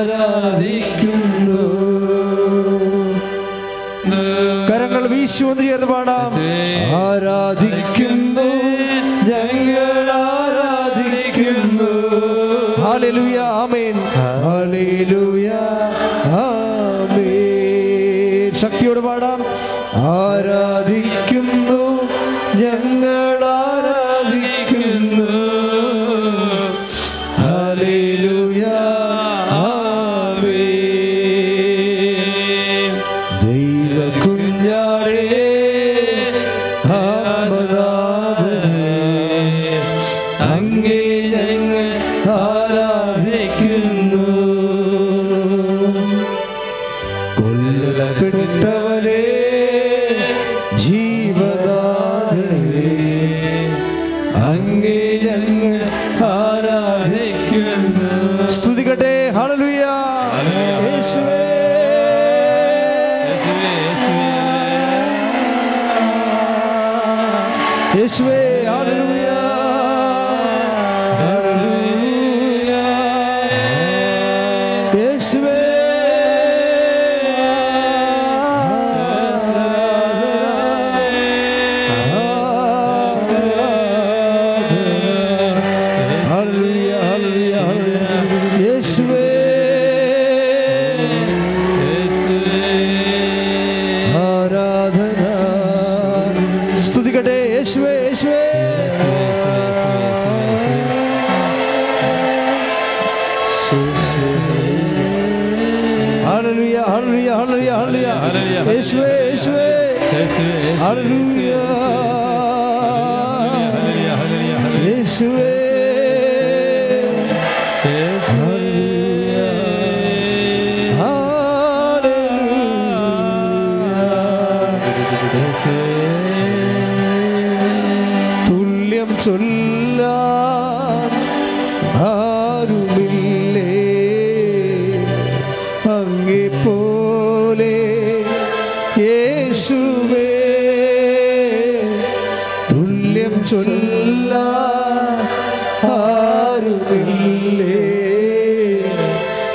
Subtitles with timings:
[0.00, 1.64] ആരാധിക്കുന്നു.
[4.68, 5.64] കരങ്ങൾ വീശുവന്ന്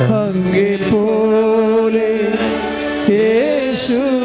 [0.04, 2.10] അങ്ങേ പോലെ
[3.12, 4.25] യേശുവേ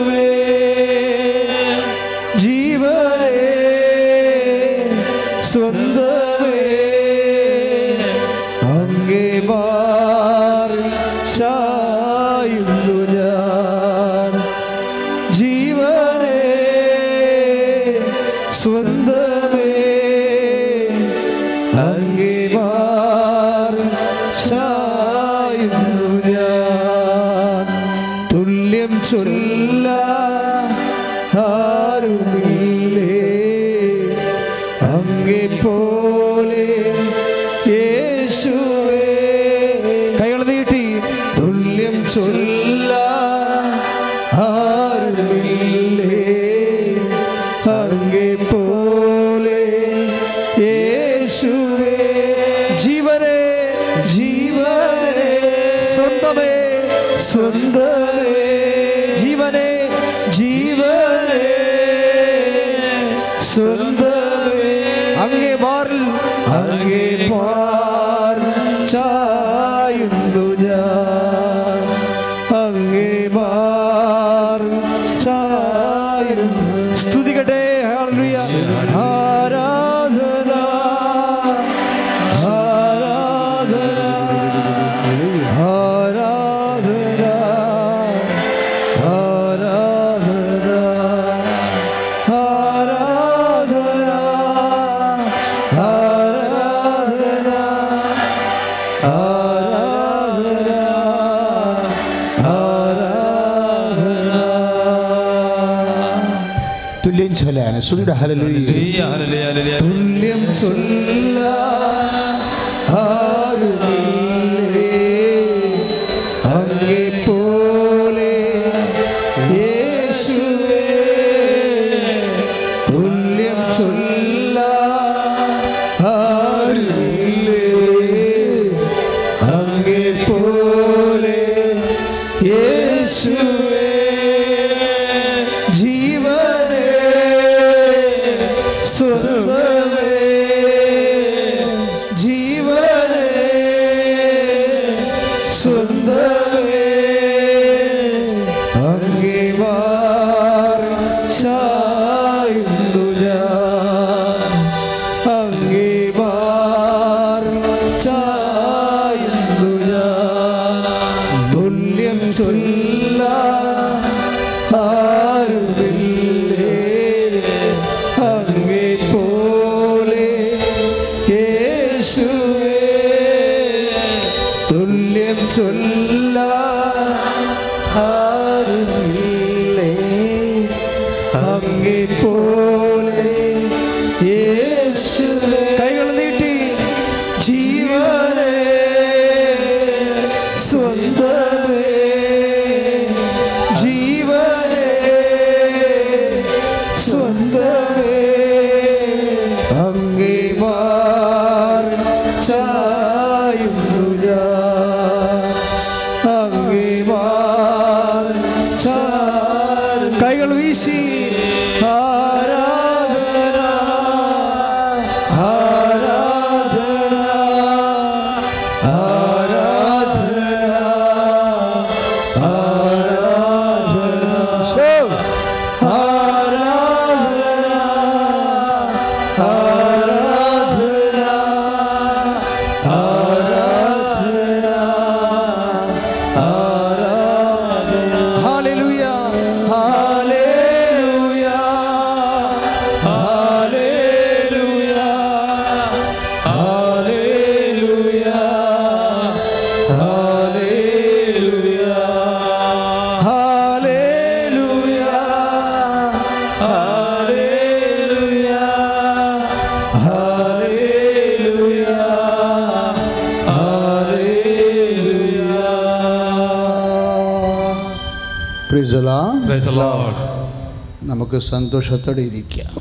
[271.40, 272.72] നമുക്ക് സന്തോഷത്തോടെ ഇരിക്കാം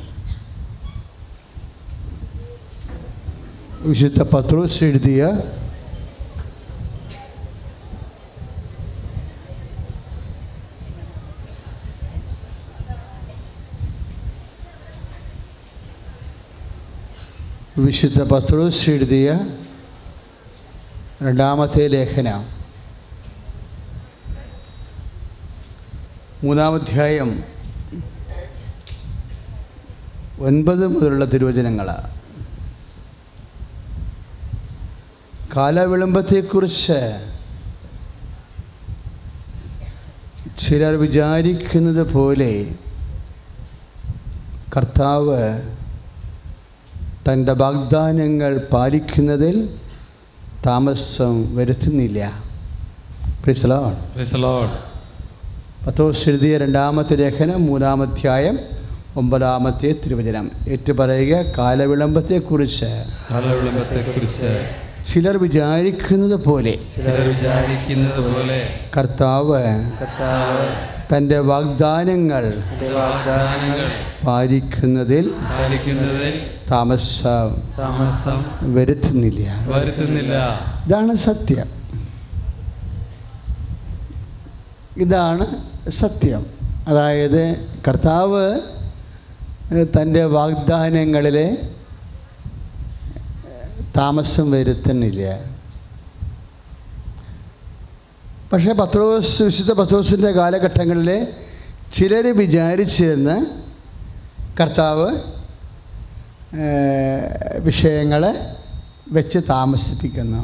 [3.89, 5.21] വിശുദ്ധ പത്രോസ് എഴുതിയ
[17.77, 19.29] വിശുദ്ധ പത്രോസ് എഴുതിയ
[21.23, 22.41] രണ്ടാമത്തെ ലേഖനം.
[26.43, 27.31] മൂന്നാമധ്യായം
[30.39, 32.09] ഒൻപത് മുതലുള്ള തിരുവചനങ്ങളാണ്
[35.57, 36.99] കാലവിളംബത്തെക്കുറിച്ച്
[40.59, 42.53] ചിലർ വിചാരിക്കുന്നത് പോലെ
[44.77, 45.41] കർത്താവ്
[47.29, 49.55] തന്റെ വാഗ്ദാനങ്ങൾ പാലിക്കുന്നതിൽ
[50.65, 52.19] താമസം വരുത്തുന്നില്ല.
[54.31, 54.71] The Lord.
[55.85, 58.57] പത്തോസ് എഴുതിയ രണ്ടാമത്തെ ലേഖനം മൂന്നാമധ്യായം
[59.19, 60.51] ഒമ്പതാമത്തെ തിരുവചനം.
[60.67, 62.85] ഏറ്റുപറയുക കാലവിളംബത്തെക്കുറിച്ച്.
[63.31, 64.69] കാലവിളംബത്തെക്കുറിച്ച്.
[65.05, 66.79] ചിലർ വിചാരിക്കുന്നത് പോലെ.
[66.95, 68.79] ചിലർ വിചാരിക്കുന്നത് പോലെ.
[68.97, 69.63] കർത്താവ്
[71.15, 72.53] തന്റെ വാഗ്ദാനങ്ങൾ
[74.27, 75.33] പാലിക്കുന്നതിൽ
[76.71, 79.67] താമസം താമസം വരുത്തുന്നില്ല.
[79.67, 80.59] വരുത്തുന്നില്ല.
[80.85, 81.67] ഇതാണ് സത്യം.
[84.97, 85.45] ഇതാണ്
[85.89, 86.45] സത്യം.
[86.87, 88.59] അതായത് കർത്താവ്
[89.69, 91.37] തന്റെ വാഗ്ദാനങ്ങളിൽ
[93.97, 95.23] താമസം വരുത്തുന്നില്ല.
[98.53, 101.27] പക്ഷേ പത്രോസ് വിശുദ്ധ പത്രോസിന്റെ കാലഘട്ടങ്ങളിൽ
[101.93, 103.35] ചിലർ വിചാരിച്ചിരുന്ന്
[104.59, 105.09] കർത്താവ്
[107.59, 108.23] വിഷയങ്ങൾ
[109.11, 110.41] വെച്ച് താമസിപ്പിക്കുന്നു.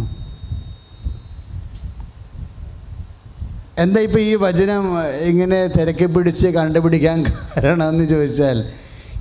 [3.78, 4.84] എന്താ ഇപ്പോൾ ഈ വചനം
[5.30, 8.66] ഇങ്ങനെ തിരക്കി പിടിച്ച് കണ്ടുപിടിക്കാൻ കാരണമെന്ന് ചോദിച്ചാൽ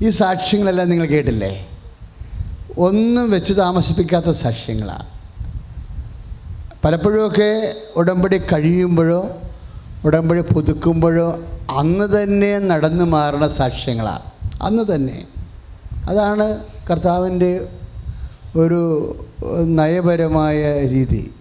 [0.02, 1.68] ഈ സാക്ഷ്യങ്ങളെല്ലാം നിങ്ങൾ കേട്ടില്ലേ?
[2.78, 5.06] ഒന്നും വെച്ച് താമസിപ്പിക്കാത്ത സാക്ഷ്യങ്ങളാണ്.
[6.84, 9.36] പലപ്പോഴുമൊക്കെ ഉടമ്പടി കഴിയുമ്പോഴോ
[10.04, 14.22] ഉടമ്പടി പുതുക്കുമ്പോഴോ അന്ന് തന്നെ നടന്നു മാറുന്ന സാക്ഷ്യങ്ങളാണ്.
[14.62, 15.26] അന്ന് തന്നെ.
[16.08, 17.68] അതാണ് കർത്താവിന്റെ
[18.56, 18.82] ഒരു
[19.64, 21.33] നയപരമായ രീതി.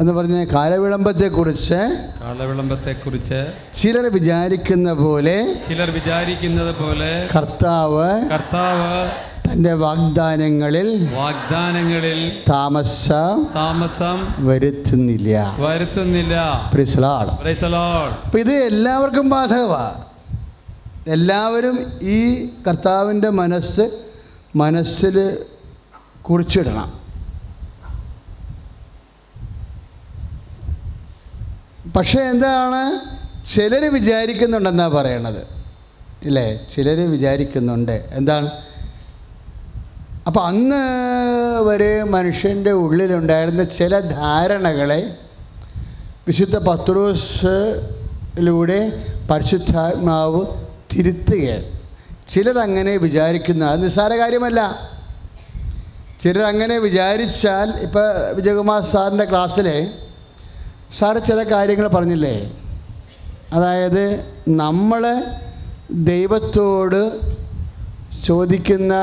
[0.00, 1.80] എന്ന് പറഞ്ഞ കാലവിളംബത്തെക്കുറിച്ച്
[2.22, 3.40] കാലവിളംബത്തെക്കുറിച്ച്
[3.74, 9.10] ചിലർ വിചാരിക്കുന്ന പോലെ ചിലർ വിചാരിക്കുന്നത് പോലെ കർത്താവ് കർത്താവ്
[9.50, 13.08] തന്റെ വാഗ്ദാനങ്ങളിൽ വാഗ്ദാനങ്ങളിൽ താമസ
[13.54, 15.56] താമസം വരുത്തുന്നില്ല.
[15.58, 16.34] വരുത്തുന്നില്ല.
[18.26, 20.04] അപ്പൊ ഇത് എല്ലാവർക്കും ബാധകമാണ്
[21.10, 22.18] എല്ലാവരും ഈ
[22.68, 23.90] കർത്താവിന്റെ മനസ്സ്
[24.56, 25.38] മനസ്സിൽ
[26.22, 26.88] കുറിച്ചിടണം.
[31.96, 33.00] പക്ഷേ എന്താണ്?
[33.46, 35.46] ചിലർ വിചാരിക്കുന്നുണ്ടെന്നാണ് പറയണത്.
[36.22, 36.66] ഇല്ലേ?
[36.70, 38.08] ചിലർ വിചാരിക്കുന്നുണ്ട്.
[38.12, 38.50] എന്താണ്?
[40.26, 45.16] അപ്പം അങ്ങ് വരെ മനുഷ്യന്റെ ഉള്ളിലുണ്ടായിരുന്ന ചില ധാരണകളെ
[46.26, 50.46] വിശുദ്ധ പത്രോസിലൂടെ പരിശുദ്ധാത്മാവ്
[50.92, 51.64] തിരുത്തുകയാണ്.
[52.28, 53.64] ചിലരങ്ങനെ വിചാരിക്കുന്ന.
[53.64, 54.90] അത് നിസ്സാര കാര്യമല്ല.
[56.20, 59.88] ചിലരങ്ങനെ വിചാരിച്ചാൽ ഇപ്പോൾ വിജയകുമാർ സാറിന്റെ ക്ലാസ്സിൽ
[60.92, 62.52] സാറ് ചില കാര്യങ്ങൾ പറഞ്ഞില്ലേ?
[63.52, 65.24] അതായത് നമ്മൾ
[65.90, 67.20] ദൈവത്തോട്
[68.24, 68.94] ചോദിക്കുന്ന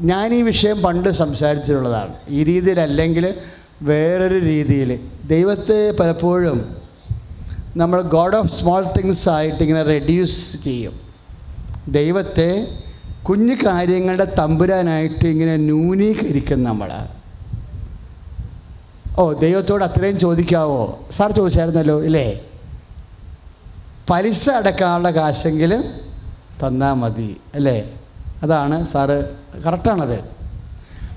[0.00, 2.14] ഞാൻ ഈ വിഷയം പണ്ട് സംസാരിച്ചിട്ടുള്ളതാണ്.
[2.28, 3.34] ഈ രീതിയിലല്ലെങ്കിൽ
[3.82, 5.00] വേറൊരു രീതിയിൽ.
[5.26, 6.76] ദൈവത്തെ പലപ്പോഴും
[7.76, 11.00] നമ്മൾ ഗോഡ് ഓഫ് സ്മോൾ തിങ്സ് ആയിട്ട് ഇങ്ങനെ റെഡ്യൂസ് ചെയ്യും.
[11.88, 12.66] ദൈവത്തെ
[13.22, 16.90] കുഞ്ഞു കാര്യങ്ങളുടെ തമ്പുരാനായിട്ട് ഇങ്ങനെ ന്യൂനീകരിക്കും നമ്മൾ
[19.18, 21.00] ഓ ദൈവത്തോട് അത്രയും ചോദിക്കാവോ?
[21.10, 22.40] സാർ ചോദിച്ചായിരുന്നല്ലോ ഇല്ലേ?
[24.10, 25.84] പലിശ അടക്കാനുള്ള കാശെങ്കിലും
[26.62, 28.00] തന്നാൽ മതി അല്ലേ?
[28.42, 30.18] അതാണ് സാറ് കറക്റ്റാണത്.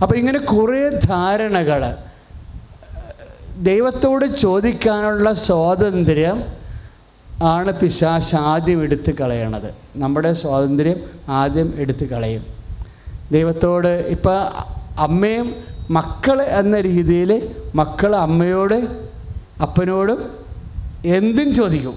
[0.02, 1.96] അപ്പോൾ ഇങ്ങനെ കുറേ ധാരണകൾ
[3.58, 6.44] ദൈവത്തോട് ചോദിക്കാനുള്ള സ്വാതന്ത്ര്യം
[7.44, 9.74] ആണ് പിശാശ് ആദ്യം എടുത്ത് കളയണത്.
[9.96, 12.46] നമ്മുടെ സ്വാതന്ത്ര്യം ആദ്യം എടുത്ത് കളയും.
[13.32, 14.42] ദൈവത്തോട് ഇപ്പം
[15.00, 18.88] അമ്മയും മക്കൾ എന്ന രീതിയിൽ മക്കൾ അമ്മയോട്
[19.62, 20.32] അപ്പനോടും
[21.06, 21.96] എന്തും ചോദിക്കും.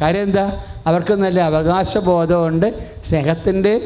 [0.00, 0.64] കാര്യം എന്താ?
[0.86, 3.80] അവർക്ക് നല്ല അവകാശബോധമുണ്ട് സ്നേഹത്തിന്റെ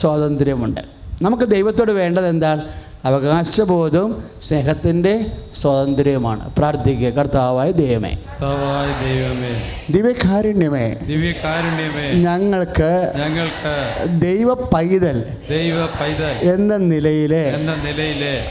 [0.00, 0.80] സ്വാതന്ത്ര്യമുണ്ട്.
[1.22, 2.68] നമുക്ക് ദൈവത്തോട് വേണ്ടത് എന്താണ്?
[3.04, 6.54] അവകാശബോധവും സ്നേഹത്തിന്റെ സ്വാതന്ത്ര്യവുമാണ്.
[6.58, 7.08] പ്രാർത്ഥിക്കുക.
[7.08, 8.10] കർത്താവായ ദൈവമേ.
[8.10, 9.82] കർത്താവായ ദൈവമേ.
[9.90, 10.96] ദിവ്യകാരുണ്യമേ.
[11.06, 12.12] ദിവ്യകാരുണ്യമേ.
[12.12, 18.44] ഞങ്ങൾക്ക് ഞങ്ങൾക്ക് ദൈവ പൈതൽ ദൈവ പൈതൽ എന്ന നിലയിലെ എന്ന നിലയിലെ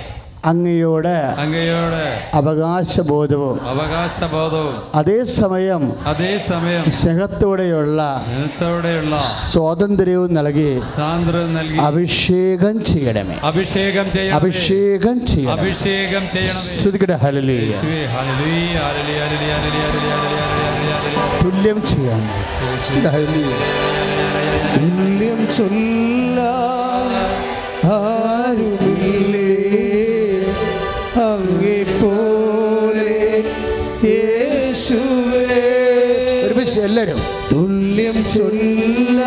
[0.46, 3.58] അങ്ങയോട് അങ്ങയോട് അവകാശബോധവും.
[3.70, 4.76] അവകാശബോധവും.
[4.96, 9.18] അതേസമയം അതേസമയം സ്നേഹത്തോടെയുള്ള സ്നേഹത്തോടെയുള്ള
[9.52, 13.36] സ്വാതന്ത്ര്യവും നൽകി സ്വാതന്ത്ര്യം നൽകി അഭിഷേകം ചെയ്യണമേ.
[13.44, 16.82] അഭിഷേകം ചെയ്യണം അഭിഷേകം ചെയ്യണം അഭിഷേകം ചെയ്യണമേ.
[16.82, 17.70] ശ്രുതികട hallelujah.
[17.70, 21.42] Hallelujah, hallelujah, hallelujah, hallelujah, hallelujah.
[21.44, 22.28] തുല്യം ചെയ്യണം.
[23.14, 23.56] ഹല്ലേലൂയ.
[24.76, 26.40] തുല്യം ചൊല്ല
[27.92, 28.81] ആരുമില്ലേ
[36.84, 37.20] എല്ലാവരും.
[37.54, 39.20] തുല്യം ചൊല്ല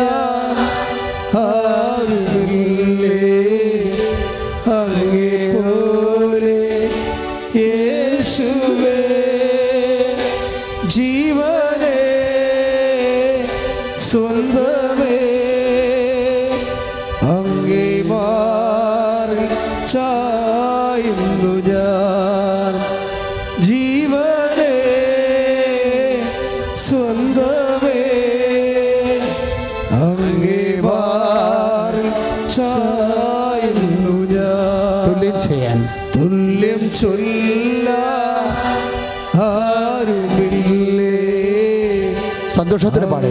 [42.95, 43.24] സന്തോഷത്തിന് പാടുക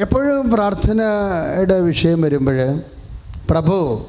[0.00, 2.58] എപ്പോഴും പ്രാർത്ഥനയുടെ വിഷയം വരുമ്പോൾ
[3.50, 4.06] പ്രഭു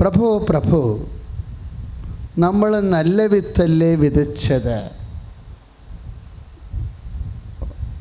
[0.00, 0.80] പ്രഭു പ്രഭു
[2.38, 4.90] നമ്മൾ നല്ല വിത്തല്ലേ വിതച്ചത്?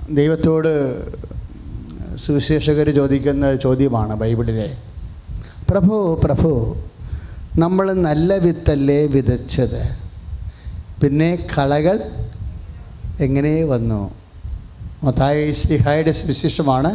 [0.09, 0.71] ദൈവത്തോട്
[2.15, 4.77] സുവിശേഷകർ ചോദിക്കുന്ന ചോദ്യമാണ് ബൈബിളിലെ.
[5.69, 6.75] പ്രഭു പ്രഭു
[7.57, 10.08] നമ്മൾ നല്ല വിത്തല്ലേ വിതച്ചത്?
[11.01, 11.97] പിന്നെ കളകൾ
[13.19, 14.11] എങ്ങനെ വന്നു?
[15.03, 16.91] മത്തായി സിഹായുടെ സുവിശേഷമാണ്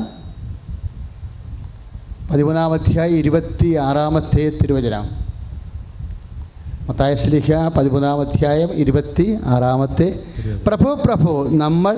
[2.30, 5.06] പതിമൂന്നാമധ്യായ ഇരുപത്തി ആറാമത്തെ തിരുവചനം.
[6.88, 10.08] മത്തായ സ്ലിഹ പതിമൂന്നാമധ്യായം ഇരുപത്തി ആറാമത്തെ
[10.66, 11.94] പ്രഭു പ്രഭു നമ്മൾ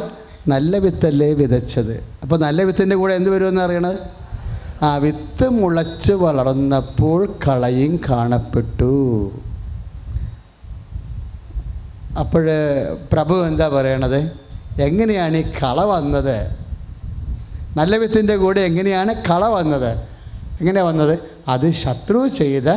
[0.49, 2.05] നല്ല വിത്തല്ലേ വിതച്ചത്?
[2.23, 3.99] അപ്പോൾ നല്ല വിത്തിന്റെ കൂടെ എന്ത് വരുമെന്ന് അറിയണത്?
[4.83, 8.95] ആ വിത്ത് മുളച്ച് വളർന്നപ്പോൾ കളയും കാണപ്പെട്ടു.
[12.17, 12.47] അപ്പോൾ
[13.13, 14.33] പ്രഭു എന്താ പറയണത്?
[14.81, 16.57] എങ്ങനെയാണ് ഈ കള വന്നത്?
[17.77, 19.99] നല്ല വിത്തിന്റെ കൂടെ എങ്ങനെയാണ് കള വന്നത്?
[20.61, 21.19] എങ്ങനെ വന്നത്?
[21.49, 22.77] അത് ശത്രു ചെയ്ത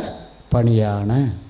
[0.54, 1.40] പണിയാണ്.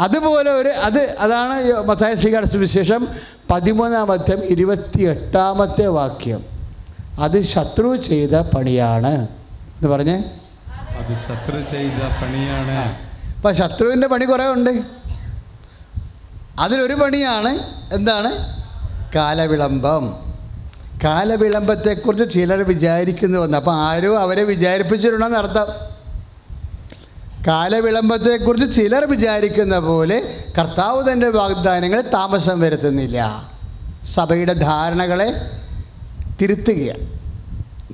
[0.00, 3.08] അതുപോലെ ഒരു അത് അതാണ് മത്തായ ശ്രീകാട് സുവിശേഷം
[3.50, 6.44] പതിമൂന്നാമത്തെ ഇരുപത്തി എട്ടാമത്തെ വാക്യം.
[7.18, 9.14] അത് ശത്രു ചെയ്ത പണിയാണ്.
[9.14, 10.24] എന്ന് പറഞ്ഞേ?
[10.70, 13.03] അത് ശത്രു ചെയ്ത പണിയാണ്.
[13.44, 14.82] അപ്പം ശത്രുവിന്റെ പണി കുറേ ഉണ്ട്.
[16.58, 17.58] അതിലൊരു പണിയാണ്
[17.94, 18.62] എന്താണ്?
[19.14, 20.14] കാലവിളംബം.
[21.04, 23.58] കാലവിളംബത്തെക്കുറിച്ച് ചിലർ വിചാരിക്കുന്നു വന്നു.
[23.58, 25.66] അപ്പോൾ ആരും അവരെ വിചാരിപ്പിച്ചിട്ടുണ്ടെന്ന് അർത്ഥം.
[27.46, 33.48] കാലവിളംബത്തെക്കുറിച്ച് ചിലർ വിചാരിക്കുന്ന പോലെ കർത്താവ് തന്റെ വാഗ്ദാനങ്ങൾ താമസം വരുത്തുന്നില്ല.
[34.14, 35.50] സഭയുടെ ധാരണകളെ
[36.40, 37.13] തിരുത്തുകയാണ്.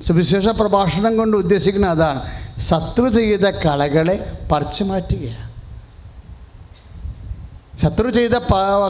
[0.01, 2.31] സുവിശേഷ പ്രഭാഷണം കൊണ്ട് ഉദ്ദേശിക്കുന്ന അതാണ്.
[2.59, 5.51] ശത്രു ചെയ്ത കളകളെ പറിച്ചു മാറ്റുകയാണ്.
[7.79, 8.31] ശത്രു ചെയ്ത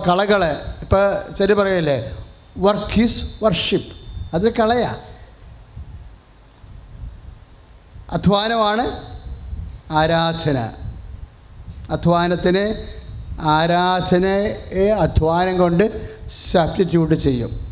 [0.07, 2.25] കളകളെ ഇപ്പോൾ ശരി പറയല്ലേ
[2.57, 3.95] വർക്ക് ഈസ് വർഷിപ്പ്
[4.35, 4.95] അത് കളയാ.
[8.09, 8.91] അധ്വാനമാണ്
[9.91, 10.71] ആരാധന.
[11.89, 12.87] അധ്വാനത്തിന്
[13.41, 17.70] ആരാധനയെ അധ്വാനം കൊണ്ട് സബ്സ്റ്റിറ്റ്യൂട്ട് ചെയ്യും.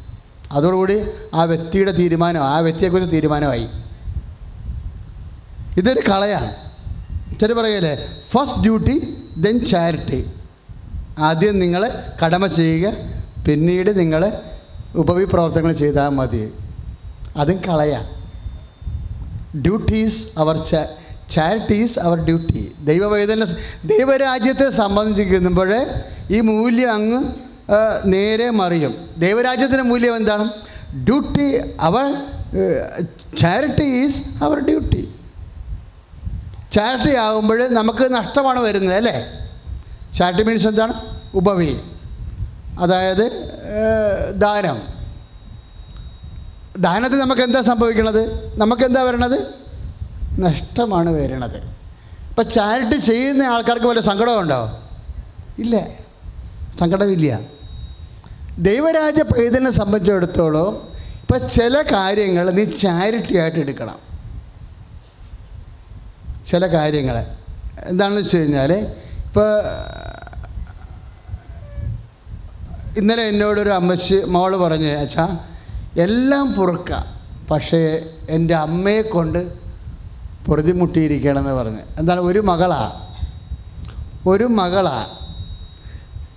[0.51, 1.01] അതോടുകൂടി
[1.33, 3.67] ആ വ്യക്തിയുടെ തീരുമാനം ആ വ്യക്തിയെക്കുറിച്ച് തീരുമാനമായി.
[5.77, 6.55] ഇതൊരു കളയാണ്.
[7.39, 10.31] ചില പറയല്ലേ ഫസ്റ്റ് ഡ്യൂട്ടി ദെൻ ചാരിറ്റി
[11.19, 11.91] ആദ്യം നിങ്ങൾ
[12.25, 12.93] കടമ ചെയ്യുക
[13.47, 14.33] പിന്നീട് നിങ്ങൾ
[14.95, 16.53] ഉപവിപ്രവർത്തനങ്ങൾ ചെയ്താൽ മതി.
[17.37, 18.19] അതും കളയാം
[19.61, 20.65] duties or
[21.31, 23.43] charities or duty ദൈവവേദന
[23.85, 25.85] ദൈവരാജ്യത്തെ സംബന്ധിക്കുമ്പോൾ
[26.31, 27.48] ഈ മൂല്യം അങ്ങ്
[28.05, 29.09] നേരെ മറിയും.
[29.17, 30.45] ദൈവരാജ്യത്തിന്റെ മൂല്യം എന്താണ്?
[31.03, 32.05] Duty our
[33.37, 35.01] charity is our duty
[36.71, 39.15] charity ആകുമ്പോൾ നമുക്ക് നഷ്ടമാണ് വരുന്നത് അല്ലേ?
[40.17, 40.93] ചാരിറ്റി മീൻസ് എന്താണ്?
[41.33, 41.79] ഉപവി
[42.79, 43.25] അതായത്
[44.35, 44.77] ദാനം.
[46.77, 48.21] ദാനത്തിൽ നമുക്ക് എന്താ സംഭവിക്കുന്നത്?
[48.59, 49.39] നമുക്കെന്താ വരണത്?
[50.39, 51.57] നഷ്ടമാണ് വരണത്.
[52.29, 54.59] ഇപ്പം ചാരിറ്റി ചെയ്യുന്ന ആൾക്കാർക്ക് വല്ല സങ്കടമുണ്ടോ?
[55.59, 55.75] ഇല്ല.
[56.79, 57.39] സങ്കടമില്ല.
[58.59, 60.87] ദൈവരാജ്യ പൈതലിനെ സംബന്ധിച്ചിടത്തോളം
[61.21, 63.99] ഇപ്പം ചില കാര്യങ്ങൾ നീ ചാരിറ്റി ആയിട്ട് എടുക്കണം.
[66.45, 67.25] ചില കാര്യങ്ങൾ.
[67.85, 68.73] എന്താണെന്ന് വെച്ച് കഴിഞ്ഞാൽ
[69.25, 69.61] ഇപ്പോൾ
[72.97, 75.39] ഇന്നലെ എന്നോടൊരു അമ്മച്ചി മോൾ പറഞ്ഞു അച്ഛാ
[75.97, 76.91] എല്ലാം പുറക്ക
[77.51, 79.53] പക്ഷേ എന്റെ അമ്മയെ കൊണ്ട്
[80.45, 81.79] പൊറുതിമുട്ടിയിരിക്കണമെന്ന് പറഞ്ഞ്.
[81.97, 82.19] എന്താണ്?
[82.19, 83.07] ഒരു മകളാ.
[84.27, 85.07] ഒരു മകളാ.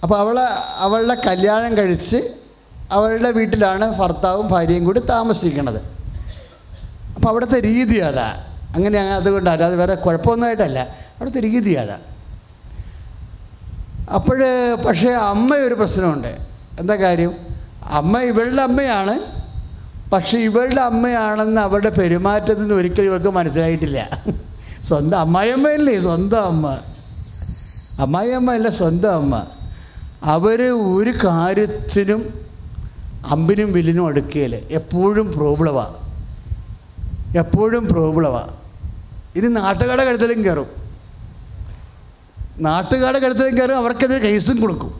[0.02, 0.42] അപ്പോൾ അവളെ
[0.76, 2.34] അവളുടെ കല്യാണം കഴിച്ച്
[2.90, 5.80] അവളുടെ വീട്ടിലാണ് ഭർത്താവും ഭാര്യയും കൂടി താമസിക്കുന്നത്.
[7.14, 8.44] അപ്പോൾ അവിടുത്തെ രീതി അതാ.
[8.74, 10.78] അങ്ങനെ അതുകൊണ്ടല്ല അത് വേറെ കുഴപ്പമൊന്നുമായിട്ടല്ല.
[10.78, 11.98] അവിടുത്തെ രീതി അതാ.
[14.14, 14.38] അപ്പോൾ
[14.86, 16.38] പക്ഷേ അമ്മ ഒരു പ്രശ്നമുണ്ട്.
[16.80, 17.34] എന്താ കാര്യം?
[17.84, 19.18] അമ്മ ഇവളുടെ അമ്മയാണ്.
[20.10, 24.24] പക്ഷേ ഇവളുടെ അമ്മയാണെന്ന് അവരുടെ പെരുമാറ്റത്തിൽ നിന്ന് ഒരിക്കലും ഇവർക്ക് മനസ്സിലായിട്ടില്ല.
[24.88, 26.00] സ്വന്തം അമ്മായിയമ്മയല്ലേ?
[26.00, 26.78] സ്വന്തം അമ്മ.
[27.98, 29.46] അമ്മായിയമ്മ അല്ല സ്വന്തം അമ്മ.
[30.24, 32.22] അവർ ഒരു കാര്യത്തിനും
[33.34, 35.98] അമ്പിനും വില്ലിനും അടുക്കുകയില്ല എപ്പോഴും പ്രോബ്ലമാണ്
[37.38, 38.52] എപ്പോഴും പ്രോബ്ലമാണ്
[39.36, 40.66] ഇനി നാട്ടുകാരുടെ കഴുത്തലും കയറും.
[42.60, 44.92] നാട്ടുകാരുടെ കഴുത്തലും കയറും അവർക്കെതിരെ കേസും കൊടുക്കും.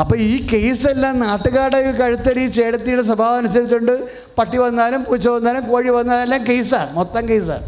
[0.00, 6.46] അപ്പോൾ ഈ കേസെല്ലാം നാട്ടുകാരുടെ കഴുത്തരി ചേടത്തിയുടെ സ്വഭാവം അനുസരിച്ചുകൊണ്ട് പട്ടി വന്നാലും പൂച്ച വന്നാലും കോഴി വന്നാലും എല്ലാം
[6.46, 7.66] കേസാണ് മൊത്തം കേസാണ്.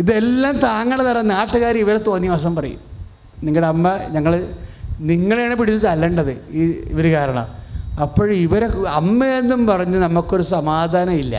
[0.00, 2.80] ഇതെല്ലാം താങ്ങണ തരാം നാട്ടുകാർ ഇവരെ തോന്നിയ വശം പറയും.
[3.44, 4.34] നിങ്ങളുടെ അമ്മ ഞങ്ങൾ
[5.10, 7.46] നിങ്ങളെയാണ് പിടിച്ച് തല്ലേണ്ടത് ഈ ഇവർ കാരണം.
[8.02, 8.66] അപ്പോൾ ഇവരെ
[9.00, 11.36] അമ്മയെന്നും പറഞ്ഞ് നമുക്കൊരു സമാധാനം ഇല്ല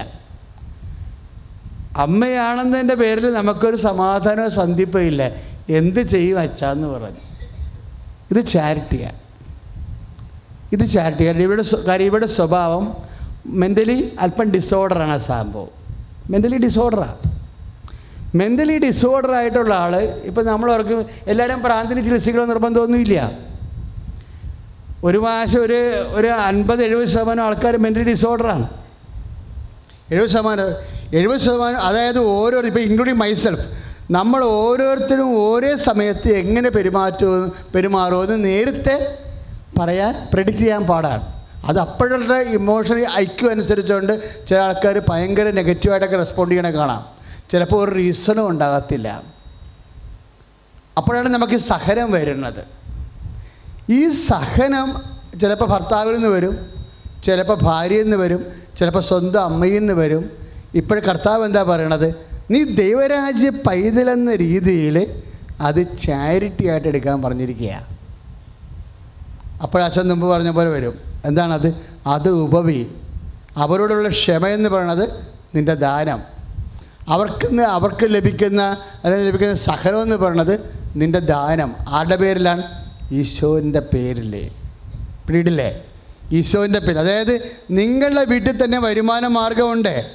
[2.06, 5.24] അമ്മയാണെന്നതിന്റെ പേരിൽ നമുക്കൊരു സമാധാനമോ സന്ധിപ്പോ ഇല്ല.
[5.70, 7.22] എന്ത് ചെയ്യും അച്ഛാന്ന് പറഞ്ഞു.
[8.32, 9.20] ഇത് ചാരിറ്റിയാണ്
[10.74, 12.84] ഇത് ചാരിറ്റി കാര്യം ഇവരുടെ കാര്യം ഇവരുടെ സ്വഭാവം
[13.62, 15.72] മെന്റലി അല്പം ഡിസോർഡറാണ് ആ സംഭവം.
[16.30, 17.18] മെന്റലി ഡിസോർഡറാണ്
[18.36, 19.96] മെന്റലി ഡിസോർഡർ ആയിട്ടുള്ള ആൾ
[20.30, 20.96] ഇപ്പം നമ്മളവർക്ക്
[21.28, 23.18] എല്ലാവരും പ്രാന്തിന് ചികിത്സിക്കണോ നിർബന്ധമൊന്നുമില്ല.
[25.04, 25.80] ഒരു മാസം ഒരു
[26.14, 28.68] ഒരു അൻപത് എഴുപത് ശതമാനം ആൾക്കാർ മെന്റൽ ഡിസോർഡറാണ്
[30.12, 30.66] എഴുപത് ശതമാനം
[31.14, 33.68] എഴുപത് ശതമാനം അതായത് ഓരോ ഇപ്പോൾ ഇൻക്ലൂഡിങ് മൈസെൽഫ്
[34.12, 39.18] നമ്മൾ ഓരോരുത്തരും ഓരോ സമയത്ത് എങ്ങനെ പെരുമാറ്റോ പെരുമാറുമോ എന്ന് നേരത്തെ
[39.80, 41.44] പറയാൻ പ്രെഡിക്റ്റ് ചെയ്യാൻ പാടാണ്.
[41.66, 47.06] അത് അപ്പോഴുള്ള ഇമോഷണൽ ഐക്യു അനുസരിച്ചുകൊണ്ട് ചില ആൾക്കാർ ഭയങ്കര നെഗറ്റീവായിട്ടൊക്കെ റെസ്പോണ്ട് ചെയ്യണേ കാണാം.
[47.52, 49.24] ചിലപ്പോൾ ഒരു റീസണും ഉണ്ടാകത്തില്ല.
[50.98, 52.83] അപ്പോഴാണ് നമുക്ക് സഹനം വരുന്നത്.
[53.90, 55.04] ഈ സഹനം
[55.42, 56.60] ചിലപ്പോൾ ഭർത്താവിൽ നിന്ന് വരും
[57.24, 58.46] ചിലപ്പോൾ ഭാര്യയിൽ നിന്ന് വരും
[58.80, 60.30] ചിലപ്പോൾ സ്വന്തം അമ്മയിൽ നിന്ന് വരും.
[60.76, 62.16] ഇപ്പോൾ കർത്താവ് എന്താ പറയണത്?
[62.52, 65.24] നീ ദൈവരാജ്യ പൈതലെന്ന രീതിയിൽ
[65.62, 67.88] അത് ചാരിറ്റി ആയിട്ട് എടുക്കാൻ പറഞ്ഞിരിക്കുക
[69.64, 71.00] അപ്പോഴച്ഛൻ മുമ്പ് പറഞ്ഞ പോലെ വരും.
[71.26, 71.76] എന്താണത്?
[72.08, 72.88] അത് ഉപവി.
[73.58, 75.10] അവരോടുള്ള ക്ഷമയെന്ന് പറയണത്
[75.56, 76.20] നിന്റെ ദാനം.
[77.08, 81.76] അവർക്ക് അവർക്ക് ലഭിക്കുന്ന അല്ലെങ്കിൽ ലഭിക്കുന്ന സഹനം എന്ന് പറയണത് നിന്റെ ദാനം.
[81.90, 82.83] ആരുടെ പേരിലാണ്?
[83.12, 84.52] ഈശോന്റെ പേരില്ലേ
[85.28, 85.84] പിടിയിട്ടില്ലേ
[86.32, 86.98] ഈശോന്റെ പേര്.
[86.98, 90.12] അതായത് നിങ്ങളുടെ വീട്ടിൽ തന്നെ വരുമാന മാർഗമുണ്ട്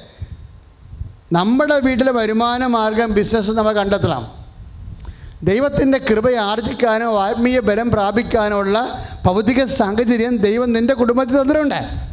[1.33, 4.39] നമ്മുടെ വീട്ടിലെ വരുമാന മാർഗം ബിസിനസ് നമ്മൾ കണ്ടെത്തണം.
[5.43, 12.09] ദൈവത്തിന്റെ കൃപയെ ആർജിക്കാനോ ആത്മീയ ബലം പ്രാപിക്കാനോ ഉള്ള ഭൗതിക സാഹചര്യം ദൈവം നിന്റെ കുടുംബത്തിൽ തന്നിട്ടുണ്ട്.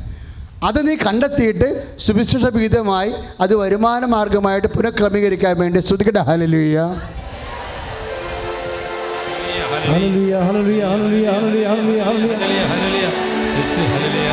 [0.64, 7.00] അത് നീ കണ്ടെത്തിയിട്ട് സുവിശേഷ വിഹിതമായി അത് വരുമാന മാർഗമായിട്ട് പുനഃക്രമീകരിക്കാൻ വേണ്ടി ശ്രുതിക്കട്ടെ hallelujah
[9.88, 11.66] hallelujah hallelujah hallelujah
[12.06, 13.06] hallelujah hallelujah
[13.92, 14.28] hallelujah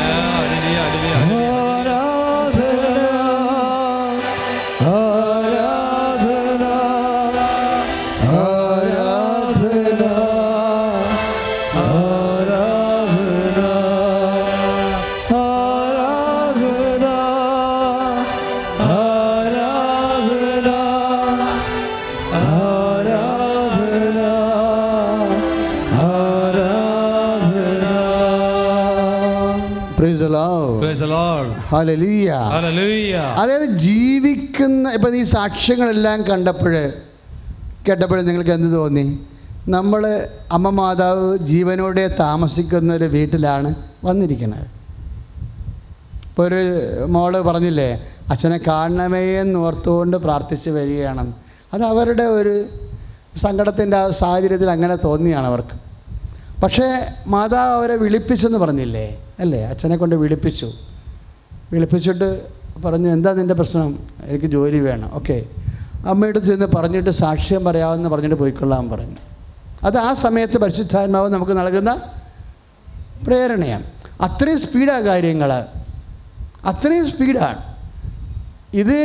[33.34, 36.92] അതായത് ജീവിക്കുന്ന ഇപ്പം ഈ സാക്ഷ്യങ്ങളെല്ലാം കണ്ടപ്പോൾ
[37.88, 39.18] കേട്ടപ്പോൾ നിങ്ങൾക്ക് എന്ത് തോന്നി?
[39.68, 44.66] നമ്മൾ അമ്മ മാതാവ് ജീവനോടെ താമസിക്കുന്ന ഒരു വീട്ടിലാണ് വന്നിരിക്കുന്നത്
[46.28, 46.60] ഇപ്പോൾ ഒരു
[47.06, 51.32] മോൾ പറഞ്ഞില്ലേ അച്ഛനെ കാണണമേ എന്ന് ഓർത്തുകൊണ്ട് പ്രാർത്ഥിച്ച് വരികയാണ്.
[51.74, 52.64] അത് അവരുടെ ഒരു
[53.36, 55.76] സങ്കടത്തിന്റെ ആ സാഹചര്യത്തിൽ അങ്ങനെ തോന്നിയാണ് അവർക്ക്.
[56.62, 56.88] പക്ഷേ
[57.26, 59.22] മാതാവ് അവരെ വിളിപ്പിച്ചെന്ന് പറഞ്ഞില്ലേ?
[59.40, 59.64] അല്ലേ?
[59.64, 60.72] അച്ഛനെ കൊണ്ട് വിളിപ്പിച്ചു.
[61.72, 62.28] വിളിപ്പിച്ചിട്ട്
[62.84, 63.98] പറഞ്ഞു എന്താ നിന്റെ പ്രശ്നം?
[64.24, 65.10] എനിക്ക് ജോലി വേണം.
[65.14, 65.44] ഓക്കെ.
[66.06, 69.16] അമ്മയുടെ ചെന്ന് പറഞ്ഞിട്ട് സാക്ഷ്യം പറയാമെന്ന് പറഞ്ഞിട്ട് പോയിക്കൊള്ളാൻ പറഞ്ഞു.
[69.82, 72.02] അത് ആ സമയത്ത് പരിശുദ്ധാത്മാവ് നമുക്ക് നൽകുന്ന
[73.26, 73.84] പ്രേരണയാണ്.
[74.20, 75.52] അത്രയും സ്പീഡാണ് കാര്യങ്ങൾ
[76.64, 77.74] അത്രയും സ്പീഡാണ്.
[78.74, 78.98] ഇത്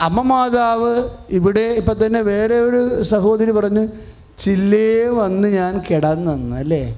[0.00, 3.88] അമ്മ മാതാവ് ഇവിടെ ഇപ്പം തന്നെ വേറെ ഒരു സഹോദരി പറഞ്ഞ്
[4.38, 6.96] ചില്ലേ വന്ന് ഞാൻ കിടന്നെന്ന് അല്ലേ?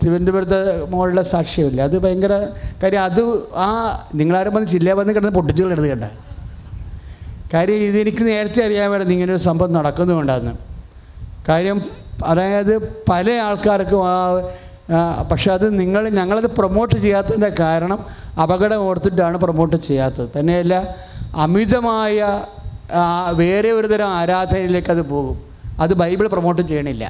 [0.00, 0.58] തിരുവനന്തപുരത്തെ
[0.92, 1.80] മോളുടെ സാക്ഷ്യമില്ല?
[1.88, 2.34] അത് ഭയങ്കര
[2.82, 3.20] കാര്യം അത്
[3.66, 3.68] ആ
[4.14, 6.06] നിങ്ങളാരും വന്ന് ജില്ല വന്ന് കിടന്ന് പൊട്ടിച്ചു കിടന്ന് കേട്ട.
[7.54, 10.54] കാര്യം ഇതെനിക്ക് നേരത്തെ അറിയാമായിരുന്നു ഇങ്ങനെ ഒരു സംഭവം നടക്കുന്നുണ്ടായിരുന്നു
[11.48, 11.78] കാര്യം
[12.24, 12.74] അതായത്
[13.08, 14.98] പല ആൾക്കാർക്കും ആ,
[15.30, 18.00] പക്ഷെ അത് നിങ്ങൾ ഞങ്ങളത് പ്രൊമോട്ട് ചെയ്യാത്തതിന്റെ കാരണം
[18.42, 20.28] അപകടം ഓർത്തിട്ടാണ് പ്രൊമോട്ട് ചെയ്യാത്തത്.
[20.38, 20.74] തന്നെയല്ല
[21.44, 22.18] അമിതമായ
[23.40, 25.36] വേറെ ഒരു തരം ആരാധനയിലേക്ക് അത് പോകും.
[25.80, 27.04] അത് ബൈബിൾ പ്രൊമോട്ട് ചെയ്യണില്ല.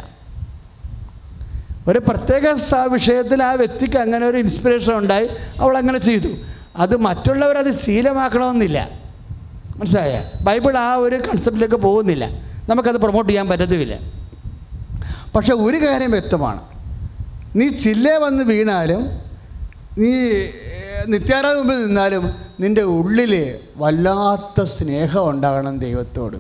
[1.89, 2.49] ഒരു പ്രത്യേക
[2.89, 5.29] വിഷയത്തിൽ ആ വ്യക്തിക്ക് അങ്ങനെ ഒരു ഇൻസ്പിറേഷൻ ഉണ്ടായി.
[5.61, 6.29] അവൾ അങ്ങനെ ചെയ്തു.
[6.77, 8.89] അത് മറ്റുള്ളവരത് ശീലമാക്കണമെന്നില്ല.
[9.77, 10.31] മനസ്സിലായ?
[10.41, 12.29] ബൈബിൾ ആ ഒരു കൺസെപ്റ്റിലേക്ക് പോകുന്നില്ല.
[12.69, 13.99] നമുക്കത് പ്രൊമോട്ട് ചെയ്യാൻ പറ്റത്തുമില്ല
[15.35, 16.61] പക്ഷെ ഒരു കാര്യം വ്യക്തമാണ്.
[17.57, 19.03] നീ ചില്ല വന്ന് വീണാലും
[19.99, 20.11] നീ
[21.07, 26.37] നിത്യാരാധന മുമ്പിൽ നിന്നാലും നിന്റെ ഉള്ളിൽ വല്ലാത്ത സ്നേഹം ഉണ്ടാകണം ദൈവത്തോട്.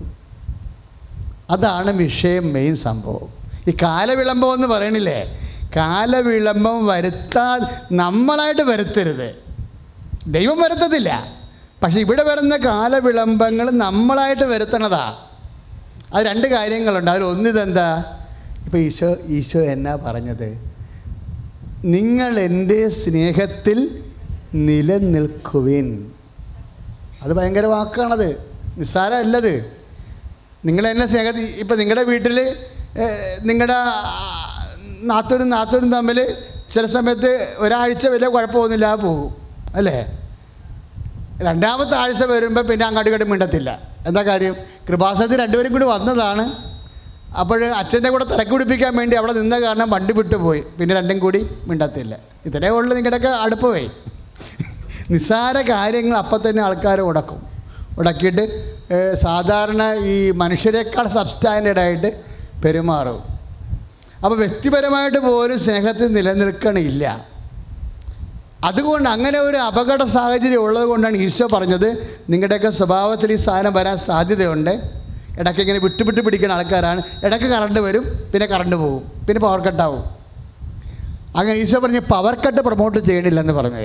[1.50, 3.36] അതാണ് വിഷയം മെയിൻ സംഭവം.
[3.68, 5.40] ഈ കാലവിളംബം എന്ന് പറയണില്ലേ?
[5.76, 7.61] കാലവിളംബം വരുത്താൻ
[7.92, 9.35] നമ്മളായിട്ട് വരുത്തരുത്.
[10.26, 11.37] ദൈവം വരുത്തത്തില്ല.
[11.83, 15.24] പക്ഷെ ഇവിടെ വരുന്ന കാലവിളംബങ്ങൾ നമ്മളായിട്ട് വരുത്തണതാ.
[16.14, 17.11] അത് രണ്ട് കാര്യങ്ങളുണ്ട്.
[17.11, 18.18] അതിൽ ഒന്നിതെന്താ
[18.64, 20.72] ഇപ്പോൾ ഈശോ ഈശോ എന്നാ പറഞ്ഞത്?
[21.85, 24.05] നിങ്ങൾ എന്റെ സ്നേഹത്തിൽ
[24.55, 26.11] നിലനിൽക്കുവിൻ.
[27.22, 28.50] അത് ഭയങ്കര വാക്കാണത്.
[28.79, 29.76] നിസ്സാരമല്ലത്.
[30.64, 32.57] നിങ്ങൾ എന്നെ സ്നേഹത്തിൽ ഇപ്പം നിങ്ങളുടെ വീട്ടിൽ
[33.40, 33.76] നിങ്ങളുടെ
[35.02, 36.37] നാത്തൂരും നാത്തൂരും തമ്മിൽ
[36.74, 39.37] ചില സമയത്ത് ഒരാഴ്ച വലിയ കുഴപ്പമൊന്നുമില്ല പോകും
[39.76, 40.18] അല്ലേ?
[41.42, 43.70] രണ്ടാമത്തെ ആഴ്ച വരുമ്പോൾ പിന്നെ അങ്ങോട്ട് ഇങ്ങോട്ട് മിണ്ടത്തില്ല.
[44.06, 44.56] എന്താ കാര്യം?
[44.88, 46.44] കൃപാസനത്തിൽ രണ്ടുപേരും കൂടി വന്നതാണ്.
[47.40, 50.61] അപ്പോൾ അച്ഛന്റെ കൂടെ തിരക്ക് പിടിപ്പിക്കാൻ വേണ്ടി അവിടെ നിന്ന കാരണം വണ്ടി വിട്ടുപോയി.
[50.61, 52.16] പിന്നെ രണ്ടും കൂടി മിണ്ടത്തില്ല.
[52.46, 53.88] ഇത്രയേ ഉള്ളു നിങ്ങളുടെയൊക്കെ അടുപ്പമേ.
[55.11, 57.46] നിസ്സാര കാര്യങ്ങൾ അപ്പം തന്നെ ആൾക്കാർ ഉടക്കും.
[57.98, 58.44] ഉടക്കിയിട്ട്
[59.14, 63.20] സാധാരണ ഈ മനുഷ്യരെക്കാൾ സബ്സ്റ്റാൻഡേർഡ് ആയിട്ട് പെരുമാറും.
[64.24, 67.04] അപ്പോൾ വ്യക്തിപരമായിട്ട് പോലും സ്നേഹത്തിൽ നിലനിൽക്കണില്ല.
[68.64, 71.88] അതുകൊണ്ട് അങ്ങനെ ഒരു അപകട സാഹചര്യം ഉള്ളത് കൊണ്ടാണ് ഈശോ പറഞ്ഞത്
[72.30, 74.72] നിങ്ങളുടെയൊക്കെ സ്വഭാവത്തിൽ ഈ സാധനം വരാൻ സാധ്യതയുണ്ട്.
[75.40, 77.00] ഇടയ്ക്ക് ഇങ്ങനെ വിട്ട് വിട്ട് പിടിക്കുന്ന ആൾക്കാരാണ്.
[77.24, 80.04] ഇടയ്ക്ക് കറണ്ട് വരും പിന്നെ കറണ്ട് പോകും പിന്നെ പവർ കട്ടാവും
[81.36, 83.80] അങ്ങനെ ഈശോ പറഞ്ഞ് പവർ കട്ട് പ്രൊമോട്ട് ചെയ്യണില്ലെന്ന് പറഞ്ഞു.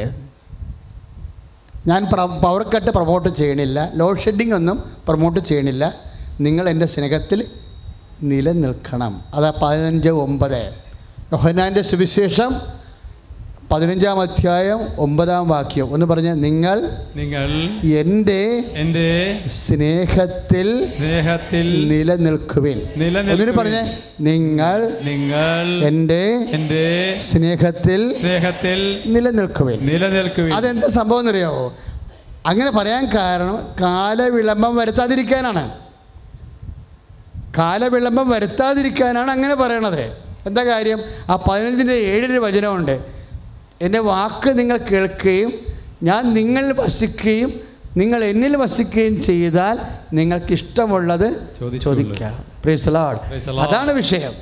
[1.88, 2.02] ഞാൻ
[2.44, 3.92] പവർ കട്ട് പ്രൊമോട്ട് ചെയ്യണില്ല.
[3.96, 5.94] ലോഡ് ഷെഡിങ് ഒന്നും പ്രൊമോട്ട് ചെയ്യണില്ല.
[6.48, 7.40] നിങ്ങൾ എന്റെ സ്നേഹത്തിൽ
[8.22, 9.22] നിലനിൽക്കണം.
[9.34, 10.74] അതാ പതിനഞ്ച് ഒമ്പത്.
[11.34, 12.82] യോഹനാന്റെ സുവിശേഷം
[13.72, 15.94] പതിനഞ്ചാം അധ്യായം ഒമ്പതാം വാക്യം.
[15.94, 17.50] ഒന്ന് പറഞ്ഞാൽ നിങ്ങൾ നിങ്ങൾ
[18.00, 22.82] എന്റെ എന്റെ സ്നേഹത്തിൽ സ്നേഹത്തിൽ നിലനിൽക്കുവിൻ.
[22.98, 23.58] നിലനിൽക്കുവിൻ.
[23.58, 29.80] പറഞ്ഞേ നിങ്ങൾ നിങ്ങൾ എന്റെ എന്റെ സ്നേഹത്തിൽ സ്നേഹത്തിൽ നിലനിൽക്കുവിൻ.
[29.82, 30.54] നിലനിൽക്കുവിൻ.
[30.54, 31.74] അതെന്താ സംഭവം എന്നറിയാവോ?
[32.46, 35.91] അങ്ങനെ പറയാൻ കാരണം കാലവിളംബം വരുത്താതിരിക്കാനാണ്.
[37.58, 40.02] കാലവിളംബം വരുത്താതിരിക്കാനാണ് അങ്ങനെ പറയണത്.
[40.46, 41.00] എന്താ കാര്യം?
[41.30, 43.06] ആ പതിനഞ്ചിന്റെ ഏഴിന് വചനമുണ്ട്.
[43.82, 45.54] എന്റെ വാക്ക് നിങ്ങൾ കേൾക്കുകയും
[46.04, 47.54] ഞാൻ നിങ്ങളിൽ വസിക്കുകയും
[47.98, 49.78] നിങ്ങൾ എന്നിൽ വസിക്കുകയും ചെയ്താൽ
[50.14, 51.56] നിങ്ങൾക്ക് ഇഷ്ടമുള്ളത്.
[51.80, 52.46] ചോദിക്കാം.
[52.64, 53.60] പ്രീസ് Lord.
[53.60, 54.34] അതാണ് വിഷയം.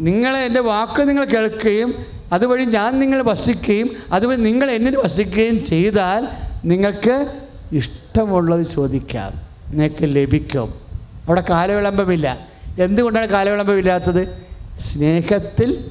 [0.00, 1.94] നിങ്ങൾ എന്റെ വാക്ക് നിങ്ങൾ കേൾക്കുകയും
[2.32, 6.28] അതുവഴി ഞാൻ നിങ്ങൾ വസിക്കുകയും അതുവഴി നിങ്ങൾ എന്നിൽ വസിക്കുകയും ചെയ്താൽ
[6.64, 7.26] നിങ്ങൾക്ക്
[7.72, 9.32] ഇഷ്ടമുള്ളത് ചോദിക്കാം.
[9.70, 10.85] നിങ്ങൾക്ക് ലഭിക്കും.
[11.26, 12.38] അവിടെ കാലവിളംബമില്ല.
[12.80, 14.46] എന്തുകൊണ്ടാണ് കാലവിളംബമില്ലാത്തത്?
[14.80, 15.90] സ്നേഹത്തിൽ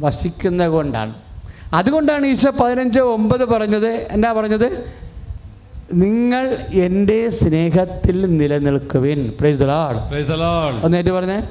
[0.00, 1.14] വസിക്കുന്നത് കൊണ്ടാണ്.
[1.74, 4.06] അതുകൊണ്ടാണ് ഈശോ പതിനഞ്ച് ഒമ്പത് പറഞ്ഞത്.
[4.10, 4.94] എന്നാ പറഞ്ഞത്?
[5.92, 9.32] നിങ്ങൾ എന്റെ സ്നേഹത്തിൽ നിലനിൽക്കുവിൻ.
[9.40, 10.84] Price Lord.
[10.84, 11.42] ഒന്നേറ്റ് പറഞ്ഞേ.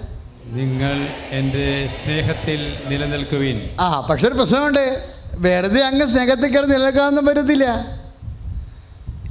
[0.45, 3.69] നിങ്ങൾ എന്റെ സ്നേഹത്തിൽ നിലനിൽക്കുവിൻ.
[3.79, 5.05] ആ പക്ഷെ ഒരു പ്രശ്നമുണ്ട്.
[5.33, 8.00] വെറുതെ അങ്ങ് സ്നേഹത്തിൽ കയറി നിലനിൽക്കാനൊന്നും പറ്റത്തില്ല.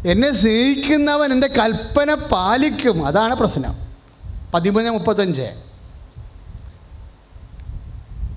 [0.06, 3.06] എന്നെ സ്നേഹിക്കുന്നവൻ എന്റെ കൽപ്പന പാലിക്കും.
[3.06, 3.74] അതാണ് പ്രശ്നം.
[4.54, 5.42] പതിമൂന്ന് മുപ്പത്തഞ്ച്.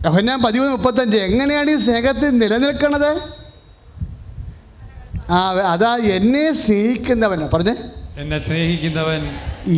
[0.06, 1.17] യോഹന്നാൻ പതിമൂന്ന് മുപ്പത്തഞ്ച്.
[1.17, 3.19] എങ്ങനെയാണ് ഈ സ്നേഹത്തിൽ നിലനിൽക്കണത്?
[5.32, 7.49] ആ അതാ എന്നെ സ്നേഹിക്കുന്നവൻ.
[7.54, 7.76] പറഞ്ഞേ.
[8.17, 9.21] എന്നെ സ്നേഹിക്കുന്നവൻ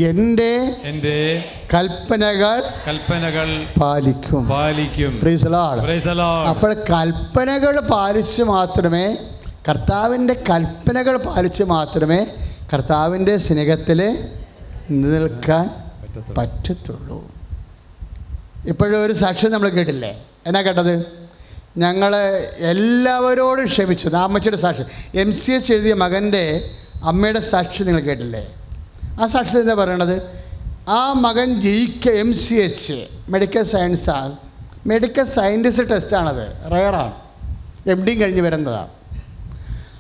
[0.10, 4.50] എന്റെ എന്റെ കൽപ്പനകൾ കൽപ്പനകൾ പാലിക്കും.
[4.50, 5.20] പാലിക്കും.
[6.50, 9.18] അപ്പോൾ കൽപ്പനകൾ പാലിച്ച് മാത്രമേ
[9.70, 12.28] കർത്താവിന്റെ കൽപ്പനകൾ പാലിച്ച് മാത്രമേ
[12.74, 14.28] കർത്താവിന്റെ സ്നേഹത്തിൽ
[14.92, 15.70] നിൽക്കാൻ
[16.38, 17.32] പറ്റത്തുള്ളൂ.
[18.66, 20.26] ഇപ്പോഴും ഒരു സാക്ഷ്യം നമ്മൾ കേട്ടില്ലേ?
[20.48, 21.06] എന്നാ കേട്ടത്?
[21.78, 22.16] ഞങ്ങൾ
[22.58, 24.08] എല്ലാവരോടും ക്ഷമിച്ചു.
[24.08, 24.86] അമ്മച്ചിയുടെ സാക്ഷ്യം.
[25.16, 26.70] എം സി എച്ച് എഴുതിയ മകന്റെ
[27.04, 28.56] അമ്മയുടെ സാക്ഷ്യം നിങ്ങൾ കേട്ടില്ലേ?
[29.22, 30.46] ആ സാക്ഷ്യത്തിൽ എന്താ പറയണത്?
[30.90, 34.36] ആ മകൻ ജയിക്ക എം സി എച്ച് മെഡിക്കൽ സയൻസാണ്
[34.88, 37.14] മെഡിക്കൽ സയന്റിസ്റ്റ് ടെസ്റ്റാണത് റയറാണ്
[37.90, 39.05] എം ഡിയും കഴിഞ്ഞ് വരുന്നതാണ്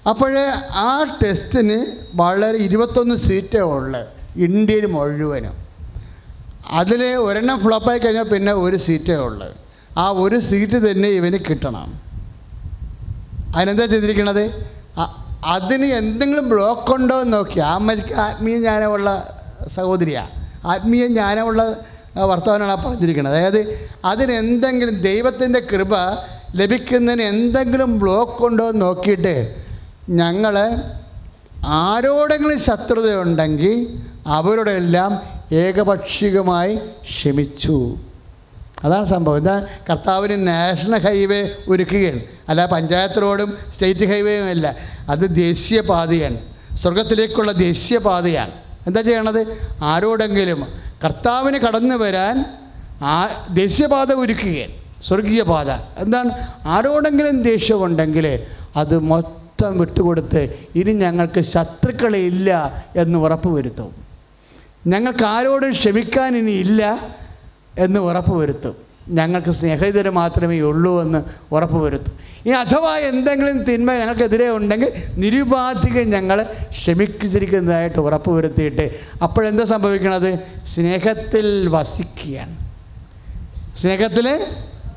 [0.10, 0.40] അപ്പോൾ
[0.72, 4.02] ആ ടെസ്റ്റിന് വളരെ ഇരുപത്തൊന്ന് സീറ്റേ ഉള്ളു
[4.36, 5.54] ഇന്ത്യയിൽ മുഴുവനും.
[6.70, 9.46] അതിൽ ഒരെണ്ണം ഫ്ലോപ്പായി കഴിഞ്ഞാൽ പിന്നെ ഒരു സീറ്റേ ഉള്ളു.
[9.98, 12.02] ആ ഒരു സീറ്റ് തന്നെ ഇവന് കിട്ടണം.
[13.56, 14.74] അതിനെന്താ ചെയ്തിരിക്കണത്?
[15.46, 17.60] അതിന് എന്തെങ്കിലും ബ്ലോക്ക് ഉണ്ടോ എന്ന് നോക്കി.
[17.60, 19.10] അമ്മയ്ക്ക് ആത്മീയ ജ്ഞാനമുള്ള
[19.76, 20.30] സഹോദരിയാണ്
[20.68, 21.76] ആത്മീയ ജ്ഞാനമുള്ള
[22.16, 25.96] വർത്തമാനമാണ് ആ പറഞ്ഞിരിക്കുന്നത് അതായത് അതിനെന്തെങ്കിലും ദൈവത്തിന്റെ കൃപ
[26.56, 29.65] ലഭിക്കുന്നതിന് എന്തെങ്കിലും ബ്ലോക്ക് ഉണ്ടോ എന്ന് നോക്കിയിട്ട്
[30.10, 30.80] ഞങ്ങൾ
[31.66, 37.96] ആരോടെങ്കിലും ശത്രുതയുണ്ടെങ്കിൽ അവരോടെല്ലാം ഏകപക്ഷികമായി ക്ഷമിച്ചു.
[38.84, 39.38] അതാണ് സംഭവം.
[39.38, 42.20] എന്താ കർത്താവിന് നാഷണൽ ഹൈവേ ഒരുക്കുകയാണ്.
[42.50, 44.76] അല്ല പഞ്ചായത്ത് റോഡും സ്റ്റേറ്റ് ഹൈവേയും അല്ല.
[45.10, 46.40] അത് ദേശീയപാതയാണ്
[46.76, 48.52] സ്വർഗത്തിലേക്കുള്ള ദേശീയപാതയാണ്
[48.88, 49.58] എന്താ ചെയ്യണത്?
[49.82, 50.68] ആരോടെങ്കിലും
[51.06, 52.46] കർത്താവിന് കടന്നു വരാൻ
[53.02, 55.04] ആ ദേശീയപാത ഒരുക്കുകയാണ്.
[55.04, 56.30] സ്വർഗീയപാത എന്താണ്?
[56.66, 58.40] ആരോടെങ്കിലും ദേഷ്യമുണ്ടെങ്കിൽ
[58.76, 63.96] അത് മൊത്തം വിട്ടുകൊടുത്ത് ഇനി ഞങ്ങൾക്ക് ശത്രുക്കളെ ഇല്ല എന്ന് ഉറപ്പ് വരുത്തും
[64.88, 67.00] ഞങ്ങൾക്ക് ആരോടും ക്ഷമിക്കാൻ ഇനി ഇല്ല
[67.80, 68.76] എന്ന് ഉറപ്പ് വരുത്തും
[69.10, 72.14] ഞങ്ങൾക്ക് സ്നേഹിതര് മാത്രമേ ഉള്ളൂ എന്ന് ഉറപ്പ് വരുത്തും
[72.46, 78.92] ഇനി അഥവാ എന്തെങ്കിലും തിന്മ ഞങ്ങൾക്കെതിരെ ഉണ്ടെങ്കിൽ നിരുപാധികം ഞങ്ങൾ ക്ഷമിച്ചിരിക്കുന്നതായിട്ട് ഉറപ്പ് വരുത്തിയിട്ട്
[79.24, 80.40] അപ്പോഴെന്താ സംഭവിക്കണത്?
[80.66, 82.56] സ്നേഹത്തിൽ വസിക്കുകയാണ്.
[83.78, 84.46] സ്നേഹത്തിൽ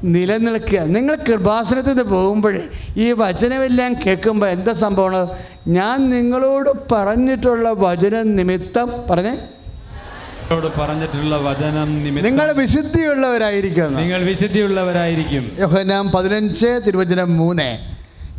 [0.05, 0.81] നിലനിൽക്കുക.
[0.81, 5.29] നിങ്ങൾ കൃപാസനത്തിൽ നിന്ന് പോകുമ്പോഴേ ഈ വചനമെല്ലാം കേൾക്കുമ്പോൾ എന്താ സംഭവമാണ്
[5.67, 9.31] ഞാൻ നിങ്ങളോട് പറഞ്ഞിട്ടുള്ള വചനം നിമിത്തം പറഞ്ഞേ.
[9.31, 13.97] നിങ്ങളോട് പറഞ്ഞിട്ടുള്ള വചനം നിങ്ങൾ വിശുദ്ധിയുള്ളവരായിരിക്കും.
[13.97, 15.57] നിങ്ങൾ വിശുദ്ധിയുള്ളവരായിരിക്കും.
[15.59, 17.79] യോഹന്നാൻ പതിനഞ്ച് തിരുവചനം മൂന്ന്.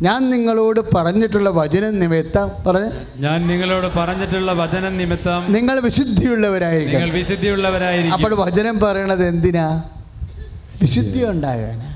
[0.02, 2.90] ഞാൻ നിങ്ങളോട് പറഞ്ഞിട്ടുള്ള വചനം നിമിത്തം പറഞ്ഞു.
[3.16, 5.52] ഞാൻ നിങ്ങളോട് പറഞ്ഞിട്ടുള്ള വചനം നിമിത്തം.
[5.52, 7.00] നിങ്ങൾ വിശുദ്ധിയുള്ളവരായിരിക്കും.
[7.00, 8.12] നിങ്ങൾ വിശുദ്ധിയുള്ളവരായിരിക്കും.
[8.12, 9.82] അപ്പോൾ വചനം പറയണത് എന്തിനാ?
[10.82, 11.86] വിശുദ്ധി ഉണ്ടാകാന്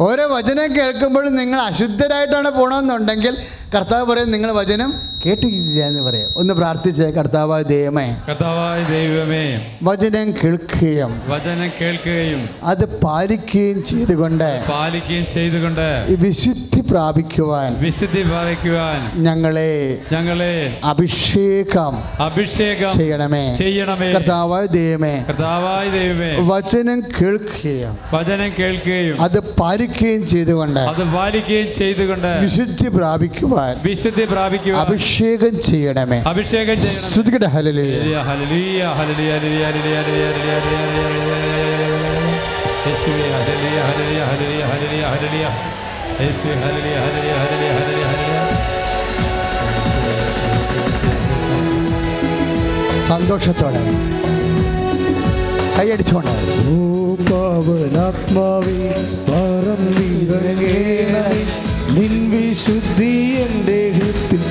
[0.00, 3.34] ഓരോ വചനം കേൾക്കുമ്പോഴും നിങ്ങൾ അശുദ്ധരായിട്ടാണ് പോകണമെന്നുണ്ടെങ്കിൽ
[3.74, 4.90] കർത്താവ് പറയും നിങ്ങൾ വചനം
[5.26, 6.29] കേട്ടിട്ടില്ല എന്ന് പറയാം.
[6.40, 9.44] ഒന്ന് പ്രാർത്ഥിച്ചേ കർത്താവായ ദൈവമേ കർത്താവായ ദൈവമേ
[9.82, 15.86] വചനം കേൾക്കുകയും വചനം കേൾക്കുകയും അത് പാലിക്കുകയും ചെയ്തുകൊണ്ട് പാലിക്കുകയും ചെയ്തുകൊണ്ട്
[16.22, 19.72] വിശുദ്ധി പ്രാപിക്കുവാൻ വിശുദ്ധി പ്രാപിക്കുവാൻ ഞങ്ങളെ
[20.14, 20.54] ഞങ്ങളെ
[20.92, 23.42] അഭിഷേകം അഭിഷേകം ചെയ്യണമേ.
[23.60, 24.08] ചെയ്യണമേ.
[24.16, 32.88] കർത്താവായ ദൈവമേ കർത്താവായ ദൈവമേ വചനം കേൾക്കുകയും വചനം കേൾക്കുകയും അത് പാലിക്കുകയും ചെയ്തുകൊണ്ട് അത് പാലിക്കുകയും ചെയ്തുകൊണ്ട് വിശുദ്ധി
[32.96, 36.18] പ്രാപിക്കുവാൻ വിശുദ്ധി പ്രാപിക്കുവാൻ അഭിഷേകം ചെയ്യണമേ.
[36.30, 42.34] അഭിഷേകം ചെയ്യണം hallelujah hallelujah, hallelujah, hallelujah, hallelujah, hallelujah, hallelujah, hallelujah, hallelujah.
[42.86, 45.46] യേശുവേ, hallelujah, hallelujah, hallelujah, hallelujah, hallelujah.
[46.22, 48.38] യേശുവേ, hallelujah, hallelujah, hallelujah, hallelujah, hallelujah.
[53.10, 53.82] സന്തോഷത്തോടെ
[55.76, 56.32] കൈയടിച്ചോണ്ട്
[56.72, 56.76] ഓ
[57.30, 58.76] പാവനാത്മാവേ
[61.96, 63.12] നിൻ വിശുദ്ധി
[63.44, 64.42] എന്റെ ഹൃത്തിൽ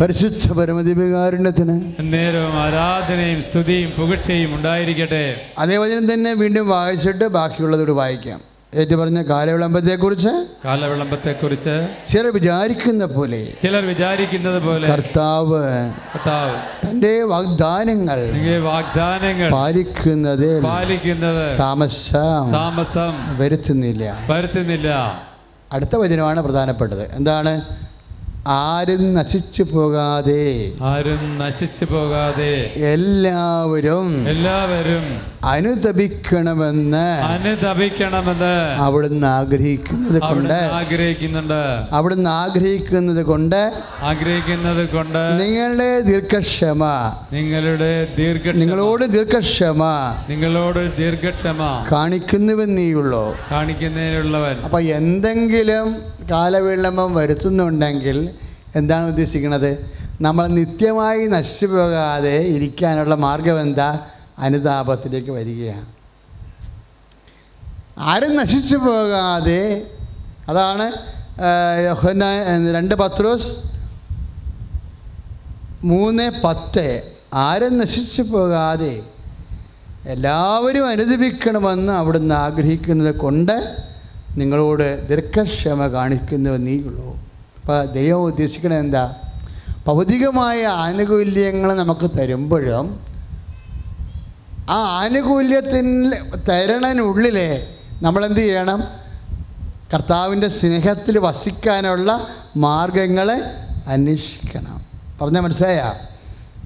[0.00, 5.40] പരിശുദ്ധ പരമദിവ്യകാരുണ്യത്തിന് നേരവും ആരാധനയും സ്തുതിയും പുകഴ്ചയും ഉണ്ടായിരിക്കട്ടെ.
[5.58, 8.40] അതേ വചനം തന്നെ വീണ്ടും വായിച്ചിട്ട് ബാക്കിയുള്ളതോട് വായിക്കാം.
[8.74, 17.22] ഏറ്റു പറഞ്ഞ കാലവിളംബത്തെ കുറിച്ച് കാലവിളംബത്തെ കുറിച്ച് ചിലർ വിചാരിക്കുന്ന പോലെ ചിലർ വിചാരിക്കുന്നത് പോലെ കർത്താവ് കർത്താവ് തന്റെ
[17.22, 24.18] വാഗ്ദാനങ്ങൾ നിങ്ങൾ വാഗ്ദാനങ്ങൾ പാലിക്കുന്നത് പാലിക്കുന്നത് താമസം താമസം വരുത്തുന്നില്ല.
[24.30, 25.22] വരുത്തുന്നില്ല.
[25.72, 27.14] അടുത്ത വചനമാണ് പ്രധാനപ്പെട്ടത്.
[27.14, 27.85] എന്താണ്?
[28.46, 32.52] ആരും നശിച്ചു പോകാതെ ആരും നശിച്ചു പോകാതെ
[32.92, 41.60] എല്ലാവരും എല്ലാവരും അനുതപിക്കണമെന്ന് അനുതപിക്കണമെന്ന് അവിടുന്ന് ആഗ്രഹിക്കുന്നത് കൊണ്ട് ആഗ്രഹിക്കുന്നുണ്ട്.
[41.92, 46.82] അവിടുന്ന് ആഗ്രഹിക്കുന്നത് കൊണ്ട് ആഗ്രഹിക്കുന്നത് കൊണ്ട് നിങ്ങളുടെ ദീർഘക്ഷമ
[47.32, 49.82] നിങ്ങളുടെ ദീർഘ നിങ്ങളോട് ദീർഘക്ഷമ
[50.28, 51.60] നിങ്ങളോട് ദീർഘക്ഷമ
[51.92, 53.24] കാണിക്കുന്നുവെന്നീയുള്ളൂ.
[53.50, 54.56] കാണിക്കുന്നതിനുള്ളവൻ.
[54.64, 58.30] അപ്പൊ എന്തെങ്കിലും കാലവിളംബം വരുത്തുന്നുണ്ടെങ്കിൽ
[58.76, 59.70] എന്താണ് ഉദ്ദേശിക്കുന്നത്?
[60.20, 64.06] നമ്മൾ നിത്യമായി നശിച്ചു പോകാതെ ഇരിക്കാനുള്ള മാർഗം എന്താ?
[64.38, 65.86] അനുതാപത്തിലേക്ക് വരികയാണ്.
[67.98, 69.86] ആരും നശിച്ചു പോകാതെ
[70.48, 70.86] അതാണ്
[72.74, 73.50] രണ്ട് പത്രോസ്
[75.84, 76.86] മൂന്ന് പത്ത്.
[77.34, 79.02] ആരും നശിച്ചു പോകാതെ
[80.06, 83.76] എല്ലാവരും അനുദപിക്കണമെന്ന് അവിടുന്ന് ആഗ്രഹിക്കുന്നത് കൊണ്ട്
[84.36, 87.08] നിങ്ങളോട് ദീർഘക്ഷമ കാണിക്കുന്നു നീയുള്ളൂ
[87.66, 89.14] അപ്പോൾ ദൈവം ഉദ്ദേശിക്കണത് എന്താ?
[89.86, 93.00] ഭൗതികമായ ആനുകൂല്യങ്ങൾ നമുക്ക് തരുമ്പോഴും
[94.70, 96.12] ആ ആനുകൂല്യത്തിന്
[96.48, 97.66] തരണനുള്ളിലെ
[98.02, 98.82] നമ്മളെന്ത് ചെയ്യണം?
[99.94, 103.40] കർത്താവിന്റെ സ്നേഹത്തിൽ വസിക്കാനുള്ള മാർഗങ്ങളെ
[103.86, 104.86] അന്വേഷിക്കണം.
[105.20, 105.94] പറഞ്ഞാൽ മനസ്സിലായാ?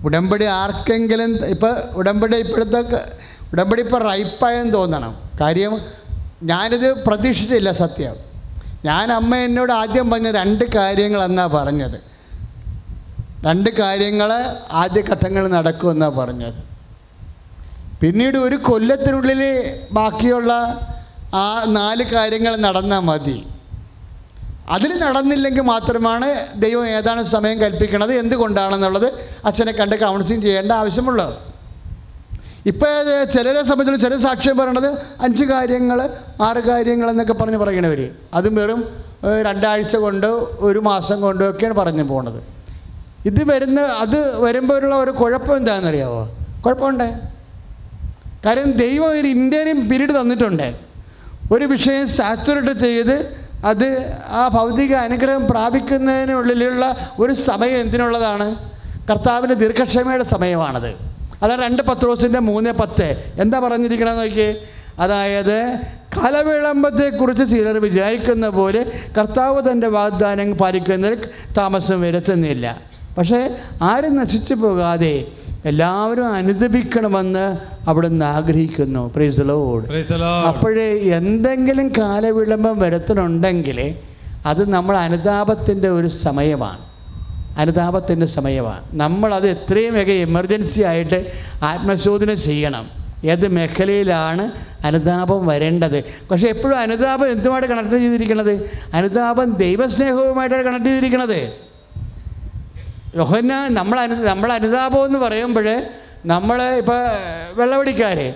[0.05, 3.05] ഉടമ്പടി ആർക്കെങ്കിലും ഇപ്പോൾ ഉടമ്പടി ഇപ്പോഴത്തെ
[3.53, 5.17] ഉടമ്പടി ഇപ്പോൾ റൈപ്പായെന്ന് തോന്നണം.
[5.41, 5.81] കാര്യം
[6.43, 8.30] ഞാനിത് പ്രതീക്ഷിച്ചില്ല സത്യം.
[8.85, 11.99] ഞാൻ അമ്മ എന്നോട് ആദ്യം പറഞ്ഞ രണ്ട് കാര്യങ്ങൾ കാര്യങ്ങളെന്നാണ് പറഞ്ഞത്?
[13.45, 14.31] രണ്ട് കാര്യങ്ങൾ
[14.83, 16.61] ആദ്യ ഘട്ടങ്ങൾ നടക്കുമെന്നാണ് പറഞ്ഞത്.
[18.03, 19.43] പിന്നീട് ഒരു കൊല്ലത്തിനുള്ളിൽ
[19.93, 20.53] ബാക്കിയുള്ള
[21.35, 23.47] ആ നാല് കാര്യങ്ങൾ നടന്നാൽ മതി.
[24.75, 26.29] അതിൽ നടന്നില്ലെങ്കിൽ മാത്രമാണ്
[26.65, 29.07] ദൈവം ഏതാണ് സമയം കൽപ്പിക്കുന്നത് എന്തുകൊണ്ടാണെന്നുള്ളത്
[29.45, 31.50] അച്ഛനെ കണ്ട് കൗൺസിലിംഗ് ചെയ്യേണ്ട ആവശ്യമുള്ളത്.
[32.67, 34.87] ഇപ്പോൾ ചിലരെ സംബന്ധിച്ചിടത്തോളം ചില സാക്ഷ്യം പറയണത്
[35.21, 36.09] അഞ്ച് കാര്യങ്ങൾ
[36.43, 38.85] ആറ് കാര്യങ്ങൾ എന്നൊക്കെ പറഞ്ഞ് പറയണവർ അതും വെറും
[39.43, 40.27] രണ്ടാഴ്ച കൊണ്ട്
[40.61, 42.43] ഒരു മാസം കൊണ്ടോ ഒക്കെയാണ് പറഞ്ഞു പോണത്.
[43.27, 46.37] ഇത് വരുന്ന അത് വരുമ്പോഴുള്ള ഒരു കുഴപ്പം എന്താണെന്നറിയാവോ?
[46.67, 47.21] കുഴപ്പമുണ്ട്.
[48.45, 50.75] കാര്യം ദൈവം ഒരു ഇന്ത്യയിലും പിരീഡ് തന്നിട്ടുണ്ട്.
[51.53, 58.57] ഒരു വിഷയം സാച്ചുറേറ്റ് ചെയ്ത് അത് ആ ഭൗതിക അനുഗ്രഹം പ്രാപിക്കുന്നതിനുള്ളിലുള്ള ഒരു സമയം എന്തിനുള്ളതാണ്?
[59.11, 61.10] കർത്താവിന്റെ ദീർഘക്ഷമയുടെ സമയമാണത്.
[61.43, 63.33] അതാണ് രണ്ട് പത്രോസിന്റെ മൂന്ന് പത്ത്.
[63.39, 64.55] എന്താ പറഞ്ഞിരിക്കണം നോക്കിയേ?
[64.99, 65.79] അതായത്
[66.17, 71.19] കലവിളംബത്തെക്കുറിച്ച് ചിലർ വിചാരിക്കുന്ന പോലെ കർത്താവ് തന്റെ വാഗ്ദാനം പാലിക്കുന്നതിൽ
[71.57, 72.81] താമസം വരുത്തുന്നില്ല.
[73.19, 75.25] പക്ഷേ ആരും നശിച്ചു പോകാതെ
[75.65, 79.13] എല്ലാവരും അനുദപിക്കണമെന്ന് അവിടുന്ന് ആഗ്രഹിക്കുന്നു.
[79.17, 79.89] Praise Lord.
[80.49, 83.95] അപ്പോഴേ എന്തെങ്കിലും കാലവിളംബം വരുത്തണുണ്ടെങ്കിൽ
[84.47, 86.90] അത് നമ്മൾ അനുതാപത്തിന്റെ ഒരു സമയമാണ്.
[87.57, 88.85] അനുതാപത്തിന്റെ സമയമാണ്.
[88.93, 91.33] നമ്മളത് എത്രയും വേഗം എമർജൻസി ആയിട്ട്
[91.63, 92.91] ആത്മശോധന ചെയ്യണം.
[93.25, 94.51] ഏത് മേഖലയിലാണ്
[94.85, 96.05] അനുതാപം വരേണ്ടത്?
[96.31, 101.71] പക്ഷേ എപ്പോഴും അനുതാപം എന്തുമായിട്ട് കണക്ട് ചെയ്തിരിക്കുന്നത് അനുതാപം ദൈവസ്നേഹവുമായിട്ടാണ് കണക്ട് ചെയ്തിരിക്കുന്നത്
[103.17, 105.83] യോഹന്ന നമ്മൾ അനു നമ്മൾ അനുതാപം എന്ന് പറയുമ്പോൾ
[106.27, 106.97] നമ്മൾ ഇപ്പോൾ
[107.53, 108.35] വെള്ളമടിക്കാർ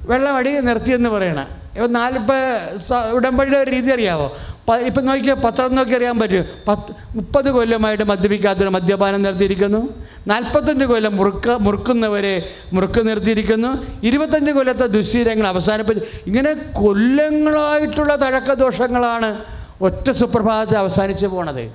[0.00, 1.60] വെള്ളമടി നിർത്തിയെന്ന് പറയണം.
[1.76, 6.44] ഇപ്പം നാലിപ്പോൾ ഉടമ്പടിയുടെ ഒരു രീതി അറിയാമോ പ- ഇപ്പം നോക്കിയാൽ പത്രം നോക്കി അറിയാൻ പറ്റും.
[6.68, 9.88] പത്ത് മുപ്പത് കൊല്ലമായിട്ട് മദ്യപിക്കാത്തവർ മദ്യപാനം നിർത്തിയിരിക്കുന്നു.
[10.26, 13.86] നാൽപ്പത്തഞ്ച് കൊല്ലം മുറുക്ക മുറുക്കുന്നവരെ മുറുക്ക് നിർത്തിയിരിക്കുന്നു.
[14.06, 19.38] ഇരുപത്തഞ്ച് കൊല്ലത്തെ ദുശീലങ്ങൾ അവസാനിപ്പിച്ച് ഇങ്ങനെ കൊല്ലങ്ങളായിട്ടുള്ള തഴക്കദോഷങ്ങളാണ്
[19.80, 21.70] ഒറ്റ സുപ്രഭാതത്തെ അവസാനിച്ച് പോണത്.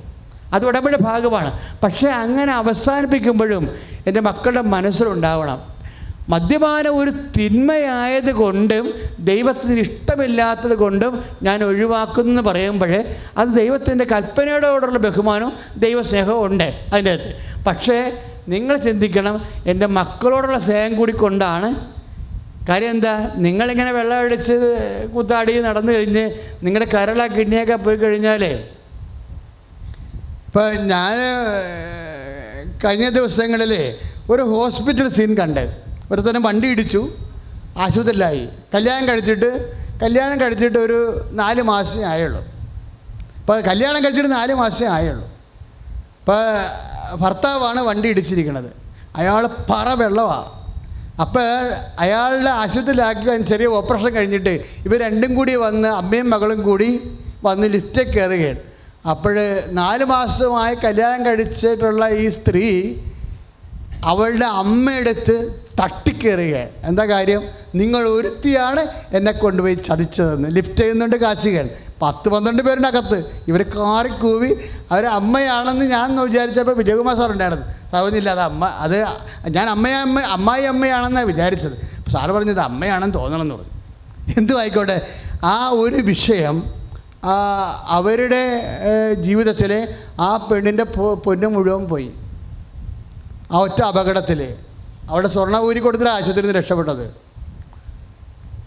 [0.53, 1.59] അത് ഉടമ്പടി ഭാഗമാണ്.
[1.83, 3.69] പക്ഷേ അങ്ങനെ അവസാനിപ്പിക്കുമ്പോഴും
[4.07, 5.74] എന്റെ മക്കളുടെ മനസ്സിലുണ്ടാവണം.
[6.29, 15.53] മദ്യപാനം ഒരു തിന്മയായത് കൊണ്ടും ദൈവത്തിന് ഇഷ്ടമില്ലാത്തത് കൊണ്ടും ഞാൻ ഒഴിവാക്കുന്നു എന്ന് പറയുമ്പോഴേ അത് ദൈവത്തിന്റെ കൽപ്പനയോടുള്ള ബഹുമാനവും
[15.77, 17.63] ദൈവസ്നേഹവും ഉണ്ട് അതിന്റെ അകത്ത്.
[17.63, 18.13] പക്ഷേ
[18.47, 21.95] നിങ്ങൾ ചിന്തിക്കണം എന്റെ മക്കളോടുള്ള സ്നേഹം കൂടി കൊണ്ടാണ്.
[22.69, 23.31] കാര്യം എന്താ?
[23.35, 24.77] നിങ്ങളിങ്ങനെ വെള്ളം അടിച്ച്
[25.15, 26.31] കുത്താടി നടന്നു കഴിഞ്ഞ്
[26.63, 28.69] നിങ്ങളുടെ കരള കിഡ്നിയൊക്കെ പോയി കഴിഞ്ഞാലേ.
[30.47, 31.17] ഇപ്പം ഞാൻ
[32.85, 33.95] കഴിഞ്ഞ ദിവസങ്ങളിൽ
[34.29, 35.85] ഒരു ഹോസ്പിറ്റൽ സീൻ കണ്ട്.
[36.11, 37.01] ഒരുത്തരം വണ്ടി ഇടിച്ചു
[37.77, 38.49] ആശുപത്രിയിലായി.
[38.73, 39.49] കല്യാണം കഴിച്ചിട്ട്
[40.01, 40.97] കല്യാണം കഴിച്ചിട്ട് ഒരു
[41.31, 42.41] നാല് മാസമേ ആയുള്ളൂ.
[43.39, 45.25] അപ്പോൾ കല്യാണം കഴിച്ചിട്ട് നാല് മാസമേ ആയുള്ളൂ.
[46.19, 46.43] ഇപ്പോൾ
[47.15, 48.69] ഭർത്താവാണ് വണ്ടി ഇടിച്ചിരിക്കുന്നത്.
[49.15, 50.51] അയാൾ പറ വെള്ളമാണ്
[51.21, 51.45] അപ്പോൾ
[51.99, 54.53] അയാളുടെ ആശുപത്രിയിലാക്കി ചെറിയ ഓപ്പറേഷൻ കഴിഞ്ഞിട്ട്
[54.85, 56.89] ഇവർ രണ്ടും കൂടി വന്ന് അമ്മയും മകളും കൂടി
[57.43, 58.61] വന്ന് ലിഫ്റ്റിൽ കയറുകയാണ്.
[59.09, 59.35] അപ്പോൾ
[59.69, 62.65] നാല് മാസമായി കല്യാണം കഴിച്ചിട്ടുള്ള ഈ സ്ത്രീ
[64.03, 65.35] അവളുടെ അമ്മയെടുത്ത്
[65.79, 66.55] തട്ടിക്കേറുക
[66.89, 67.41] എന്താ കാര്യം?
[67.75, 68.81] നിങ്ങൾ ഒരുത്തിയാണ്
[69.15, 70.49] എന്നെ കൊണ്ടുപോയി ചതിച്ചതെന്ന്.
[70.55, 71.65] ലിഫ്റ്റ് ചെയ്യുന്നുണ്ട് കാശികൾ.
[72.01, 73.17] പത്ത് പന്ത്രണ്ട് പേരുടെ അകത്ത്
[73.47, 74.51] ഇവർ കാറി കൂവി
[74.91, 77.65] അവർ അമ്മയാണെന്ന് ഞാൻ വിചാരിച്ചപ്പോൾ വിജയകുമാർ സാർ ഉണ്ടായിരുന്നു.
[77.91, 78.97] സാർ പറഞ്ഞില്ല അത് അമ്മ അത്
[79.55, 81.75] ഞാൻ അമ്മയെ അമ്മ അമ്മായി അമ്മയാണെന്നാണ് വിചാരിച്ചത്.
[82.13, 83.73] സാറ് പറഞ്ഞത് അമ്മയാണെന്ന് തോന്നണമെന്ന് പറഞ്ഞു.
[84.37, 84.97] എന്തു ആയിക്കോട്ടെ.
[85.43, 86.57] ആ ഒരു വിഷയം
[87.97, 88.43] അവരുടെ
[89.13, 89.87] ജീവിതത്തിലെ
[90.19, 90.83] ആ പെണ്ണിന്റെ
[91.25, 92.09] പൊന്ന് മുഴുവൻ പോയി.
[93.51, 94.55] ആ ഒറ്റ അപകടത്തിൽ
[95.09, 97.03] അവിടെ സ്വർണ ഊരി കൊടുത്തിട്ട് ആശുപത്രിയിൽ നിന്ന് രക്ഷപ്പെട്ടത്.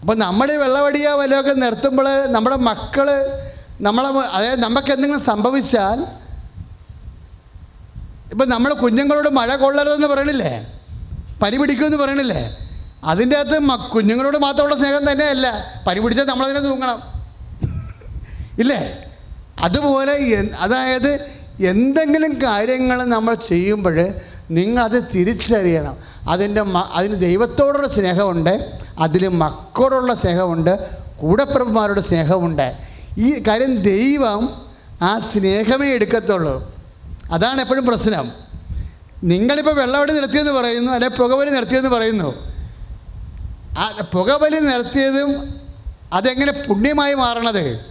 [0.01, 3.07] അപ്പം നമ്മൾ ഈ വെള്ളവടിയോ വല്ലതൊക്കെ നിർത്തുമ്പോൾ നമ്മുടെ മക്കൾ
[3.81, 5.99] നമ്മളെ അതായത് നമുക്ക് എന്തെങ്കിലും സംഭവിച്ചാൽ
[8.31, 10.67] ഇപ്പം നമ്മൾ കുഞ്ഞുങ്ങളോട് മഴ കൊള്ളരുതെന്ന് പറയണില്ലേ?
[11.41, 12.57] പനി പിടിക്കുമെന്ന് പറയണില്ലേ?
[13.03, 15.47] അതിന്റെ അകത്ത് കുഞ്ഞുങ്ങളോട് മാത്രമുള്ള സ്നേഹം തന്നെയല്ല.
[15.87, 17.01] പനി പിടിച്ചാൽ നമ്മളതിനെ തൂങ്ങണം.
[18.59, 19.03] ഇല്ലേ?
[19.59, 20.13] അതുപോലെ
[20.59, 23.97] അതായത് എന്തെങ്കിലും കാര്യങ്ങൾ നമ്മൾ ചെയ്യുമ്പോൾ
[24.49, 25.97] നിങ്ങളത് തിരിച്ചറിയണം.
[26.29, 32.77] അതിന്റെ മ അതിന് ദൈവത്തോടുള്ള സ്നേഹമുണ്ട് അതിൽ മക്കളോടുള്ള സ്നേഹമുണ്ട് കൂടപ്രഭുമാരുടെ സ്നേഹമുണ്ട്.
[33.17, 34.61] ഈ കാര്യം ദൈവം
[35.01, 36.75] ആ സ്നേഹമേ എടുക്കത്തുള്ളൂ.
[37.31, 38.31] അതാണ് എപ്പോഴും പ്രശ്നം.
[39.23, 42.33] നിങ്ങളിപ്പോൾ വെള്ളവടി നിർത്തിയെന്ന് പറയുന്നു അല്ലെ പുകവലി നിർത്തിയെന്ന് പറയുന്നു.
[43.79, 45.61] ആ പുകവലി നിർത്തിയതും
[46.13, 47.85] അതെങ്ങനെ പുണ്യമായി മാറണത്?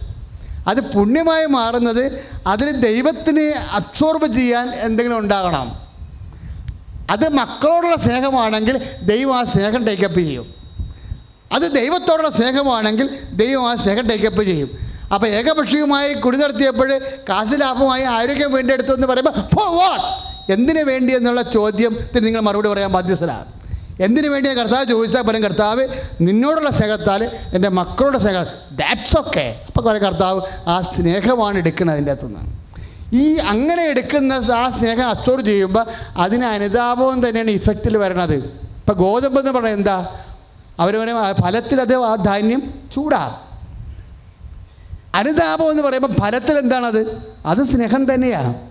[0.67, 5.88] അത് പുണ്യമായി മാറുന്നത് അതിന് ദൈവത്തിന് അബ്സോർബ് ചെയ്യാൻ എന്തെങ്കിലും ഉണ്ടാകണം.
[7.09, 8.75] അത് മക്കളോടുള്ള സ്നേഹമാണെങ്കിൽ
[9.11, 10.47] ദൈവം ആ സ്നേഹം ടേക്കപ്പ് ചെയ്യും.
[11.55, 13.07] അത് ദൈവത്തോടുള്ള സ്നേഹമാണെങ്കിൽ
[13.41, 14.69] ദൈവം ആ സ്നേഹം ടേക്കപ്പ് ചെയ്യും.
[15.13, 16.89] അപ്പോൾ ഏകപക്ഷീയമായി കുടി നടത്തിയപ്പോൾ
[17.29, 20.05] കാശ് ലാഭമായി ആരോഗ്യം വേണ്ടിയെടുത്തു എന്ന് പറയുമ്പോൾ ഫോ വാട്ട്
[20.53, 23.47] എന്തിനു വേണ്ടി എന്നുള്ള ചോദ്യത്തിന് നിങ്ങൾ മറുപടി പറയാൻ ബാധ്യസ്ഥരാണ്.
[24.05, 25.83] എന്തിനു വേണ്ടി കർത്താവ് ചോദിച്ചാൽ പറയും കർത്താവ്
[26.27, 28.45] നിന്നോടുള്ള സ്നേഹത്താൽ എന്റെ മക്കളുടെ സ്നേഹം
[28.81, 32.58] ദാറ്റ്സ് ഓക്കെ അപ്പോൾ കുറേ കർത്താവ് ആ സ്നേഹമാണ് എടുക്കുന്നത് അതിന്റെ അകത്തുനിന്ന്.
[33.13, 35.85] ഈ അങ്ങനെ എടുക്കുന്ന ആ സ്നേഹം അബ്സോർവ് ചെയ്യുമ്പോൾ
[36.17, 38.35] അതിന് അനുതാപവും തന്നെയാണ് ഇഫക്റ്റിൽ വരണത്.
[38.79, 40.15] ഇപ്പം ഗോതമ്പ് എന്ന് പറഞ്ഞാൽ എന്താ?
[40.79, 43.41] അവരവരെ പറയും ആ ധാന്യം ചൂടാ.
[45.15, 47.21] അനുതാപം എന്ന് പറയുമ്പോൾ ഫലത്തിൽ എന്താണത്?
[47.45, 48.69] അത് സ്നേഹം തന്നെയാണ്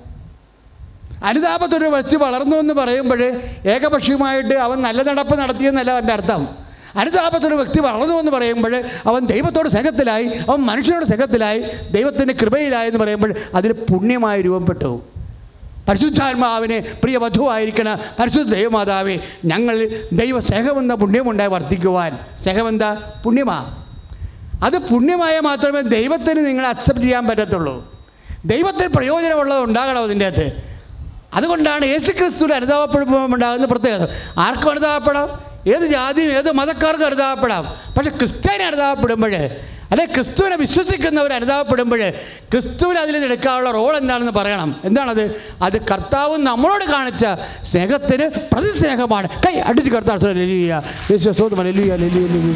[1.25, 3.23] അനുതാപത്തൊരു വ്യക്തി വളർന്നു എന്ന് പറയുമ്പോൾ
[3.67, 6.68] ഏകപക്ഷീയമായിട്ട് അവൻ നല്ല നടപ്പ് നടത്തിയെന്നല്ല അവന്റെ അർത്ഥം.
[6.97, 8.77] അനുതാപത്തൊരു വ്യക്തി വളർന്നു എന്ന് പറയുമ്പോൾ
[9.07, 15.03] അവൻ ദൈവത്തോട് സ്നേഹത്തിലായി അവൻ മനുഷ്യനോട് സ്നേഹത്തിലായി ദൈവത്തിന്റെ കൃപയിലായി എന്ന് പറയുമ്പോൾ അതിൽ പുണ്യമായി രൂപപ്പെട്ടു
[15.89, 22.19] പരിശുദ്ധാത്മാവിനെ പ്രിയ വധുവായിരിക്കണ പരിശുദ്ധ ദൈവമാതാവെ ഞങ്ങൾ ദൈവ സ്നേഹമെന്ന പുണ്യമുണ്ടായി വർദ്ധിക്കുവാൻ.
[22.43, 23.13] സ്നേഹമെന്താ?
[23.25, 23.85] പുണ്യമാ.
[24.65, 27.99] അത് പുണ്യമായ മാത്രമേ ദൈവത്തിന് നിങ്ങളെ അക്സെപ്റ്റ് ചെയ്യാൻ പറ്റത്തുള്ളൂ.
[28.45, 30.53] ദൈവത്തിന് പ്രയോജനമുള്ളത് ഉണ്ടാകണം അതിന്റെ അകത്ത്.
[31.35, 34.09] അതുകൊണ്ടാണ് യേശു ക്രിസ്തുവിന്റെ അനുതാപപ്പെടുമ്പോൾ ഉണ്ടാകുന്ന പ്രത്യേകത.
[34.39, 35.48] ആർക്കും അനുതാപപ്പെടാം?
[35.75, 37.65] ഏത് ജാതിയും ഏത് മതക്കാർക്കും അനുതാപപ്പെടാം.
[37.97, 39.35] പക്ഷെ ക്രിസ്ത്യാനി അനുതാപപ്പെടുമ്പോൾ
[39.93, 42.01] അല്ലെ ക്രിസ്തുവിനെ വിശ്വസിക്കുന്നവർ അനുതാപപ്പെടുമ്പോൾ
[42.53, 44.81] ക്രിസ്തുവിന് അതിൽ എടുക്കാനുള്ള റോൾ എന്താണെന്ന് പറയണം.
[44.85, 45.25] എന്താണത്?
[45.63, 47.27] അത് കർത്താവ് നമ്മളോട് കാണിച്ച
[47.63, 49.29] സ്നേഹത്തിന് പ്രതിസ്നേഹമാണ്.
[49.47, 51.31] കൈ അടിച്ച് കർത്താവ് ലെലിയ യേശു
[51.69, 52.55] ലെലിയ ലെലിയ ലെലിയ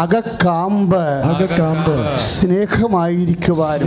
[0.00, 1.02] അകക്കാമ്പ്.
[1.30, 2.18] അകക്കാമ്പ്.
[2.18, 3.80] സ്നേഹമായിരിക്കുവാൻ.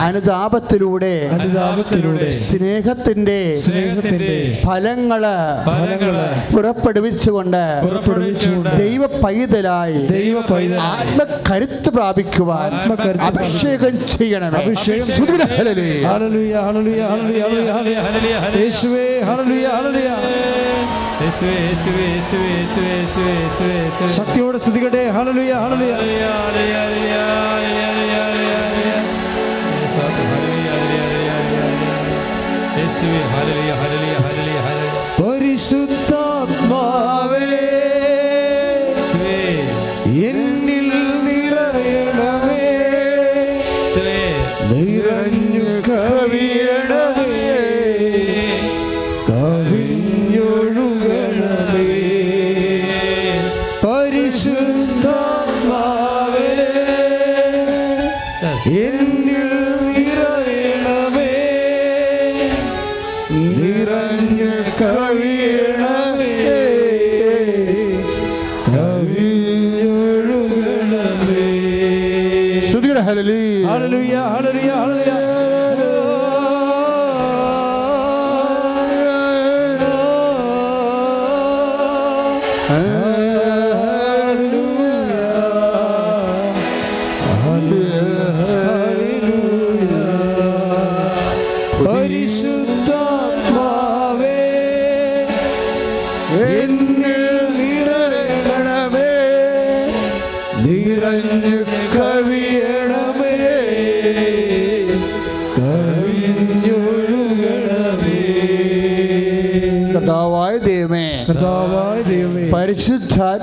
[0.00, 1.14] അനുതാപത്തിലൂടെ.
[1.32, 2.30] അനുതാപത്തിലൂടെ.
[2.30, 5.22] സ്നേഹത്തിന്റെ സ്നേഹത്തിന്റെ ഫലങ്ങൾ
[5.66, 6.12] ഫലങ്ങൾ
[6.54, 12.70] പുറപ്പെടുവിച്ചുകൊണ്ട് പുറപ്പെടുവിച്ചുകൊണ്ട് ദൈവ പൈതലായി ദൈവ പൈതൽ ആത്മകരുത്ത് പ്രാപിക്കുവാൻ
[13.20, 15.06] അഭിഷേകം ചെയ്യണമേ അഭിഷേകം
[15.56, 16.02] hallelujah.
[16.02, 17.70] Hallelujah hallelujah hallelujah.
[17.70, 18.62] Hallelujah hallelujah.
[18.62, 20.10] യേശുവേ ഹല്ലേലൂയ ഹല്ലേലൂയ.
[24.16, 26.24] ശക്തിയോടെ സ്തുതിക്കട്ടെ ഹല്ലേലൂയ ഹല്ലേലൂയ
[32.72, 33.59] പരിശുദ്ധാത്മാവേ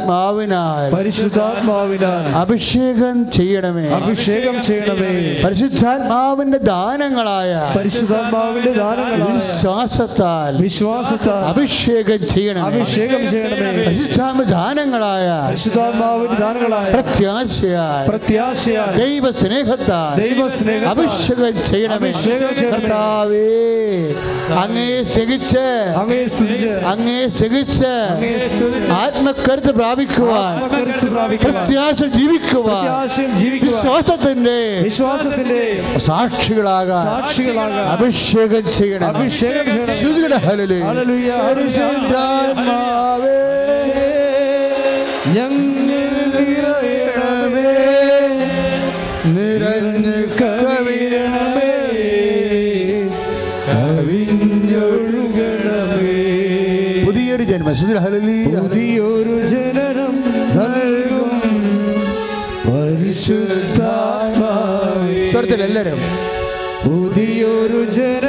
[0.08, 3.88] പരിശുദ്ധാത്മാവിനാൽ പരിശുദ്ധാത്മാവിനാൽ അഭിഷേകം ചെയ്യണമേ.
[3.90, 5.12] അഭിഷേകം ചെയ്യണമേ.
[5.46, 13.86] പരിശുദ്ധാത്മാവിന്റെ ദാനങ്ങളായ പരിശുദ്ധാത്മാവിന്റെ ദാനങ്ങളായ വിശ്വാസത്താൽ വിശ്വാസത്താൽ അഭിഷേകം ചെയ്യണം അഭിഷേകം ചെയ്യണമേ.
[13.86, 20.16] പരിശുദ്ധാത്മ ദാനങ്ങളായ പരിശുദ്ധാത്മാവിന്റെ ദാനങ്ങളായ പ്രത്യാശയാൽ പ്രത്യാശയാൽ ദൈവ സ്നേഹത്താൽ
[20.88, 22.10] അഭിഷേകം ചെയ്യണമേ.
[22.10, 22.80] അഭിഷേകം ചെയ്യണമേ.
[22.80, 23.48] കർത്താവേ
[24.54, 25.60] അങ്ങേ ശകിച്ച്.
[25.98, 26.68] അങ്ങേ സ്തുതിച്ച്.
[26.68, 27.86] അങ്ങേ ശകിച്ച്.
[27.86, 28.92] അങ്ങേ സ്തുതിച്ച്.
[28.92, 30.70] ആത്മകരുത്ത് പ്രാപിക്കുവാൻ.
[31.36, 33.10] പ്രത്യാശ ജീവിക്കുവാൻ.
[33.66, 37.04] വിശ്വാസത്തിന്റെ വിശ്വാസത്തിന്റെ സാക്ഷികളാകാൻ.
[37.04, 37.88] സാക്ഷികളാകാൻ.
[37.88, 40.00] അഭിഷേകം ചെയ്യണം അഭിഷേകം ചെയ്യണം.
[40.00, 41.32] ശ്രുതിയുടെ ഹല്ലേലൂയ.
[58.62, 60.16] പുതിയൊരു ജനനം
[60.58, 61.32] നൽകും.
[62.68, 65.32] പരിശുദ്ധാത്മാവേ.
[65.62, 66.00] എല്ലാവരും
[66.86, 68.27] പുതിയൊരു ജനനം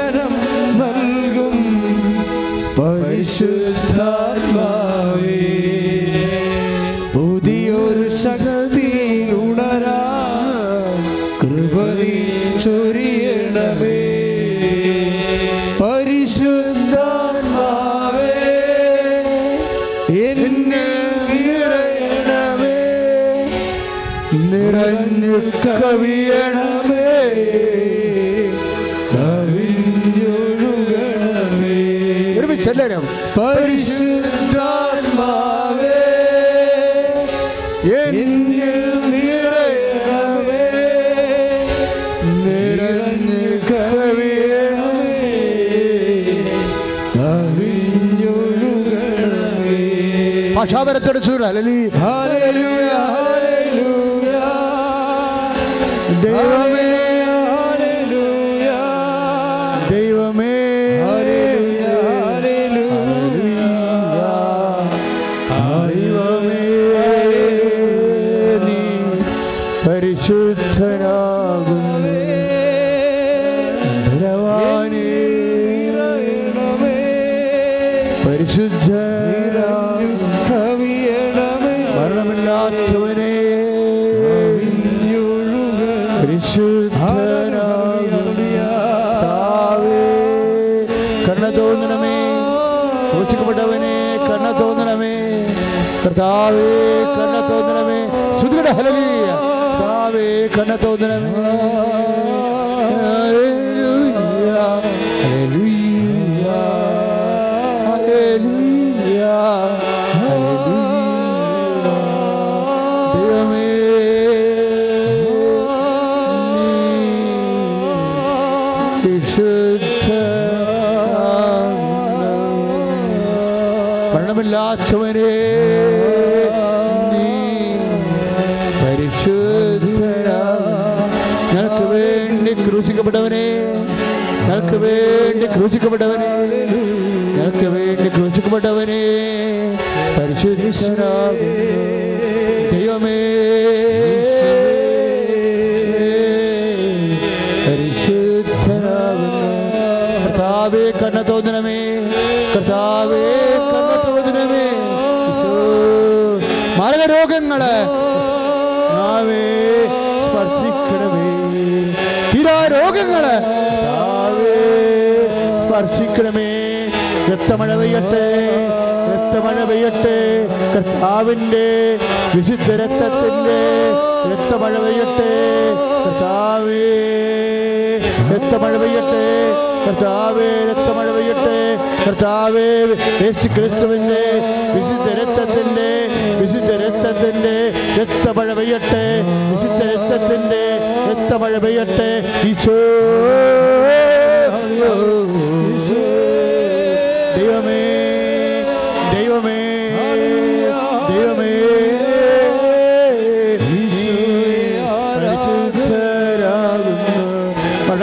[50.58, 51.78] പക്ഷാതരത്തോട് ചൂട് അലലി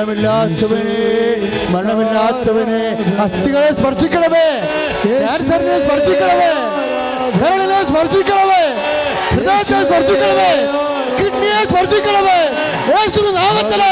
[0.05, 0.97] മരണമില്ലാത്തവനെ
[1.73, 2.81] മരണമില്ലാത്തവനെ
[3.23, 4.43] അസ്ഥികളെ സ്പർശിക്കണമേ
[5.03, 6.49] ക്യാൻസറിനെ സ്പർശിക്കണമേ
[7.39, 8.61] കരളിനെ സ്പർശിക്കണമേ
[9.31, 10.51] ഹൃദയത്തെ സ്പർശിക്കണമേ
[11.19, 12.39] കിഡ്നിയെ സ്പർശിക്കണമേ
[12.91, 13.91] യേശുവിൻ നാമത്തില്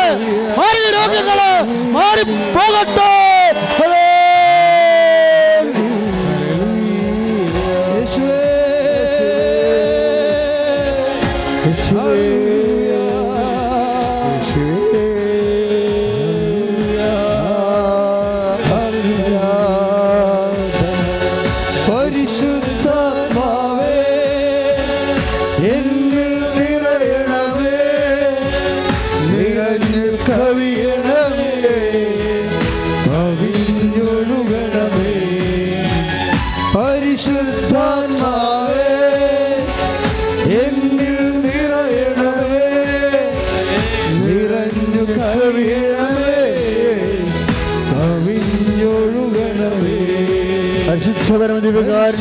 [0.60, 1.50] മാറിയ രോഗങ്ങള്
[1.98, 2.26] മാറി
[2.58, 3.10] പോകട്ടെ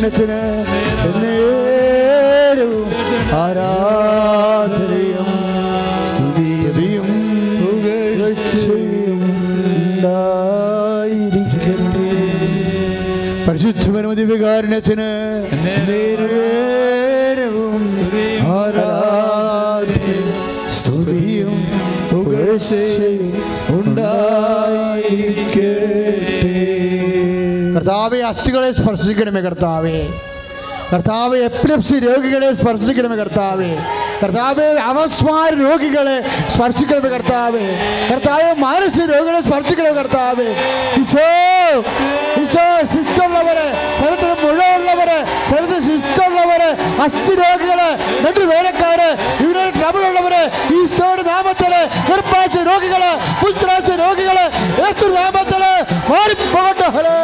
[0.04, 0.38] ദർശനത്തിന്
[1.22, 2.88] നേരവും
[3.40, 5.28] ആരാധനയും
[6.08, 7.10] സ്തുതിയും
[7.60, 9.20] പുകഴ്ചയും
[9.84, 11.78] ഉണ്ടായിരിക്കും
[13.46, 15.10] പരിശുദ്ധപരമതി വികാരണത്തിന്
[28.02, 29.98] കർത്താവെ അസ്ഥികളെ സ്പർശിക്കണമേ കർത്താവെ.
[30.92, 33.68] കർത്താവ് എപ്ലപ്സി രോഗികളെ സ്പർശിക്കണമേ കർത്താവ്.
[34.22, 36.16] കർത്താവ് അവസ്മാര രോഗികളെ
[36.54, 37.62] സ്പർശിക്കണമേ കർത്താവ്.
[38.10, 40.46] കർത്താവ് മാനസിക രോഗികളെ സ്പർശിക്കണമേ കർത്താവ്.
[42.92, 44.61] സിസ്റ്റമുള്ളവരെ സ്ഥലത്തിന് മുഴുവൻ
[44.92, 45.18] ഉള്ളവര്
[45.48, 46.68] ചെറുത് ശിഷ്ടമുള്ളവര്
[47.04, 47.80] അസ്ഥി രോഗികൾ
[48.24, 49.08] നെടുവേലക്കാര്
[49.44, 50.42] ഇവിടെ ട്രബിൾ ഉള്ളവര്
[50.78, 51.72] ഈശോയുടെ നാമത്തിൽ
[52.08, 53.04] ഗർഭാശ രോഗികൾ
[53.42, 54.38] പുത്രാശ രോഗികൾ
[54.82, 55.64] യേശു നാമത്തിൽ
[56.12, 56.88] മാറിപ്പോകട്ടെ.
[56.96, 57.16] ഹലേ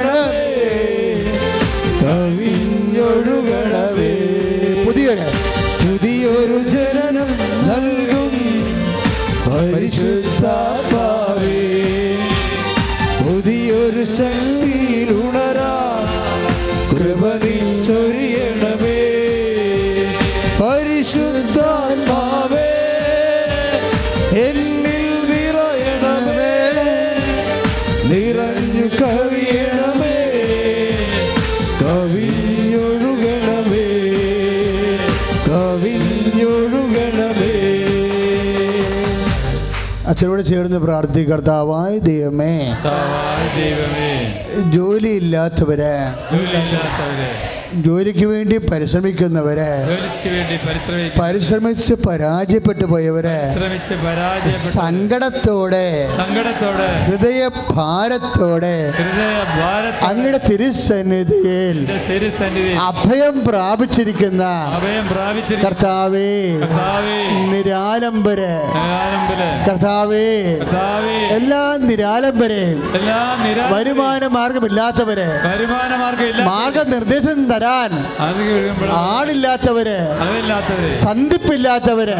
[0.00, 0.87] കവിയണമേ
[40.58, 44.10] ചേർന്ന് പ്രാർത്ഥിക്കർത്താവായ ദൈവമേ കർത്താവായ ദൈവമേ
[44.74, 45.94] ജോലിയില്ലാത്തവരെ
[46.32, 47.30] ജോലിയില്ലാത്തവരെ
[47.84, 49.70] ജോലിക്ക് വേണ്ടി പരിശ്രമിക്കുന്നവരെ
[51.18, 53.36] പരിശ്രമിച്ച് പരാജയപ്പെട്ടു പോയവരെ
[54.74, 55.86] സങ്കടത്തോടെ
[56.18, 56.88] സങ്കടത്തോടെ.
[57.08, 64.44] ഹൃദയഭാരത്തോടെ ഹൃദയ ഭാരത്തോടെ അങ്ങയുടെ തിരുസന്നിധിയിൽ തിരുസന്നിധി അഭയം പ്രാപിച്ചിരിക്കുന്ന
[65.64, 66.28] കർത്താവേ
[67.52, 68.52] നിരാലംബര്.
[69.68, 70.26] കർത്താവേ
[71.38, 72.78] എല്ലാ നിരാലംബരെയും
[73.74, 75.28] വരുമാന മാർഗമില്ലാത്തവരെ
[76.50, 79.96] മാർഗനിർദ്ദേശം തരാൻ കഴിയുമ്പോൾ ആളില്ലാത്തവര്
[81.02, 82.16] സന്ധിപ്പില്ലാത്തവര്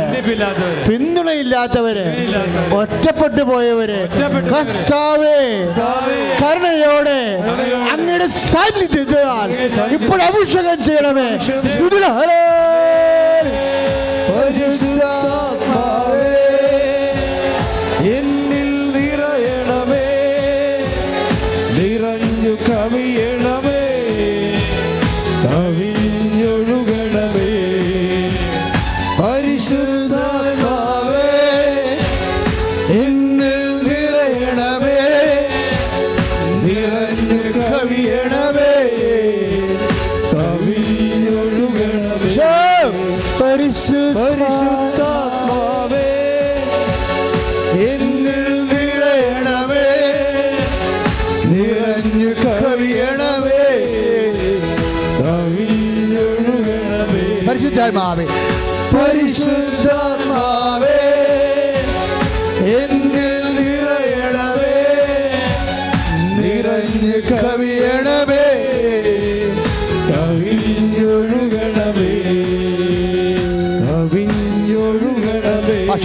[0.89, 2.05] പിന്തുണയില്ലാത്തവര്
[2.73, 3.99] ഒറ്റപ്പെട്ടു പോയവര്.
[4.53, 5.39] കർത്താവേ
[6.43, 7.19] കരുണയോടെ
[7.93, 9.49] അങ്ങയുടെ സാന്നിധ്യത്താൽ
[9.99, 11.29] ഇപ്പോൾ അഭിഷേകം ചെയ്യണമേ
[12.19, 12.43] ഹലോ.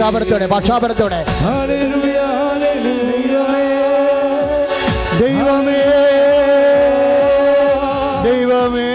[0.03, 1.19] പക്ഷാപരത്തോടെ ഭാഷാപരത്തോടെ
[5.19, 5.79] ദൈവമേ
[8.25, 8.89] ദൈവമേ.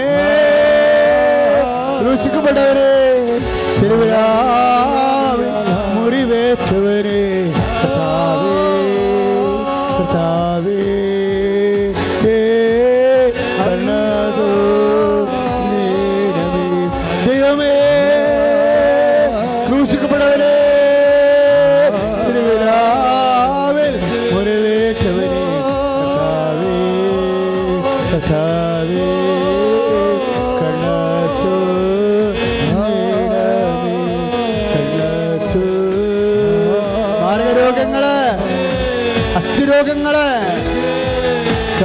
[2.05, 2.88] രുചിക്കപ്പെട്ടവരെ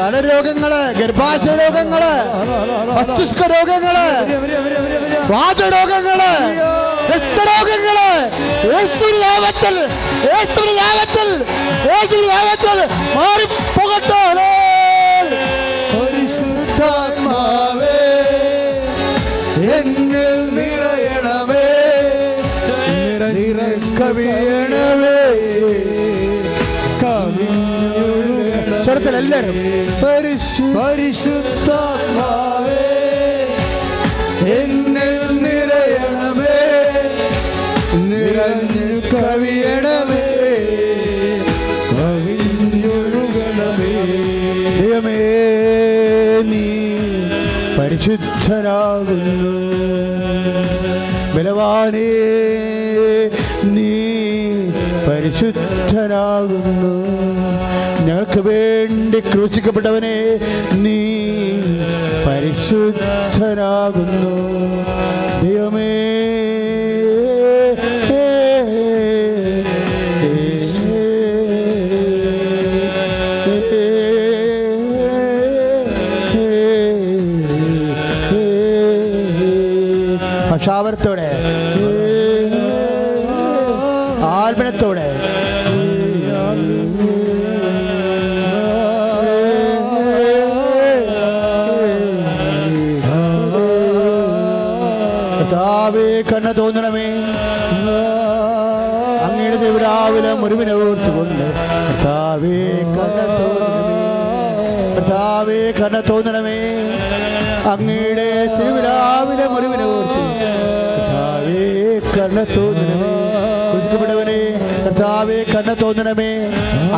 [0.05, 2.03] കലരോഗങ്ങൾ ഗർഭാശയ രോഗങ്ങൾ
[2.97, 3.97] മസ്തിഷ്ക രോഗങ്ങൾ
[5.31, 6.21] വാദരോഗങ്ങൾ
[7.13, 7.99] രക്തരോഗങ്ങൾ
[8.73, 9.75] യേശുവിന്റെ നാമത്തിൽ
[10.29, 11.29] യേശുവിന്റെ നാമത്തിൽ
[11.89, 12.29] യേശുവിന്റെ
[29.25, 29.59] എല്ലാവരും
[30.75, 32.83] പരിശുദ്ധാത്മാവേ
[34.57, 35.13] എന്നിൽ
[35.45, 36.59] നിറയണമേ
[38.11, 40.27] നിറഞ്ഞു കവിയണമേ
[41.93, 43.95] കവിഞ്ഞൊഴുകണമേ.
[44.79, 45.23] ദൈവമേ
[46.51, 46.65] നീ
[47.79, 49.55] പരിശുദ്ധനാകുന്നു.
[51.37, 52.11] ബലവാനേ
[53.75, 53.91] നീ
[55.09, 56.95] പരിശുദ്ധനാകുന്നു.
[58.07, 60.17] ഞങ്ങൾക്ക് വേണ്ടി ക്രൂശിക്കപ്പെട്ടവനെ
[60.85, 60.99] നീ
[62.27, 64.35] പരിശുദ്ധനാകുന്നു.
[65.43, 65.91] ദൈവമേ
[80.51, 81.24] പക്ഷാവരത്തോടെ
[95.55, 97.05] കർത്താവേ കണ്ണ തോന്നണമേ.
[99.27, 101.45] അങ്ങയുടെ ദൈവരാവിലെ മുറിവിനെ ഓർത്തുകൊണ്ട്
[101.89, 102.63] കർത്താവേ
[102.97, 104.01] കണ്ണ തോന്നണമേ.
[104.97, 106.57] കർത്താവേ കണ്ണ തോന്നണമേ.
[107.73, 108.27] അങ്ങയുടെ
[108.57, 110.21] തിരുവിരാവിലെ മുറിവിനെ ഓർത്ത്
[110.97, 111.63] കർത്താവേ
[112.17, 113.13] കണ്ണ തോന്നണമേ.
[113.71, 114.39] കുറിക്കപ്പെട്ടവനെ
[114.85, 116.31] കർത്താവേ കണ്ണ തോന്നണമേ.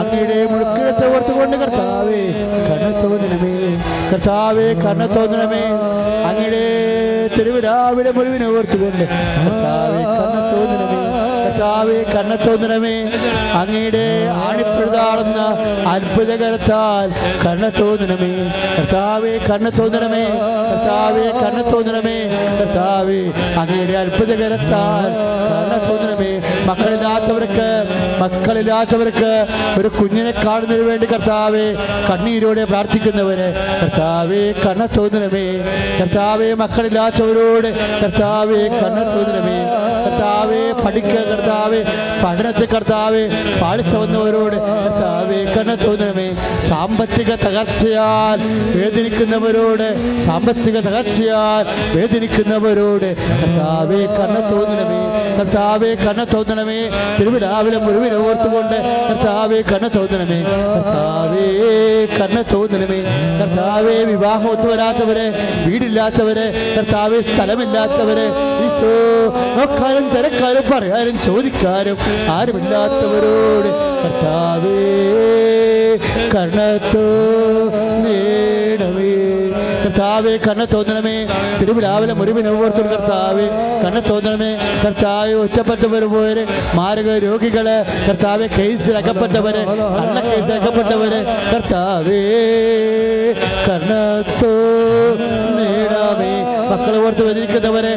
[0.00, 2.22] അങ്ങയുടെ മുഴുക്കിഴത്തെ ഓർത്തുകൊണ്ട് കർത്താവേ
[2.68, 3.54] കണ്ണ തോന്നണമേ.
[4.12, 5.62] കർത്താവേ കണ്ണ തോന്നണമേ.
[6.30, 6.66] അങ്ങയുടെ
[7.28, 9.04] തിരുവിരാവിലെ മുഴുവിനെ ഓർത്തുകൊണ്ട്
[11.58, 14.02] കർത്താവേ കണ്ണ തോന്നണമേ കർത്താവേ കണ്ണ തോന്നണമേ അങ്ങയുടെ
[14.46, 15.40] ആണിപ്പിഴുതാറുന്ന
[15.92, 17.06] അത്ഭുതകരത്താൽ
[17.44, 17.64] കണ്ണ
[18.76, 19.94] കർത്താവെ കർത്താവേ
[20.66, 21.26] കർത്താവെ
[21.70, 22.18] തോന്നണമേ
[22.58, 23.20] കർത്താവേ
[23.62, 25.08] അങ്ങയുടെ അത്ഭുതകരത്താൽ
[25.52, 26.32] കണ്ണ തോന്നണമേ
[26.68, 27.68] മക്കളില്ലാത്തവർക്ക്
[28.20, 29.32] മക്കളില്ലാത്തവർക്ക്
[29.78, 31.66] ഒരു കുഞ്ഞിനെ കാണുന്നതിന് വേണ്ടി കർത്താവേ
[32.10, 33.48] കണ്ണീരോടെ പ്രാർത്ഥിക്കുന്നവര്
[33.80, 34.84] കർത്താവേ കണ്ണ
[35.98, 37.70] കർത്താവെ മക്കളില്ലാത്തവരോട്
[38.02, 39.58] കർത്താവേ കണ്ണ തോന്നണമേ
[40.36, 41.78] കർത്താവേ പഠിക്കുക കർത്താവേ
[42.22, 43.22] പഠനത്തിൽ കർത്താവേ
[43.60, 46.26] പാളിച്ച വന്നവരോട് കർത്താവേ കണ്ണത്തോന്നമേ
[46.68, 48.40] സാമ്പത്തിക തകർച്ചയാൽ
[48.76, 49.86] വേദനിക്കുന്നവരോട്
[50.26, 51.64] സാമ്പത്തിക തകർച്ചയാൽ
[51.96, 55.00] വേദനിക്കുന്നവരോട് കർത്താവേ കണ്ണ തോന്നണമേ.
[55.38, 56.78] കർത്താവേ കണ്ണ തോന്നണമേ
[57.18, 58.76] തിരുവിരാവിലെ മുഴുവൻ ഓർത്തുകൊണ്ട്
[59.08, 60.38] കർത്താവേ കണ്ണ തോന്നണമേ
[60.74, 61.46] കർത്താവേ
[62.16, 63.00] കണ്ണ തോന്നണമേ
[63.40, 65.26] കർത്താവേ വിവാഹം ഒത്തുവരാത്തവരെ
[65.66, 68.26] വീടില്ലാത്തവരെ കർത്താവേ സ്ഥലമില്ലാത്തവരെ
[68.66, 68.92] ഈശോ
[69.58, 71.98] നോക്കാനും തിരക്കാരും പറയാനും ചോദിക്കാനും
[72.36, 73.70] ആരുമില്ലാത്തവരോട്
[74.02, 74.78] കർത്താവേ
[76.34, 77.06] കർണത്തോ
[78.04, 78.45] നേടമേ
[80.06, 81.14] കർത്താവേ കണ്ണ തോന്നണമേ.
[81.60, 83.46] തിരുവിലാവിലെ മുറിവിനെ ഓർത്തും കർത്താവേ
[83.82, 84.50] കണ്ണ തോന്നണമേ.
[84.84, 86.42] കർത്താവ് ഒറ്റപ്പെട്ടവര് പോയവര്
[86.78, 87.66] മാരക രോഗികൾ
[88.08, 89.62] കർത്താവെ കേസിൽ അകപ്പെട്ടവര്
[89.96, 91.20] കള്ള കേസിൽ അകപ്പെട്ടവര്
[91.52, 92.22] കർത്താവേ
[93.66, 94.52] കണ്ണത്തോ
[95.58, 96.32] നേടാമേ.
[96.70, 97.92] മക്കളെ ഓർത്ത് വേദനിക്കുന്നവരെ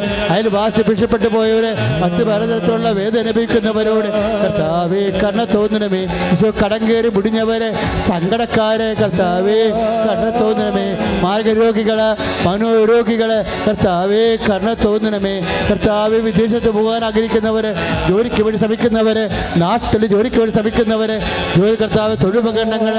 [0.55, 4.07] വാശി ഭിക്ഷപ്പെട്ടു പോയവരെ മറ്റ് പലതരത്തിലുള്ള വേദന അനുഭവിക്കുന്നവരോട്
[4.43, 6.01] കർത്താവേ കണ്ണ തോന്നണമേ.
[6.33, 7.69] ഈശോ കടം കയറി മുടിഞ്ഞവരെ
[8.07, 9.59] സങ്കടക്കാരെ കർത്താവേ
[10.05, 10.85] കണ്ണ തോന്നണമേ.
[11.25, 11.99] മാർഗരോഗികൾ
[12.47, 13.31] മനോരോഗികൾ
[13.67, 15.35] കർത്താവേ കണ്ണ തോന്നണമേ.
[15.69, 17.71] കർത്താവ് വിദേശത്ത് പോകാൻ ആഗ്രഹിക്കുന്നവര്
[18.09, 19.25] ജോലിക്ക് വേണ്ടി ശ്രമിക്കുന്നവര്
[19.63, 21.17] നാട്ടിൽ ജോലിക്ക് വേണ്ടി ശ്രമിക്കുന്നവര്
[21.57, 22.95] ജോലി കർത്താവ് തൊഴിലുപകരണങ്ങൾ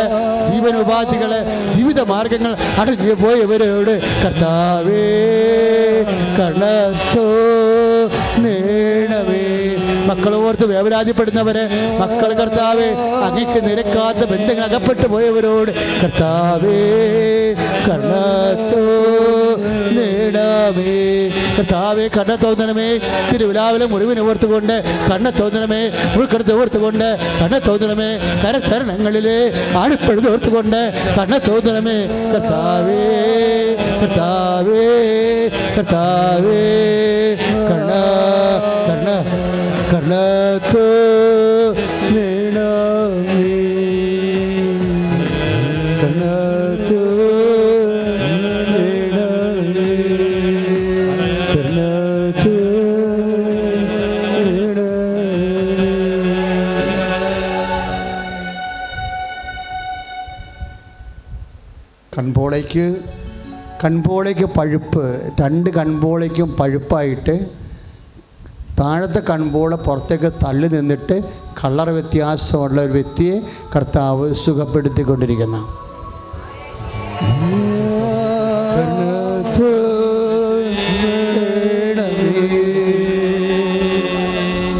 [0.50, 1.32] ജീവനോപാധികൾ
[1.76, 2.52] ജീവിത മാർഗങ്ങൾ
[2.82, 3.94] അടങ്ങി പോയവരോട്
[4.24, 5.04] കർത്താവേ
[6.38, 7.26] കർണത്തോ
[8.38, 9.76] നേടവേ.
[10.06, 11.68] മക്കൾ ഓർത്ത് വേവരാതിപ്പെടുന്നവരെ
[11.98, 12.88] മക്കൾ കർത്താവേ
[13.24, 15.70] അങ്ങക്ക് നിരക്കാത്ത ബന്ധങ്ങൾ അകപ്പെട്ടു പോയവരോട്
[16.02, 16.80] കർത്താവേ
[17.88, 18.82] കർണത്തോ
[19.90, 21.28] നേടാവേ.
[21.58, 22.98] കർത്താവേ കണ്ണ തോന്നണമേ.
[23.32, 25.90] തിരുവിലാവിലെ മുറിവിനെ ഓർത്തുകൊണ്ട് കണ്ണ തോന്നണമേ.
[26.16, 28.10] ഉൾക്കടത്ത് ഓർത്തുകൊണ്ട് കണ്ണ തോന്നണമേ.
[28.44, 31.98] കരചരണങ്ങളിലെ ആണിപ്പഴുതോർത്തുകൊണ്ട് കണ്ണ തോന്നണമേ.
[32.32, 33.59] കർത്താവേ.
[34.00, 34.86] കർത്താവേ
[35.76, 36.64] കർത്താവേ
[37.68, 37.90] കർണ
[38.88, 39.08] കർണ
[39.92, 40.86] കർണത്തോ
[42.14, 43.56] നേടാമേ
[46.00, 47.02] കർണത്തോ
[48.72, 49.88] നേടാമേ
[51.52, 52.56] കർണത്തോ
[63.82, 65.04] കൺപോളയ്ക്ക് പഴുപ്പ്
[65.40, 67.34] രണ്ട് കൺപോളയ്ക്കും പഴുപ്പായിട്ട്
[68.80, 71.16] താഴത്തെ കൺപോള പുറത്തേക്ക് തള്ളി നിന്നിട്ട്
[71.60, 73.36] കളർ വ്യത്യാസമുള്ള ഒരു വ്യക്തിയെ
[73.74, 75.58] കർത്താവ് സുഖപ്പെടുത്തിക്കൊണ്ടിരിക്കുന്ന.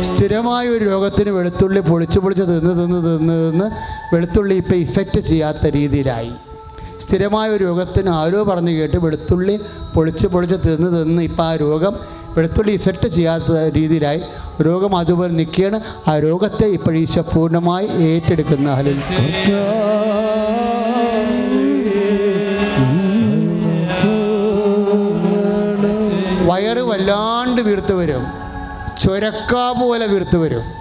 [0.09, 3.66] സ്ഥിരമായ ഒരു രോഗത്തിന് വെളുത്തുള്ളി പൊളിച്ച് പൊളിച്ച് തിന്ന് തിന്ന് തിന്ന് തിന്ന്
[4.14, 6.32] വെളുത്തുള്ളി ഇപ്പം ഇഫക്റ്റ് ചെയ്യാത്ത രീതിയിലായി.
[7.01, 9.61] സ്ഥിരമായ രോഗത്തിന് ആരോ പറഞ്ഞു കേട്ട് വെളുത്തുള്ളി
[9.94, 11.96] പൊളിച്ച് പൊളിച്ച് തിന്ന് തിന്ന് ഇപ്പം ആ രോഗം
[12.36, 14.22] വെളുത്തുള്ളി ഇഫക്റ്റ് ചെയ്യാത്ത രീതിയിലായി.
[14.62, 15.80] രോഗം അതുപോലെ നിൽക്കുകയാണ്.
[16.09, 18.74] ആ രോഗത്തെ ഇപ്പോൾ ഈശോ പൂർണമായി ഏറ്റെടുക്കുന്ന.
[18.74, 19.01] ഹലിൽ
[26.51, 28.26] വയറ് വല്ലാണ്ട് വീർത്ത് വരും.
[29.01, 30.80] ചുരക്ക പോലെ വീർത്ത് വരും.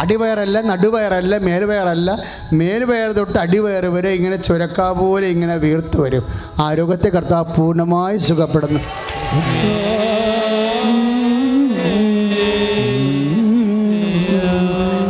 [0.00, 2.18] അടിവയറല്ല നടുവയറല്ല മേൽവയറല്ല
[2.52, 6.24] മേൽവയർ തൊട്ട് അടിവയർ വരെ ഇങ്ങനെ ചുരക്കാ പോലെ ഇങ്ങനെ വീർത്തു വരും.
[6.58, 8.80] ആരോഗ്യത്തെ കർത്താവ് പൂർണമായി സുഖപ്പെടുന്നു.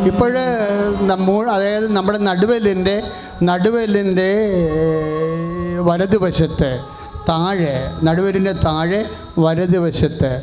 [0.06, 0.42] ഇപ്പോഴ്
[1.00, 3.02] നമ്മ അതായത് നമ്മുടെ നടുവെല്ലിന്റെ
[3.42, 4.30] നടുവെല്ലിന്റെ
[5.80, 6.80] വലതുവശത്ത്
[7.28, 9.04] താഴെ നടുവെല്ലിന്റെ താഴെ
[9.38, 10.42] വലതുവശത്ത്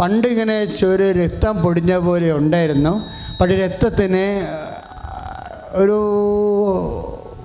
[0.00, 3.19] പണ്ടിങ്ങനെ ചൊരു രക്തം പൊടിഞ്ഞ പോലെ ഉണ്ടായിരുന്നു.
[3.40, 4.24] പക്ഷേ രക്തത്തിന്
[5.82, 5.98] ഒരു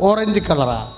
[0.09, 0.91] ഓറഞ്ച് കളറാണ്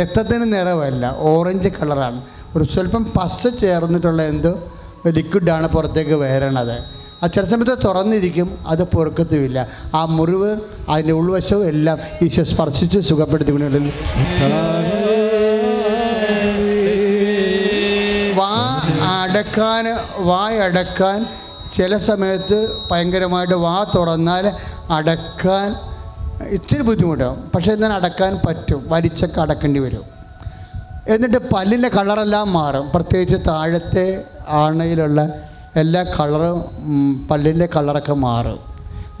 [0.00, 2.18] രക്തത്തിന് നിറവല്ല ഓറഞ്ച് കളറാണ്.
[2.56, 4.52] ഒരു സ്വല്പം പശ ചേർന്നിട്ടുള്ള എന്തോ
[5.16, 6.76] ലിക്വിഡാണ് പുറത്തേക്ക് വരണത്.
[7.22, 9.58] ആ ചില സമയത്ത് തുറന്നിരിക്കും അത് പൊറുക്കത്തുമില്ല.
[9.94, 10.50] ആ മുറിവ്
[10.92, 13.78] അതിന്റെ ഉൾവശവും എല്ലാം ഈശോ സ്പർശിച്ച് സുഖപ്പെടുത്തിക്കൊണ്ടുള്ള
[18.38, 18.52] വാ
[19.16, 19.86] അടക്കാൻ
[20.30, 21.18] വായടക്കാൻ
[21.72, 24.52] ചില സമയത്ത് ഭയങ്കരമായിട്ട് വാ തുറന്നാൽ
[24.90, 25.74] അടക്കാൻ
[26.46, 28.84] ഇച്ചിരി ബുദ്ധിമുട്ടാകും പക്ഷേ എന്നാൽ അടക്കാൻ പറ്റും.
[28.88, 30.04] വലിച്ചൊക്കെ അടക്കേണ്ടി വരും.
[31.08, 32.90] എന്നിട്ട് പല്ലിന്റെ കളറെല്ലാം മാറും.
[32.94, 35.28] പ്രത്യേകിച്ച് താഴത്തെ ആണയിലുള്ള
[35.76, 36.64] എല്ലാ കളറും
[37.30, 38.58] പല്ലിന്റെ കളറൊക്കെ മാറും.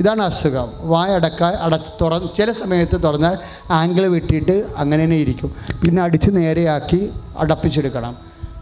[0.00, 0.72] ഇതാണ് അസുഖം.
[0.80, 3.38] വായ അടക്കാൻ അട തുറ ചില സമയത്ത് തുറന്നാൽ
[3.70, 5.54] ആംഗിൾ വിട്ടിട്ട് അങ്ങനെ തന്നെ ഇരിക്കും.
[5.84, 8.16] പിന്നെ അടിച്ച് നേരെയാക്കി അടപ്പിച്ചെടുക്കണം.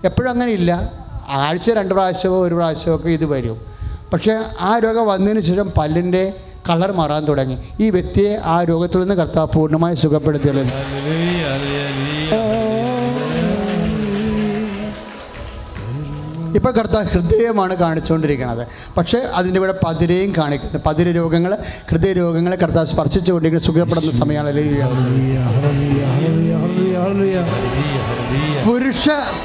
[0.05, 0.93] എപ്പോഴും അങ്ങനെ ഇല്ല.
[1.31, 3.78] ആഴ്ച രണ്ട് പ്രാവശ്യമോ ഒരു പ്രാവശ്യമോ ഒക്കെ ഇത് വരും.
[4.13, 6.33] പക്ഷേ ആ രോഗം വന്നതിന് ശേഷം പല്ലിന്റെ
[6.71, 7.59] കളർ മാറാൻ തുടങ്ങി.
[7.81, 10.73] ഈ വ്യക്തിയെ ആ രോഗത്തിൽ നിന്ന് കർത്താവ് പൂർണമായി സുഖപ്പെടുത്തിയത്.
[16.55, 18.67] ഇപ്പോൾ കർത്താവ് ഹൃദയമാണ് കാണിച്ചുകൊണ്ടിരിക്കുന്നത്.
[18.97, 20.79] പക്ഷേ അതിന്റെ ഇവിടെ പതിരെയും കാണിക്കുന്നു.
[20.87, 21.59] പതിര രോഗങ്ങൾ
[21.91, 24.49] ഹൃദയ രോഗങ്ങളെ കർത്താവ് സ്പർശിച്ചുകൊണ്ടിരിക്കുന്ന സുഖപ്പെടുന്ന സമയമാണ്.
[24.49, 24.89] ഹല്ലേലൂയ.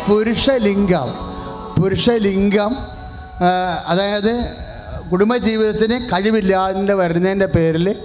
[0.08, 1.08] പുരുഷ ലിംഗം
[1.82, 2.93] പുരുഷലിംഗം ആ,
[3.88, 4.52] അതായത്
[5.12, 7.96] കുടുംബജീവിതത്തിന് കഴിവില്ലാതെ വരുന്നതിന്റെ പേരിൽ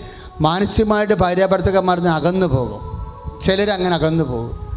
[0.41, 2.81] മാനസികമായിട്ട് ഭാര്യാഭർത്തകന്മാർന്ന് അകന്നു പോകും.
[3.47, 4.69] ചിലർ അങ്ങനെ അകന്നു പോകും.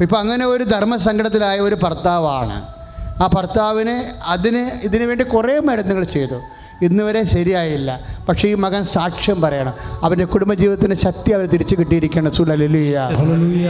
[0.00, 2.74] ഇപ്പം അങ്ങനെ ഒരു ധർമ്മസങ്കടത്തിലായ ഒരു ഭർത്താവാണ്.
[3.22, 6.40] ആ ഭർത്താവിന് അതിന് ഇതിനു വേണ്ടി കുറേ മരുന്നുകൾ ചെയ്തു.
[6.82, 8.00] ഇന്ന് വരെ ശരിയായില്ല.
[8.28, 9.74] പക്ഷേ ഈ മകൻ സാക്ഷ്യം പറയണം.
[10.02, 12.98] അവന്റെ കുടുംബജീവിതത്തിന് ശക്തി അവർ തിരിച്ചു കിട്ടിയിരിക്കണം സുലലിയ.
[12.98, 13.68] ഹല്ലേലൂയ,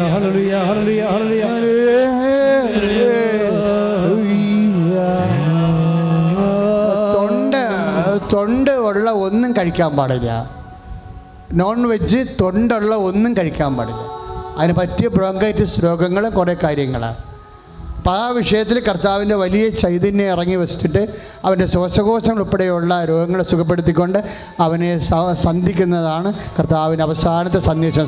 [8.39, 10.31] തൊണ്ട് ഉള്ള ഒന്നും കഴിക്കാൻ പാടില്ല.
[11.61, 14.03] നോൺ വെജ് തൊണ്ടുള്ള ഒന്നും കഴിക്കാൻ പാടില്ല.
[14.59, 17.19] അതിന് പറ്റിയ ബ്രോങ്കൈറ്റിസ് രോഗങ്ങൾ കുറേ കാര്യങ്ങളാണ്
[18.09, 21.01] അപ്പോൾ ആ വിഷയത്തിൽ കർത്താവിന്റെ വലിയ ചൈതന്യം ഇറങ്ങി വെച്ചിട്ട്
[21.45, 24.19] അവന്റെ ശ്വാസകോശങ്ങൾ ഉൾപ്പെടെയുള്ള രോഗങ്ങളെ സുഖപ്പെടുത്തിക്കൊണ്ട്
[24.61, 24.99] അവനെ
[25.35, 28.07] സന്ധിക്കുന്നതാണ് കർത്താവിന്റെ അവസാനത്തെ സന്ദേശം.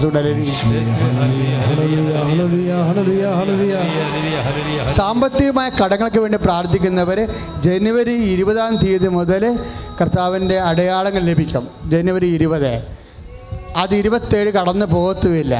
[4.86, 7.20] സാമ്പത്തികമായ കടങ്ങൾക്ക് വേണ്ടി പ്രാർത്ഥിക്കുന്നവർ
[7.60, 9.58] ജനുവരി ഇരുപതാം തീയതി മുതൽ
[10.00, 11.68] കർത്താവിന്റെ അടയാളങ്ങൾ ലഭിക്കും.
[11.90, 12.72] ജനുവരി ഇരുപത്.
[13.76, 15.54] അത് ഇരുപത്തേഴ് കടന്നു പോകത്തുമില്ല.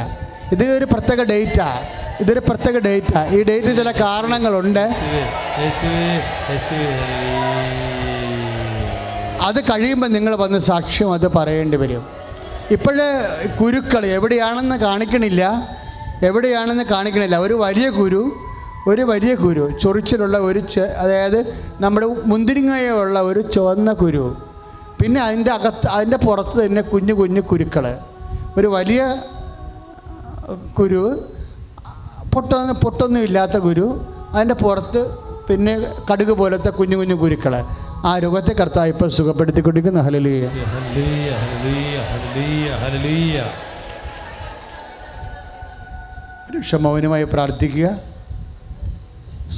[0.53, 1.81] ഇത് ഒരു പ്രത്യേക ഡേറ്റാണ്
[2.21, 4.85] ഇതൊരു പ്രത്യേക ഡേറ്റാണ് ഈ ഡേറ്റിന് ചില കാരണങ്ങളുണ്ട്.
[9.47, 12.03] അത് കഴിയുമ്പോൾ നിങ്ങൾ വന്ന് സാക്ഷ്യം അത് പറയേണ്ടി വരും.
[12.75, 13.07] ഇപ്പോഴേ
[13.61, 15.43] കുരുക്കൾ എവിടെയാണെന്ന് കാണിക്കണില്ല.
[16.23, 17.37] എവിടെയാണെന്ന് കാണിക്കണില്ല.
[17.45, 18.21] ഒരു വലിയ കുരു
[18.87, 20.61] ഒരു വലിയ കുരു ചൊറിച്ചിലുള്ള ഒരു
[21.03, 21.39] അതായത്
[21.83, 24.25] നമ്മുടെ മുന്തിരിങ്ങയുള്ള ഒരു ചുവന്ന കുരു.
[25.01, 27.85] പിന്നെ അതിന്റെ അകത്ത് അതിന്റെ പുറത്ത് തന്നെ കുഞ്ഞു കുഞ്ഞു കുരുക്കൾ
[28.57, 29.01] ഒരു വലിയ
[30.79, 31.33] കുരു
[32.33, 35.17] പൊട്ടൊന്നും പൊട്ടൊന്നും ഇല്ലാത്ത കുരു അതിന്റെ പുറത്ത്
[35.47, 37.63] പിന്നെ കടുക് പോലത്തെ കുഞ്ഞു കുഞ്ഞു കുരുക്കൾ
[38.05, 39.09] ആ രൂപത്തെ കർത്താവ് ഇപ്പോൾ
[40.01, 43.43] hallelujah hallelujah, hallelujah, hallelujah, hallelujah.
[46.59, 47.89] ക്ഷമൗനമായി പ്രാർത്ഥിക്കുക.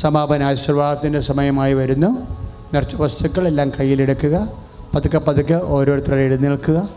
[0.02, 2.38] സമാപന ആശീർവാദത്തിന്റെ സമയമായി വരുന്നു.
[2.74, 4.48] നിറച്ച വസ്തുക്കൾ എല്ലാം കയ്യിലെടുക്കുക.
[4.96, 6.90] പതുക്കെ പതുക്കെ ഓരോരുത്തരും എഴുന്നേൽക്കുക.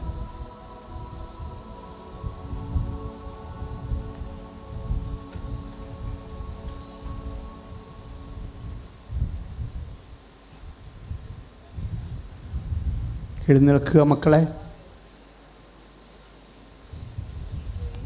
[13.48, 14.46] എഴുന്നേൽക്കുക മക്കളെ.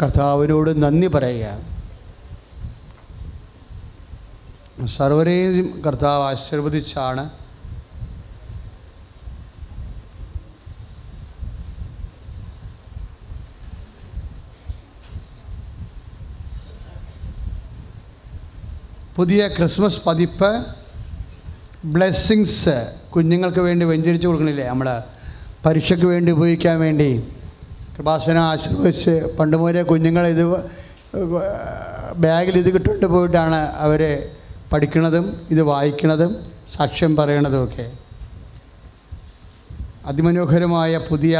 [0.02, 1.58] കർത്താവിനോട് നന്ദി പറയുക.
[4.86, 7.30] സർവരെയും കർത്താവ് ആശീർവദിച്ചാണ്.
[19.16, 20.66] പുതിയ ക്രിസ്മസ് പതിപ്പ്
[21.84, 25.02] ബ്ലെസ്സിങ്സ് കുഞ്ഞുങ്ങൾക്ക് വേണ്ടി വെഞ്ചരിച്ച് കൊടുക്കണില്ലേ നമ്മൾ
[25.64, 27.08] പരീക്ഷയ്ക്ക് വേണ്ടി ഉപയോഗിക്കാൻ വേണ്ടി
[27.94, 30.44] കൃപാസനെ ആശീർവദിച്ച് പണ്ട് മുതലേ കുഞ്ഞുങ്ങൾ ഇത്
[32.24, 34.02] ബാഗിൽ ഇത് കിട്ടുകൊണ്ട് പോയിട്ടാണ് അവർ
[34.72, 36.32] പഠിക്കണതും ഇത് വായിക്കണതും
[36.74, 37.86] സാക്ഷ്യം പറയണതും ഒക്കെ.
[40.10, 41.36] അതിമനോഹരമായ പുതിയ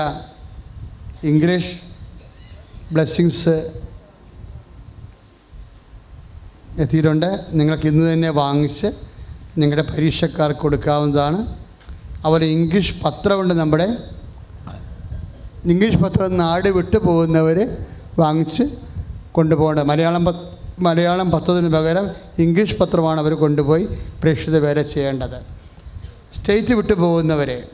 [1.31, 1.73] ഇംഗ്ലീഷ്
[2.93, 3.55] ബ്ലെസ്സിങ്സ്
[6.83, 7.31] എത്തിയിട്ടുണ്ട്.
[7.59, 8.89] നിങ്ങൾക്ക് ഇന്ന് തന്നെ വാങ്ങിച്ച്
[9.61, 11.41] നിങ്ങളുടെ പരീക്ഷക്കാർക്ക് കൊടുക്കാവുന്നതാണ്.
[12.21, 13.97] അതുപോലെ ഇംഗ്ലീഷ് പത്രമുണ്ട് നമ്മുടെ.
[15.64, 17.77] ഇംഗ്ലീഷ് പത്രം നാട് വിട്ടു പോകുന്നവർ
[18.18, 18.62] വാങ്ങിച്ച്
[19.33, 19.85] കൊണ്ടുപോകേണ്ടത്.
[19.85, 23.85] മലയാളം മലയാളം പത്രത്തിന് പകരം ഇംഗ്ലീഷ് പത്രമാണ് അവർ കൊണ്ടുപോയി
[24.23, 25.47] പ്രേക്ഷിത വരെ ചെയ്യേണ്ടത്.
[26.35, 27.68] സ്റ്റേറ്റ് വിട്ടു പോകുന്നവരെ.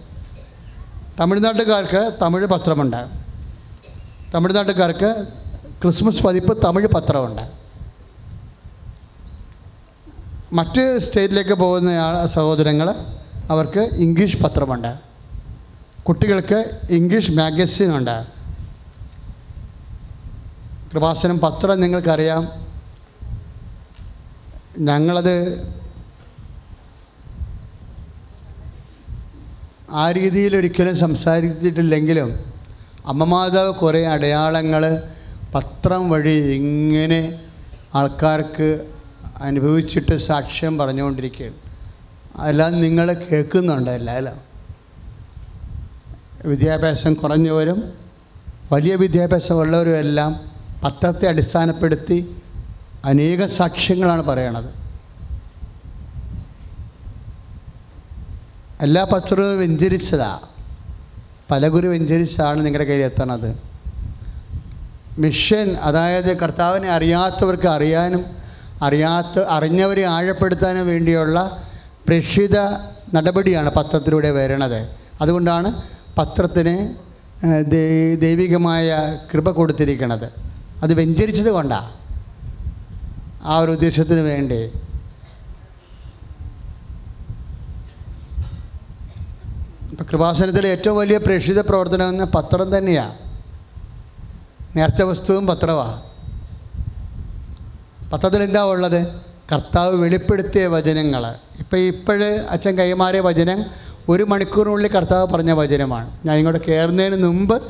[1.20, 3.06] തമിഴ്നാട്ടുകാർക്ക് തമിഴ് പത്രമുണ്ട്.
[4.34, 5.26] തമിഴ്നാട്ടുകാർക്ക്
[5.82, 7.42] ക്രിസ്മസ് പതിപ്പ് തമിഴ് പത്രമുണ്ട്.
[10.52, 12.94] മറ്റ് സ്റ്റേറ്റിലേക്ക് പോകുന്ന സഹോദരങ്ങൾ
[13.50, 14.98] അവർക്ക് ഇംഗ്ലീഷ് പത്രമുണ്ട്.
[16.02, 18.26] കുട്ടികൾക്ക് ഇംഗ്ലീഷ് മാഗസിനുണ്ട്
[20.92, 22.48] കൃപാസനം പത്രം നിങ്ങൾക്കറിയാം.
[24.78, 25.36] ഞങ്ങളത്
[29.90, 32.30] ആ രീതിയിൽ ഒരിക്കലും സംസാരിച്ചിട്ടില്ലെങ്കിലും
[33.06, 35.02] അമ്മമാതാവ് കുറേ അടയാളങ്ങൾ
[35.54, 37.40] പത്രം വഴി ഇങ്ങനെ
[37.94, 38.88] ആൾക്കാർക്ക്
[39.40, 41.65] അനുഭവിച്ചിട്ട് സാക്ഷ്യം പറഞ്ഞുകൊണ്ടിരിക്കുകയാണ്.
[42.36, 44.30] അതെല്ലാം നിങ്ങൾ കേൾക്കുന്നുണ്ടല്ല അല്ല
[46.44, 47.78] വിദ്യാഭ്യാസം കുറഞ്ഞവരും
[48.72, 50.32] വലിയ വിദ്യാഭ്യാസമുള്ളവരും എല്ലാം
[50.84, 52.18] പത്രത്തെ അടിസ്ഥാനപ്പെടുത്തി
[53.04, 54.68] അനേക സാക്ഷ്യങ്ങളാണ് പറയണത്.
[58.80, 60.46] എല്ലാ പത്രവും വെഞ്ചരിച്ചതാണ്
[61.50, 63.50] പല ഗുരു വെഞ്ചരിച്ചാണ് നിങ്ങളുടെ കയ്യിൽ എത്തണത്.
[65.18, 68.24] മിഷൻ അതായത് കർത്താവിനെ അറിയാത്തവർക്ക് അറിയാനും
[68.82, 71.65] അറിയാത്ത അറിഞ്ഞവരെ ആഴപ്പെടുത്താനും വേണ്ടിയുള്ള
[72.08, 72.56] പ്രക്ഷിത
[73.14, 74.80] നടപടിയാണ് പത്രത്തിലൂടെ വരണത്.
[75.22, 75.68] അതുകൊണ്ടാണ്
[76.18, 76.74] പത്രത്തിന്
[78.24, 78.88] ദൈവികമായ
[79.30, 80.26] കൃപ കൊടുത്തിരിക്കുന്നത്
[80.84, 81.90] അത് വെഞ്ചരിച്ചത് കൊണ്ടാണ്
[83.50, 84.60] ആ ഒരു ഉദ്ദേശത്തിന് വേണ്ടി.
[89.90, 93.14] ഇപ്പം കൃപാസനത്തിലെ ഏറ്റവും വലിയ പ്രേക്ഷിത പ്രവർത്തനം എന്ന പത്രം തന്നെയാണ്
[94.76, 95.96] നേർച്ച വസ്തുവും പത്രമാണ്
[98.12, 99.00] പത്രത്തിൽ എന്താ ഉള്ളത്?
[99.52, 101.26] കർത്താവ് വെളിപ്പെടുത്തിയ വചനങ്ങൾ.
[101.58, 103.64] ഇപ്പം ഇപ്പോഴ് അച്ഛൻ കൈമാറിയ വചനം
[104.08, 106.18] ഒരു മണിക്കൂറിനുള്ളിൽ കർത്താവ് പറഞ്ഞ വചനമാണ്.
[106.24, 107.62] ഞാൻ ഇങ്ങോട്ട് കയറുന്നതിന് മുമ്പ്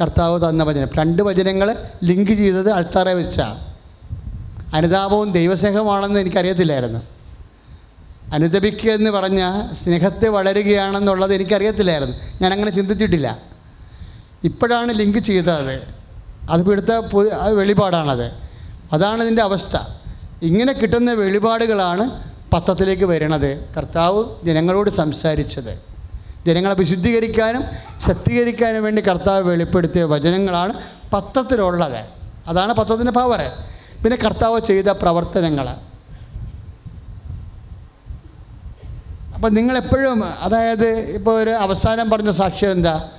[0.00, 0.88] കർത്താവ് തന്ന വചനം.
[0.98, 3.74] രണ്ട് വചനങ്ങൾ ലിങ്ക് ചെയ്തത് അൾത്താറെ വെച്ചാണ്
[4.74, 6.98] അനുതാപവും ദൈവസ്നേഹമാണെന്ന് എനിക്കറിയത്തില്ലായിരുന്നു.
[8.32, 12.16] അനുദപിക്കുക എന്ന് പറഞ്ഞാൽ സ്നേഹത്തെ വളരുകയാണെന്നുള്ളത് എനിക്കറിയത്തില്ലായിരുന്നു.
[12.42, 13.38] ഞാനങ്ങനെ ചിന്തിച്ചിട്ടില്ല.
[14.44, 15.82] ഇപ്പോഴാണ് ലിങ്ക് ചെയ്തത്.
[16.50, 17.00] അത് ഇവിടുത്തെ
[17.50, 18.32] വെളിപാടാണത്.
[18.92, 19.76] അതാണ് ഇതിന്റെ അവസ്ഥ.
[20.44, 22.04] ഇങ്ങനെ കിട്ടുന്ന വെളിപാടുകളാണ്
[22.52, 23.50] പത്രത്തിലേക്ക് വരണത്.
[23.76, 25.72] കർത്താവ് ജനങ്ങളോട് സംസാരിച്ചത്.
[26.46, 27.62] ജനങ്ങളെ വിശുദ്ധീകരിക്കാനും
[28.06, 30.72] ശക്തീകരിക്കാനും വേണ്ടി കർത്താവ് വെളിപ്പെടുത്തിയ വചനങ്ങളാണ്
[31.12, 32.00] പത്രത്തിലുള്ളത്.
[32.48, 33.40] അതാണ് പത്രത്തിന്റെ പവർ
[34.04, 35.68] പിന്നെ കർത്താവ് ചെയ്ത പ്രവർത്തനങ്ങൾ
[39.34, 43.10] അപ്പം നിങ്ങളെപ്പോഴും അതായത് ഇപ്പോൾ ഒരു അവസാനം പറഞ്ഞ സാക്ഷ്യം എന്താ?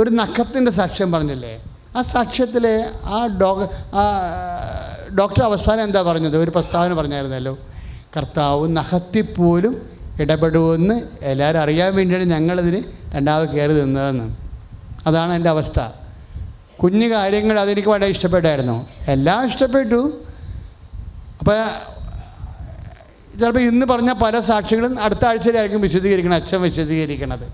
[0.00, 1.62] ഒരു നഖത്തിന്റെ സാക്ഷ്യം പറഞ്ഞില്ലേ?
[1.96, 2.66] ആ സാക്ഷ്യത്തിൽ
[3.04, 3.50] ആ ഡോ
[3.94, 4.04] ആ
[5.18, 6.36] ഡോക്ടർ അവസാനം എന്താ പറഞ്ഞത്?
[6.36, 7.58] ഒരു പ്രസ്താവന പറഞ്ഞായിരുന്നല്ലോ.
[8.16, 9.90] കർത്താവ് നഹത്തിപ്പോലും പോലും
[10.20, 12.84] ഇടപെടുമെന്ന് എല്ലാവരും അറിയാൻ വേണ്ടിയാണ് ഞങ്ങളിതിന്
[13.14, 14.36] രണ്ടാമത് കയറി നിന്നതെന്ന്.
[15.06, 15.80] അതാണ് എന്റെ അവസ്ഥ.
[16.82, 18.86] കുഞ്ഞു കാര്യങ്ങൾ അതെനിക്ക് വളരെ ഇഷ്ടപ്പെട്ടായിരുന്നു.
[19.08, 20.20] എല്ലാം ഇഷ്ടപ്പെട്ടു.
[21.38, 21.64] അപ്പോൾ
[23.40, 27.44] ചിലപ്പോൾ ഇന്ന് പറഞ്ഞ പല സാക്ഷികളും അടുത്ത ആഴ്ചയിലായിരിക്കും വിശദീകരിക്കണം അച്ഛൻ വിശദീകരിക്കണത്.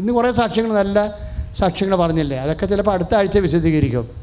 [0.00, 1.18] ഇന്ന് കുറേ സാക്ഷ്യങ്ങൾ നല്ല
[1.58, 2.36] സാക്ഷ്യങ്ങൾ പറഞ്ഞില്ലേ?
[2.36, 4.17] അതൊക്കെ ചിലപ്പോൾ അടുത്ത ആഴ്ച വിശദീകരിക്കും.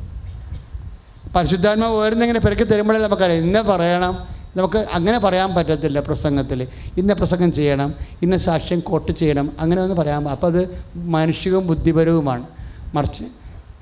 [1.35, 3.43] പരിശുദ്ധാത്മാവ് ഓരോന്നിങ്ങനെ പെരുക്കി തരുമ്പോഴേ നമുക്കറിയാം.
[3.43, 4.35] ഇന്ന പറയണം.
[4.55, 6.67] നമുക്ക് അങ്ങനെ പറയാൻ പറ്റത്തില്ല പ്രസംഗത്തിൽ.
[6.97, 7.95] ഇന്ന പ്രസംഗം ചെയ്യണം.
[8.21, 9.51] ഇന്ന സാക്ഷ്യം കോട്ട് ചെയ്യണം.
[9.59, 12.43] അങ്ങനെ ഒന്ന് പറയാൻ അപ്പോൾ അത് മാനുഷികവും ബുദ്ധിപരവുമാണ്.
[12.93, 13.23] മറിച്ച്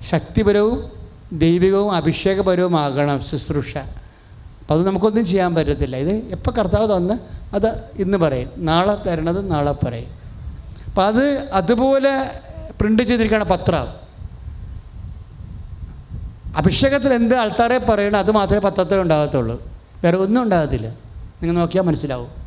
[0.03, 0.91] ശക്തിപരവും
[1.33, 3.77] ദൈവികവും അഭിഷേകപരവുമാകണം ശുശ്രൂഷ.
[3.77, 5.95] അപ്പോൾ അത് നമുക്കൊന്നും ചെയ്യാൻ പറ്റത്തില്ല.
[5.95, 7.13] ഇത് എപ്പോൾ കർത്താവ് തന്ന്
[7.55, 8.49] അത് ഇന്ന് പറയും.
[8.57, 10.07] നാളെ തരണത് നാളെ പറയും.
[10.85, 12.31] അപ്പോൾ അത് അതുപോലെ
[12.79, 14.02] പ്രിന്റ് ചെയ്തിരിക്കുകയാണ് പത്രം.
[16.55, 19.71] അഭിഷേകത്തിൽ എന്ത് ആൾക്കാരെ പറയണം അത് മാത്രമേ പത്രത്തിൽ ഉണ്ടാകത്തുള്ളൂ.
[20.03, 20.87] വേറെ ഒന്നും ഉണ്ടാകത്തില്ല.
[21.41, 22.43] നിങ്ങൾ നോക്കിയാൽ മനസ്സിലാവും.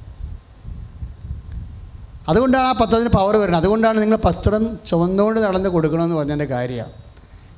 [2.28, 3.60] അതുകൊണ്ടാണ് ആ പത്രത്തിന് പവർ വരുന്നത്.
[3.60, 6.92] അതുകൊണ്ടാണ് നിങ്ങൾ പത്രം ചുവന്നുകൊണ്ട് നടന്ന് കൊടുക്കണമെന്ന് പറഞ്ഞതിന്റെ കാര്യമാണ്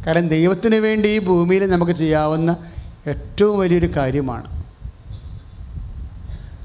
[0.07, 2.57] കാരണം ദൈവത്തിന് വേണ്ടി ഈ ഭൂമിയിൽ നമുക്ക് ചെയ്യാവുന്ന
[3.07, 4.65] ഏറ്റവും വലിയൊരു കാര്യമാണ്.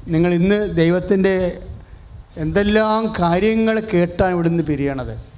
[0.07, 1.59] നിങ്ങൾ ഇന്ന് ദൈവത്തിന്റെ
[2.37, 5.32] എന്തെല്ലാം കാര്യങ്ങൾ കേട്ടാണ് ഇവിടുന്ന് പിരിയണത്.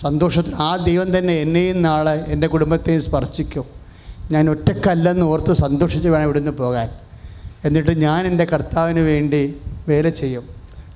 [0.00, 3.64] സന്തോഷത്തിൽ ആ ദൈവം തന്നെ എന്നെയും നാളെ എന്റെ കുടുംബത്തെയും സ്പർശിക്കും.
[4.30, 6.90] ഞാൻ ഒറ്റക്കല്ലെന്ന് ഓർത്ത് സന്തോഷിച്ച് വേണം ഇവിടുന്ന് പോകാൻ.
[7.64, 9.56] എന്നിട്ട് ഞാൻ എന്റെ കർത്താവിന് വേണ്ടി
[9.88, 10.44] വേല ചെയ്യും.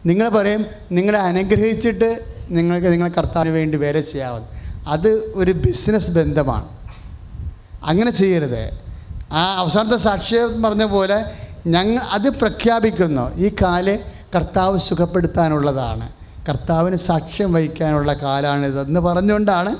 [0.07, 4.49] നിങ്ങൾ പറയും നിങ്ങളെ അനുഗ്രഹിച്ചിട്ട് നിങ്ങൾക്ക് നിങ്ങളെ കർത്താവിന് വേണ്ടി വേല ചെയ്യാവുന്ന
[4.87, 6.69] അത് ഒരു ബിസിനസ് ബന്ധമാണ്.
[7.83, 8.71] അങ്ങനെ ചെയ്യരുത്.
[9.33, 11.25] ആ അവസാനത്തെ സാക്ഷ്യം പറഞ്ഞ പോലെ
[11.67, 13.35] ഞങ്ങൾ അത് പ്രഖ്യാപിക്കുന്നു.
[13.37, 13.99] ഈ കാൽ
[14.37, 16.22] കർത്താവ് സുഖപ്പെടുത്താനുള്ളതാണ്.
[16.49, 19.73] കർത്താവിന് സാക്ഷ്യം വഹിക്കാനുള്ള കാലാണിതെന്ന് പറഞ്ഞുകൊണ്ടാണ്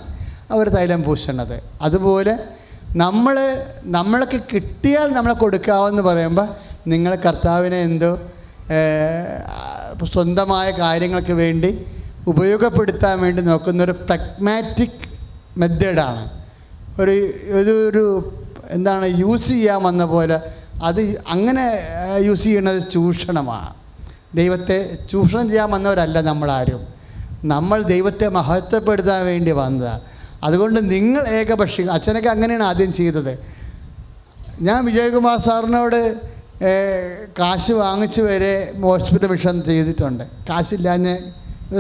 [0.51, 2.35] അവർ തൈലം പൂശണത് അതുപോലെ
[2.97, 3.37] നമ്മൾ
[3.85, 6.49] നമ്മൾക്ക് കിട്ടിയാൽ നമ്മളെ കൊടുക്കാവെന്ന് പറയുമ്പോൾ
[6.87, 8.13] നിങ്ങൾ കർത്താവിനെ എന്തോ
[10.05, 11.71] സ്വന്തമായ കാര്യങ്ങൾക്ക് വേണ്ടി
[12.27, 15.03] ഉപയോഗപ്പെടുത്താൻ വേണ്ടി നോക്കുന്നൊരു പ്രഗ്മാറ്റിക്
[15.59, 16.31] മെത്തേഡാണ്
[16.99, 17.15] ഒരു
[17.53, 18.05] ഒരു ഒരു
[18.71, 20.39] എന്താണ് യൂസ് ചെയ്യാമെന്ന പോലെ
[20.83, 21.65] അത് അങ്ങനെ
[22.19, 23.73] യൂസ് ചെയ്യുന്നത് ചൂഷണമാണ്.
[24.35, 26.83] ദൈവത്തെ ചൂഷണം ചെയ്യാൻ വന്നവരല്ല നമ്മളാരും.
[27.45, 30.01] നമ്മൾ ദൈവത്തെ മഹത്വപ്പെടുത്താൻ വേണ്ടി വന്നതാണ്
[30.45, 33.39] അതുകൊണ്ട് നിങ്ങൾ ഏകപക്ഷി അച്ഛനൊക്കെ അങ്ങനെയാണ് ആദ്യം ചെയ്തത്.
[34.61, 36.15] ഞാൻ വിജയകുമാർ സാറിനോട്
[37.39, 40.25] കാശ് വാങ്ങിച്ച് വരെ ഹോസ്പിറ്റൽ മിഷൻ ചെയ്തിട്ടുണ്ട്.
[40.51, 41.17] കാശില്ലാഞ്ഞ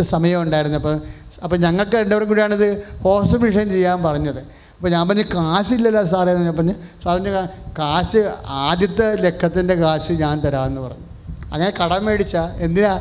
[0.02, 0.78] സമയം ഉണ്ടായിരുന്നു.
[0.78, 1.00] അപ്പോൾ
[1.44, 2.68] അപ്പോൾ ഞങ്ങൾക്ക് രണ്ടുപേരും കൂടിയാണിത്
[3.02, 4.38] ഹോസ്പിറ്റൽ മിഷൻ ചെയ്യാൻ പറഞ്ഞത്.
[4.76, 6.74] അപ്പോൾ ഞാൻ പറഞ്ഞു കാശില്ലല്ലോ സാറേ എന്ന് ഞാൻ പറഞ്ഞു
[7.04, 7.32] സാറിന്റെ
[7.78, 11.11] കാശ് ആദ്യത്തെ ലക്കത്തിന്റെ കാശ് ഞാൻ തരാമെന്ന് പറഞ്ഞു.
[11.52, 12.36] അങ്ങനെ കടം മേടിച്ച?
[12.36, 13.00] എന്തിനാ?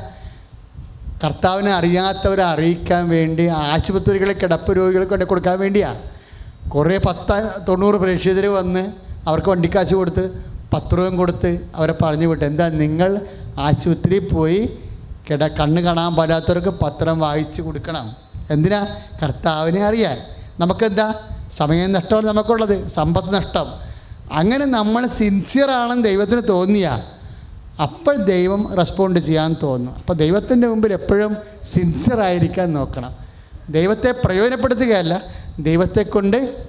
[1.23, 5.99] കർത്താവിനെ അറിയാത്തവരെ അറിയിക്കാൻ വേണ്ടി ആശുപത്രികളിൽ കിടപ്പ് രോഗികൾക്ക് കൊണ്ട് കൊടുക്കാൻ വേണ്ടിയാണ്
[6.69, 8.91] കുറേ പത്ത് തൊണ്ണൂറ് പ്രേക്ഷിതർ വന്ന്
[9.27, 12.45] അവർക്ക് വണ്ടിക്കാശ് കൊടുത്ത് പത്രവും കൊടുത്ത് അവരെ പറഞ്ഞു വിട്ടു.
[12.45, 13.21] എന്താ നിങ്ങൾ
[13.57, 14.79] ആശുപത്രിയിൽ പോയി
[15.29, 18.15] കിട കണ്ണ് കാണാൻ പാടാത്തവർക്ക് പത്രം വായിച്ച് കൊടുക്കണം.
[18.49, 18.87] എന്തിനാ?
[19.23, 20.17] കർത്താവിനെ അറിയാൻ.
[20.59, 21.13] നമുക്കെന്താ?
[21.57, 22.87] സമയം നഷ്ടമാണ് നമുക്കുള്ളത്.
[22.87, 23.91] സമ്പത്ത് നഷ്ടം.
[24.31, 27.20] അങ്ങനെ നമ്മൾ സിൻസിയറാണെന്ന് ദൈവത്തിന് തോന്നിയാൽ
[27.81, 31.37] അപ്പോൾ ദൈവം റെസ്പോണ്ട് ചെയ്യാൻ തോന്നും അപ്പോൾ ദൈവത്തിന്റെ മുമ്പിൽ എപ്പോഴും
[31.73, 33.13] സിൻസിയർ ആയിരിക്കാൻ നോക്കണം.
[33.69, 35.21] ദൈവത്തെ പ്രയോജനപ്പെടുത്തുകയല്ല
[35.59, 36.65] ദൈവത്തെ കൊണ്ട്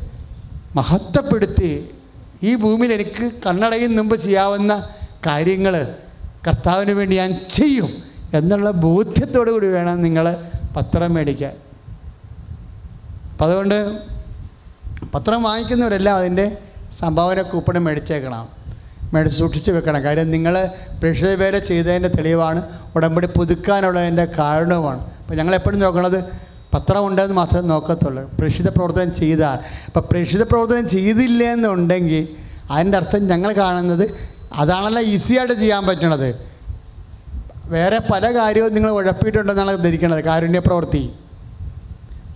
[0.76, 1.90] മഹത്വപ്പെടുത്തി
[2.42, 4.88] ഈ ഭൂമിയിൽ എനിക്ക് കണ്ണടയും മുമ്പ് ചെയ്യാവുന്ന
[5.26, 5.96] കാര്യങ്ങൾ
[6.46, 7.90] കർത്താവിന് വേണ്ടി ഞാൻ ചെയ്യും
[8.34, 10.26] എന്നുള്ള ബോധ്യത്തോടു കൂടി വേണം നിങ്ങൾ
[10.76, 11.54] പത്രം മേടിക്കാൻ.
[13.32, 14.00] അപ്പം അതുകൊണ്ട്
[15.14, 16.58] പത്രം വാങ്ങിക്കുന്നവരെല്ലാം അതിന്റെ
[16.98, 18.61] സംഭാവന കൂപ്പൺ മേടിച്ചേക്കണം.
[19.12, 20.02] മേടിച്ച് സൂക്ഷിച്ച് വെക്കണം.
[20.02, 20.68] കാര്യം നിങ്ങൾ
[21.00, 22.62] പ്രേക്ഷിത പേരെ ചെയ്തതിന്റെ തെളിവാണ്.
[22.96, 25.00] ഉടമ്പടി പുതുക്കാനുള്ളതിന്റെ കാരണവുമാണ്.
[25.00, 26.24] അപ്പോൾ ഞങ്ങളെപ്പോഴും നോക്കണത്
[26.74, 28.30] പത്രം ഉണ്ടെന്ന് മാത്രമേ നോക്കത്തുള്ളൂ.
[28.38, 29.58] പ്രേക്ഷിത പ്രവർത്തനം ചെയ്താൽ.
[29.86, 32.28] അപ്പോൾ പ്രേക്ഷിത പ്രവർത്തനം ചെയ്തില്ല എന്നുണ്ടെങ്കിൽ
[32.70, 34.10] അതിന്റെ അർത്ഥം ഞങ്ങൾ കാണുന്നത്
[34.54, 36.34] അതാണല്ലോ ഈസിയായിട്ട് ചെയ്യാൻ പറ്റണത്.
[37.64, 40.24] വേറെ പല കാര്യവും നിങ്ങൾ ഉഴപ്പിയിട്ടുണ്ടെന്നാണ് ധരിക്കണത്.
[40.24, 41.12] കാരുണ്യ പ്രവൃത്തി.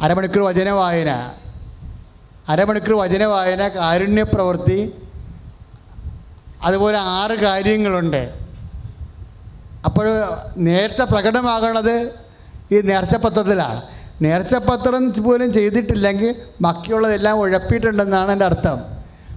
[0.03, 1.31] അരമണിക്കൂർ വചന വായന.
[2.49, 4.93] അരമണിക്കൂർ വചന വായന കാരുണ്യ പ്രവൃത്തി
[6.65, 8.31] അതുപോലെ ആറ് കാര്യങ്ങളുണ്ട്.
[9.85, 10.07] അപ്പോൾ
[10.57, 12.13] നേരത്തെ പ്രകടമാകണത്
[12.73, 13.83] ഈ നേർച്ചപത്രത്തിലാണ്.
[14.23, 18.97] നേർച്ചപത്രം പോലും ചെയ്തിട്ടില്ലെങ്കിൽ ബാക്കിയുള്ളതെല്ലാം ഉഴപ്പിയിട്ടുണ്ടെന്നാണ് എന്റെ അർത്ഥം.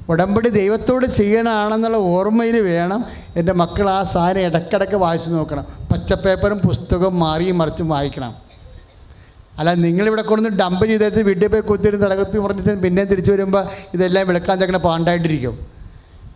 [0.10, 3.06] ഉടമ്പടി ദൈവത്തോട് ചെയ്യണമാണെന്നുള്ള ഓർമ്മയിൽ വേണം
[3.38, 5.66] എന്റെ മക്കൾ ആ സാധനം ഇടയ്ക്കിടയ്ക്ക് വായിച്ചു നോക്കണം.
[5.92, 8.36] പച്ചപ്പേപ്പറും പുസ്തകവും മാറിയും മറിച്ചും വായിക്കണം.
[9.60, 14.62] അല്ല നിങ്ങളിവിടെ കൊണ്ടുവന്ന് ഡംപ് ചെയ്തിട്ട് വീട്ടിൽ പോയി കുത്തിരുന്ന് തലകത്തി പറഞ്ഞിട്ട് പിന്നെ തിരിച്ചു വരുമ്പോൾ ഇതെല്ലാം വിളക്കാൻ
[14.62, 15.79] തക്കണ പാണ്ടായിട്ടിരിക്കും.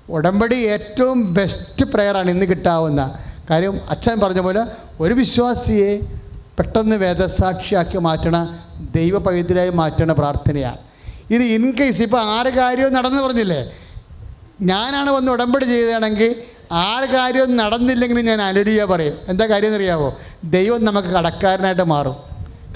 [0.09, 3.19] ഉടമ്പടി ഏറ്റവും ബെസ്റ്റ് പ്രെയറാണ് ഇന്ന് കിട്ടാവുന്ന.
[3.49, 4.65] കാര്യം അച്ഛൻ പറഞ്ഞ പോലെ
[4.99, 5.99] ഒരു വിശ്വാസിയെ
[6.59, 8.57] പെട്ടെന്ന് വേദസാക്ഷിയാക്കി മാറ്റണ
[8.95, 9.19] ദൈവ
[9.73, 10.77] മാറ്റണ പ്രാർത്ഥനയാണ്.
[11.31, 13.73] ഇത് ഇൻ കേസ് ഇപ്പോൾ ആറ് കാര്യവും നടന്നു പറഞ്ഞില്ലേ?
[14.61, 16.35] ഞാനാണ് വന്ന് ഉടമ്പടി ചെയ്തതാണെങ്കിൽ
[16.71, 19.13] ആറ് കാര്യവും നടന്നില്ലെങ്കിൽ ഞാൻ അലരിയ പറയും.
[19.27, 22.15] എന്താ കാര്യം എന്നറിയാമോ ദൈവം നമുക്ക് കടക്കാരനായിട്ട് മാറും.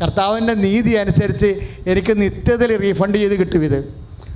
[0.02, 3.94] കർത്താവിന്റെ നീതി അനുസരിച്ച് എനിക്ക് നിത്യത്തിൽ റീഫണ്ട് ചെയ്ത് കിട്ടും ഇത്.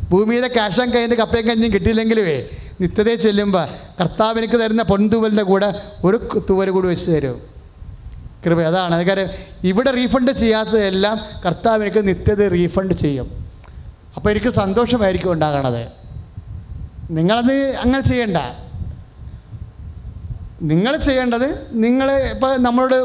[0.10, 2.50] ഭൂമിയിലെ ക്യാഷും കയ്യിന്റെ കപ്പയും കഞ്ഞും കിട്ടിയില്ലെങ്കിലുവേ
[2.82, 3.68] നിത്യതയിൽ ചെല്ലുമ്പോൾ
[4.00, 7.42] കർത്താവ് എനിക്ക് തരുന്ന പൊൻതൂവലിന്റെ കൂടെ ഒരു തൂവൽ കൂടി വെച്ച് തരും.
[8.46, 8.96] കൃപ അതാണ്.
[8.96, 9.28] അത് കാര്യം
[9.64, 13.46] ഇവിടെ റീഫണ്ട് ചെയ്യാത്തതെല്ലാം കർത്താവ് എനിക്ക് നിത്യത റീഫണ്ട് ചെയ്യും.
[14.16, 15.88] അപ്പോൾ എനിക്ക് സന്തോഷമായിരിക്കും ഉണ്ടാകണത്.
[17.10, 18.38] നിങ്ങളത് അങ്ങനെ ചെയ്യണ്ട.
[20.62, 22.96] നിങ്ങൾ ചെയ്യേണ്ടത് നിങ്ങൾ ഇപ്പോൾ നമ്മളോട്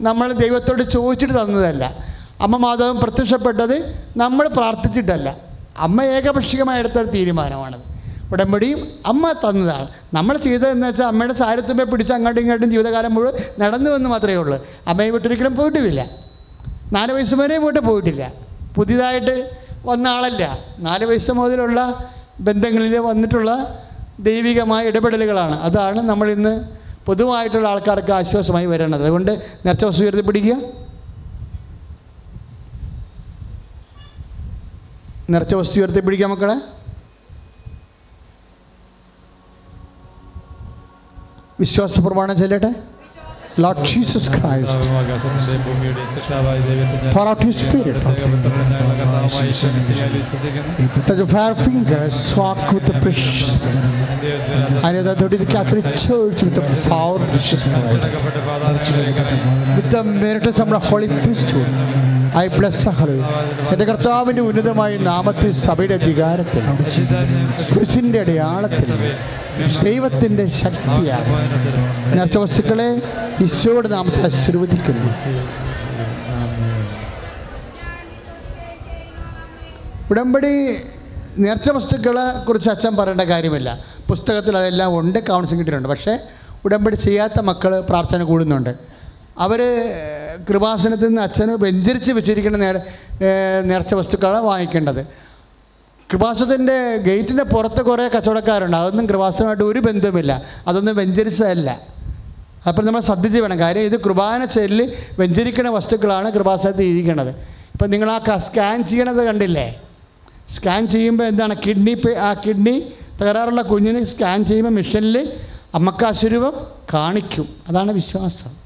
[0.00, 2.04] നമ്മൾ ദൈവത്തോട് ചോദിച്ചിട്ട് തന്നതല്ല.
[2.40, 5.36] അമ്മ മാതാവും പ്രത്യക്ഷപ്പെട്ടത് നമ്മൾ പ്രാർത്ഥിച്ചിട്ടല്ല.
[5.76, 7.95] അമ്മ ഏകപക്ഷികമായി എടുത്തൊരു തീരുമാനമാണത്.
[8.32, 9.88] ഉടമ്പടിയും അമ്മ തന്നതാണ്.
[10.14, 14.66] നമ്മൾ ചെയ്തതെന്ന് വെച്ചാൽ അമ്മയുടെ സാരത്തുമ്പെ പിടിച്ച് അങ്ങോട്ടും ഇങ്ങോട്ടും ജീവിതകാലം മുഴുവൻ നടന്നു എന്ന് മാത്രമേ ഉള്ളൂ.
[14.86, 16.10] അമ്മയെ വിട്ടൊരിക്കലും പോയിട്ടുമില്ല
[16.92, 18.32] നാല് വയസ്സ് വരെ പോയിട്ട് പോയിട്ടില്ല.
[18.76, 19.50] പുതിയതായിട്ട്
[19.84, 23.82] വന്ന ആളല്ല നാല് വയസ്സ് മുതലുള്ള ബന്ധങ്ങളിൽ വന്നിട്ടുള്ള
[24.20, 25.60] ദൈവികമായ ഇടപെടലുകളാണ്.
[25.60, 26.64] അതാണ് നമ്മൾ ഇന്ന്
[27.06, 29.02] പൊതുവായിട്ടുള്ള ആൾക്കാർക്ക് ആശ്വാസമായി വരേണ്ടത്.
[29.02, 30.56] അതുകൊണ്ട് നേർച്ച വസ്തു ഉയർത്തി പിടിക്കുക
[35.30, 36.75] നിറച്ച വസ്തു ഉയർത്തി പിടിക്കുക മക്കളെ.
[41.59, 42.71] വിശ്വാസ പ്രമാണം ചെല്ലട്ടെ
[43.61, 47.97] ലോർഡ് ജീസസ് ക്രൈസ്റ്റ് ആകാശത്തിന്റെ ഭൂമിയുടെയും സൃഷ്ടാവായ ദൈവത്തിന്റെ Pour out your spirit.
[47.97, 53.51] പ്രത്യേകപ്പെട്ട ഞങ്ങളുടെ കർത്താവായ ഈശോ മിശിഹായിൽ വിശ്വസിക്കുന്നു That your fair fingers walk with the precious
[54.21, 57.97] ദൈവത്തിന്റെ and that the Catholic Church with the power of Jesus Christ.
[57.99, 59.25] അടക്കപ്പെട്ട പാതാളങ്ങളിലേക്ക്
[59.77, 61.69] With the meritus of the Holy Priesthood,
[62.44, 63.12] I bless എന്റെ
[63.72, 66.64] എന്റെ കർത്താവിന്റെ ഉന്നതമായ നാമത്തിൽ സഭയുടെ അധികാരത്തിൽ
[67.74, 68.90] കുരിശിന്റെ അടയാളത്തിൽ
[69.84, 71.30] ദൈവത്തിന്റെ ശക്തിയാണ്
[72.36, 72.88] വസ്തുക്കളെ
[73.44, 75.08] ഈശോയുടെ നാമത്തെ ആശീർവദിക്കുന്നു.
[80.10, 80.52] ഉടമ്പടി
[81.38, 83.78] നേർച്ച വസ്തുക്കളെ കുറിച്ച് അച്ഛൻ പറയേണ്ട കാര്യമില്ല.
[84.08, 85.88] പുസ്തകത്തിൽ അതെല്ലാം ഉണ്ട് കൗൺസിലിംഗ് കിട്ടിയിട്ടുണ്ട്.
[85.88, 86.18] പക്ഷേ
[86.64, 88.95] ഉടമ്പടി ചെയ്യാത്ത മക്കൾ പ്രാർത്ഥന കൂടുന്നുണ്ട്.
[89.38, 89.60] അവർ
[90.48, 92.80] കൃപാസനത്തിൽ നിന്ന് അച്ഛന് വ്യഞ്ചരിച്ച് വെച്ചിരിക്കുന്ന നേരെ
[93.60, 95.06] നേർച്ച വസ്തുക്കളാണ് വാങ്ങിക്കേണ്ടത്.
[96.12, 98.76] കൃപാസനത്തിന്റെ ഗേറ്റിന്റെ പുറത്ത് കുറേ കച്ചവടക്കാരുണ്ട്.
[98.76, 100.42] അതൊന്നും കൃപാസനമായിട്ട് ഒരു ബന്ധവുമില്ല.
[100.68, 101.80] അതൊന്നും വ്യഞ്ചരിച്ചതല്ല
[102.68, 103.58] അപ്പോൾ നമ്മൾ ശ്രദ്ധിച്ച് വേണം.
[103.58, 107.28] കാര്യം ഇത് കൃപാന ചെല്ലിൽ വ്യഞ്ചരിക്കുന്ന വസ്തുക്കളാണ് കൃപാസനത്തിൽ ഇരിക്കുന്നത്.
[107.72, 109.80] ഇപ്പം നിങ്ങൾ ആ സ്കാൻ ചെയ്യണത് കണ്ടില്ലേ?
[110.50, 111.56] സ്കാൻ ചെയ്യുമ്പോൾ എന്താണ്?
[111.66, 112.92] കിഡ്നി ആ കിഡ്നി
[113.22, 115.32] തകരാറുള്ള കുഞ്ഞിന് സ്കാൻ ചെയ്യുമ്പോൾ മിഷനിൽ
[115.74, 116.52] അമ്മക്കാശുരൂപം
[116.94, 117.48] കാണിക്കും.
[117.68, 118.65] അതാണ് വിശ്വാസം.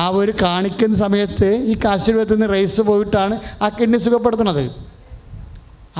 [0.00, 4.64] ആ ഒരു കാണിക്കുന്ന സമയത്ത് ഈ കാശുരൂപത്തിൽ നിന്ന് റേസ് പോയിട്ടാണ് ആ കിഡ്നി സുഖപ്പെടുത്തുന്നത്.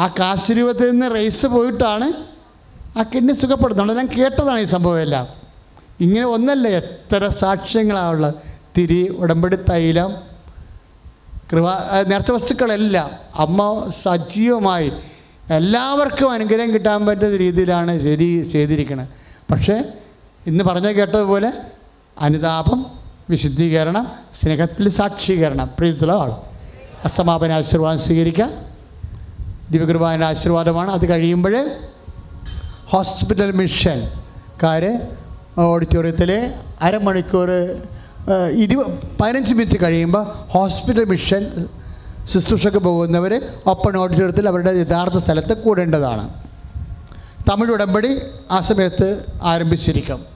[0.02, 2.08] ആ കാശുരൂപത്തിൽ നിന്ന് റേസ് പോയിട്ടാണ്
[2.98, 3.98] ആ കിഡ്നി സുഖപ്പെടുത്തുന്നത്.
[3.98, 5.26] ഞാൻ കേട്ടതാണ് ഈ സംഭവം എല്ലാം
[6.00, 8.28] ഇങ്ങനെ ഒന്നല്ല എത്ര സാക്ഷ്യങ്ങളാണുള്ള
[8.76, 10.10] തിരി ഉടമ്പടി തൈലം
[11.50, 11.66] കൃപ
[12.10, 13.08] നേർച്ച വസ്തുക്കളെല്ലാം
[13.44, 13.60] അമ്മ
[14.02, 14.90] സജീവമായി
[15.58, 19.08] എല്ലാവർക്കും അനുഗ്രഹം കിട്ടാൻ പറ്റുന്ന രീതിയിലാണ് ശരി ചെയ്തിരിക്കുന്നത്
[19.50, 19.76] പക്ഷേ
[20.46, 21.50] ഇന്ന് പറഞ്ഞ കേട്ടതുപോലെ
[22.20, 22.80] അനുതാപം
[23.30, 25.70] വിശുദ്ധീകരണം സ്നേഹത്തിൽ സാക്ഷീകരണം.
[25.78, 26.30] പ്രീതിയുള്ള ആൾ
[27.04, 28.50] അസമാപന ആശീർവാദം സ്വീകരിക്കാം
[29.70, 30.90] ദിവ്യകൃപാന ആശീർവാദമാണ്.
[30.90, 31.70] അത് കഴിയുമ്പോൾ
[32.92, 34.98] ഹോസ്പിറ്റൽ മിഷൻകാർ
[35.58, 37.50] ഓഡിറ്റോറിയത്തിൽ അരമണിക്കൂർ
[38.50, 38.80] ഇരുപ
[39.20, 41.66] പതിനഞ്ച് മിനിറ്റ് കഴിയുമ്പോൾ ഹോസ്പിറ്റൽ മിഷൻ
[42.24, 43.32] ശുശ്രൂഷയ്ക്ക് പോകുന്നവർ
[43.66, 46.28] ഓപ്പൺ ഓഡിറ്റോറിയത്തിൽ അവരുടെ യഥാർത്ഥ സ്ഥലത്ത് കൂടേണ്ടതാണ്.
[47.50, 48.20] തമിഴ് ഉടമ്പടി
[48.50, 50.31] ആ സമയത്ത് ആരംഭിച്ചിരിക്കും.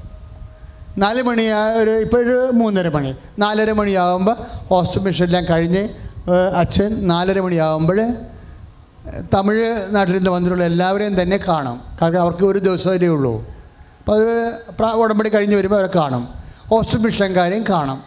[1.03, 1.45] നാല് മണി
[1.81, 3.11] ഒരു ഇപ്പോൾ ഒരു മൂന്നര മണി.
[3.39, 4.37] നാലര മണിയാകുമ്പോൾ
[4.71, 5.83] ഹോസ്റ്റൽ മിഷനെല്ലാം കഴിഞ്ഞ്
[6.63, 7.99] അച്ഛൻ നാലര മണിയാകുമ്പോൾ
[9.35, 11.77] തമിഴ് നാട്ടിൽ നിന്ന് വന്നിട്ടുള്ള എല്ലാവരെയും തന്നെ കാണും.
[12.01, 13.35] കാരണം അവർക്ക് ഒരു ദിവസമല്ലേ ഉള്ളൂ.
[13.99, 16.23] അപ്പോൾ അവർ ഉടമ്പടി കഴിഞ്ഞ് വരുമ്പോൾ അവരെ കാണും.
[16.71, 17.99] ഹോസ്റ്റൽ മിഷൻകാരെയും കാണും.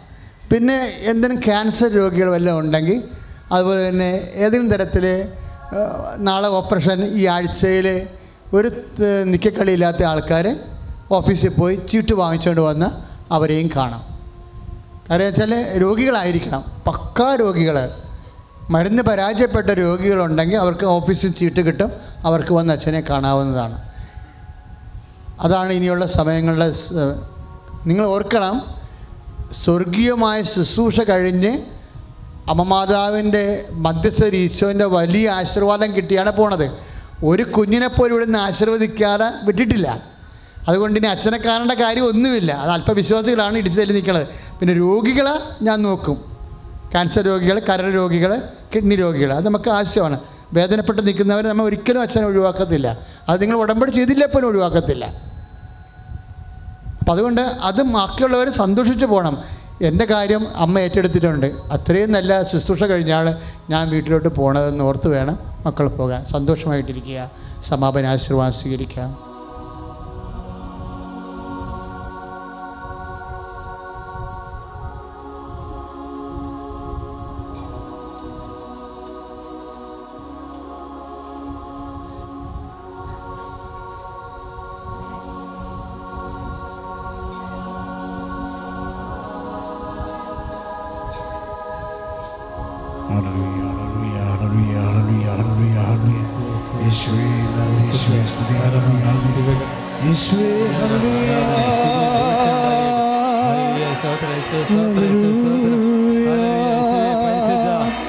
[0.50, 0.76] പിന്നെ
[1.10, 2.98] എന്തെങ്കിലും ക്യാൻസർ രോഗികൾ വല്ലതും ഉണ്ടെങ്കിൽ
[3.54, 4.10] അതുപോലെ തന്നെ
[4.44, 5.04] ഏതെങ്കിലും തരത്തിൽ
[6.28, 7.86] നാളെ ഓപ്പറേഷൻ ഈ ആഴ്ചയിൽ
[8.56, 8.68] ഒരു
[9.32, 10.46] നിക്കക്കളിയില്ലാത്ത ആൾക്കാർ
[11.12, 12.86] ഓഫീസിൽ പോയി ചീട്ട് വാങ്ങിച്ചുകൊണ്ട് വന്ന്
[13.32, 14.04] അവരെയും കാണാം.
[15.10, 16.64] കാര്യം വെച്ചാൽ രോഗികളായിരിക്കണം.
[16.86, 17.90] പക്കാ രോഗികൾ
[18.70, 21.92] മരുന്ന് പരാജയപ്പെട്ട രോഗികളുണ്ടെങ്കിൽ അവർക്ക് ഓഫീസിൽ ചീട്ട് കിട്ടും.
[22.24, 23.82] അവർക്ക് വന്ന് അച്ഛനെ കാണാവുന്നതാണ്.
[25.40, 26.72] അതാണ് ഇനിയുള്ള സമയങ്ങളിലെ
[27.86, 28.62] നിങ്ങൾ ഓർക്കണം.
[29.52, 31.58] സ്വർഗീയമായ ശുശ്രൂഷ കഴിഞ്ഞ്
[32.48, 36.70] അമ്മമാതാവിന്റെ മധ്യസ്ഥ ഈശോന്റെ വലിയ ആശീർവാദം കിട്ടിയാണ് പോണത്.
[37.24, 40.19] ഒരു കുഞ്ഞിനെപ്പോലും ഇവിടുന്ന് ആശീർവദിക്കാതെ വിട്ടിട്ടില്ല.
[40.68, 42.52] അതുകൊണ്ട് ഇനി അച്ഛനെ കാണേണ്ട കാര്യം ഒന്നുമില്ല.
[42.52, 44.26] അത് അല്പവിശ്വാസികളാണ് ഇടിച്ചതിൽ നിൽക്കുന്നത്
[44.60, 46.16] പിന്നെ രോഗികളെ ഞാൻ നോക്കും.
[46.92, 48.42] ക്യാൻസർ രോഗികൾ കരൾ രോഗികൾ
[48.74, 50.20] കിഡ്നി രോഗികൾ അത് നമുക്ക് ആവശ്യമാണ്.
[50.52, 52.98] വേദനപ്പെട്ട് നിൽക്കുന്നവരെ നമ്മൾ ഒരിക്കലും അച്ഛനെ ഒഴിവാക്കത്തില്ല.
[53.28, 55.04] അത് നിങ്ങൾ ഉടമ്പടി ചെയ്തില്ല പോലും ഒഴിവാക്കത്തില്ല.
[57.00, 59.38] അപ്പം അതുകൊണ്ട് അത് ബാക്കിയുള്ളവർ സന്തോഷിച്ച് പോകണം
[59.82, 61.46] എന്റെ കാര്യം അമ്മ ഏറ്റെടുത്തിട്ടുണ്ട്.
[61.46, 63.34] അത്രയും നല്ല ശുശ്രൂഷ കഴിഞ്ഞാൽ
[63.70, 66.24] ഞാൻ വീട്ടിലോട്ട് പോകണതെന്ന് ഓർത്ത് വേണം മക്കൾ പോകാൻ.
[66.24, 67.30] സന്തോഷമായിട്ടിരിക്കുക.
[67.64, 69.29] സമാപന ആശീർവാദം സ്വീകരിക്കാം.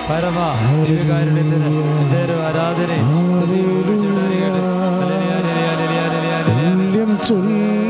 [0.10, 0.40] പരമ
[2.48, 2.92] ആരാധന
[7.26, 7.81] തുല്യം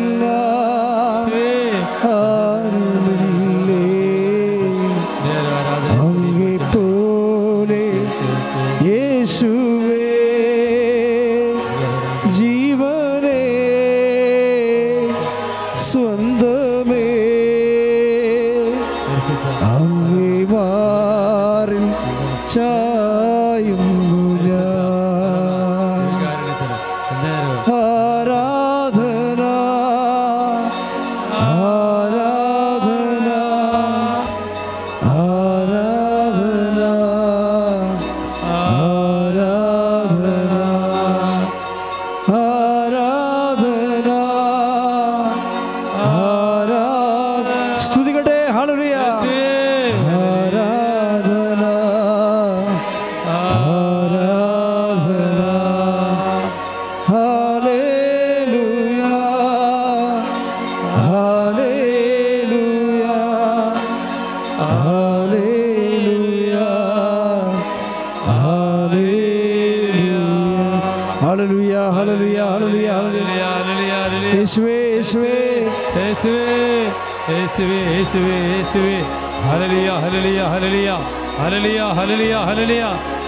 [82.02, 82.84] ഹല്ലേലൂയ ഹല്ലേലൂയ.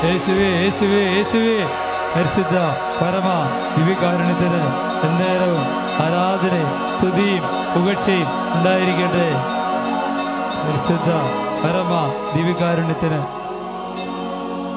[0.05, 1.57] യേശുവേ യേശുവേ യേശുവേ.
[2.13, 2.55] പരിശുദ്ധ
[3.01, 3.27] പരമ
[3.75, 4.61] ദിവ്യകാരുണ്യത്തിന്
[5.07, 5.65] എന്നേരവും
[6.03, 6.55] ആരാധന
[6.95, 7.43] സ്തുതിയും
[7.73, 9.27] പുകഴ്ചയും ഉണ്ടായിരിക്കട്ടെ.
[10.65, 11.09] പരിശുദ്ധ
[11.63, 11.91] പരമ
[12.35, 13.19] ദിവ്യകാരുണ്യത്തിന്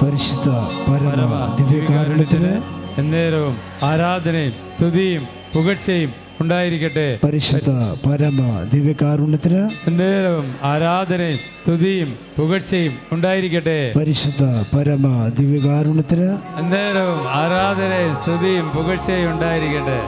[0.02, 0.48] പരിശുദ്ധ
[0.89, 2.52] പരമ പരമ ദിവ്യകാരുണ്യത്തിന്
[3.01, 5.24] എന്നേരവും ആരാധനയും സ്തുതിയും
[5.55, 7.06] പുകഴ്ചയും ഉണ്ടായിരിക്കട്ടെ.
[7.24, 7.70] പരിശുദ്ധ
[8.06, 8.40] പരമ
[8.72, 9.62] ദിവ്യകാരുണ്യത്തിന്
[10.00, 13.78] നേരവും ആരാധനയും സ്തുതിയും പുകഴ്ചയും ഉണ്ടായിരിക്കട്ടെ.
[13.98, 14.44] പരിശുദ്ധ
[14.74, 15.06] പരമ
[15.38, 16.28] ദിവ്യകാരുണ്യത്തിന്
[16.72, 19.98] നേരവും ആരാധനയും സ്തുതിയും പുകഴ്ചയും ഉണ്ടായിരിക്കട്ടെ.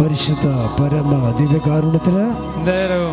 [0.00, 0.46] പരിശുദ്ധ
[0.78, 2.24] പരമ ദിവ്യകാരുണ്യത്തിന്
[2.58, 3.12] എന്നേരവും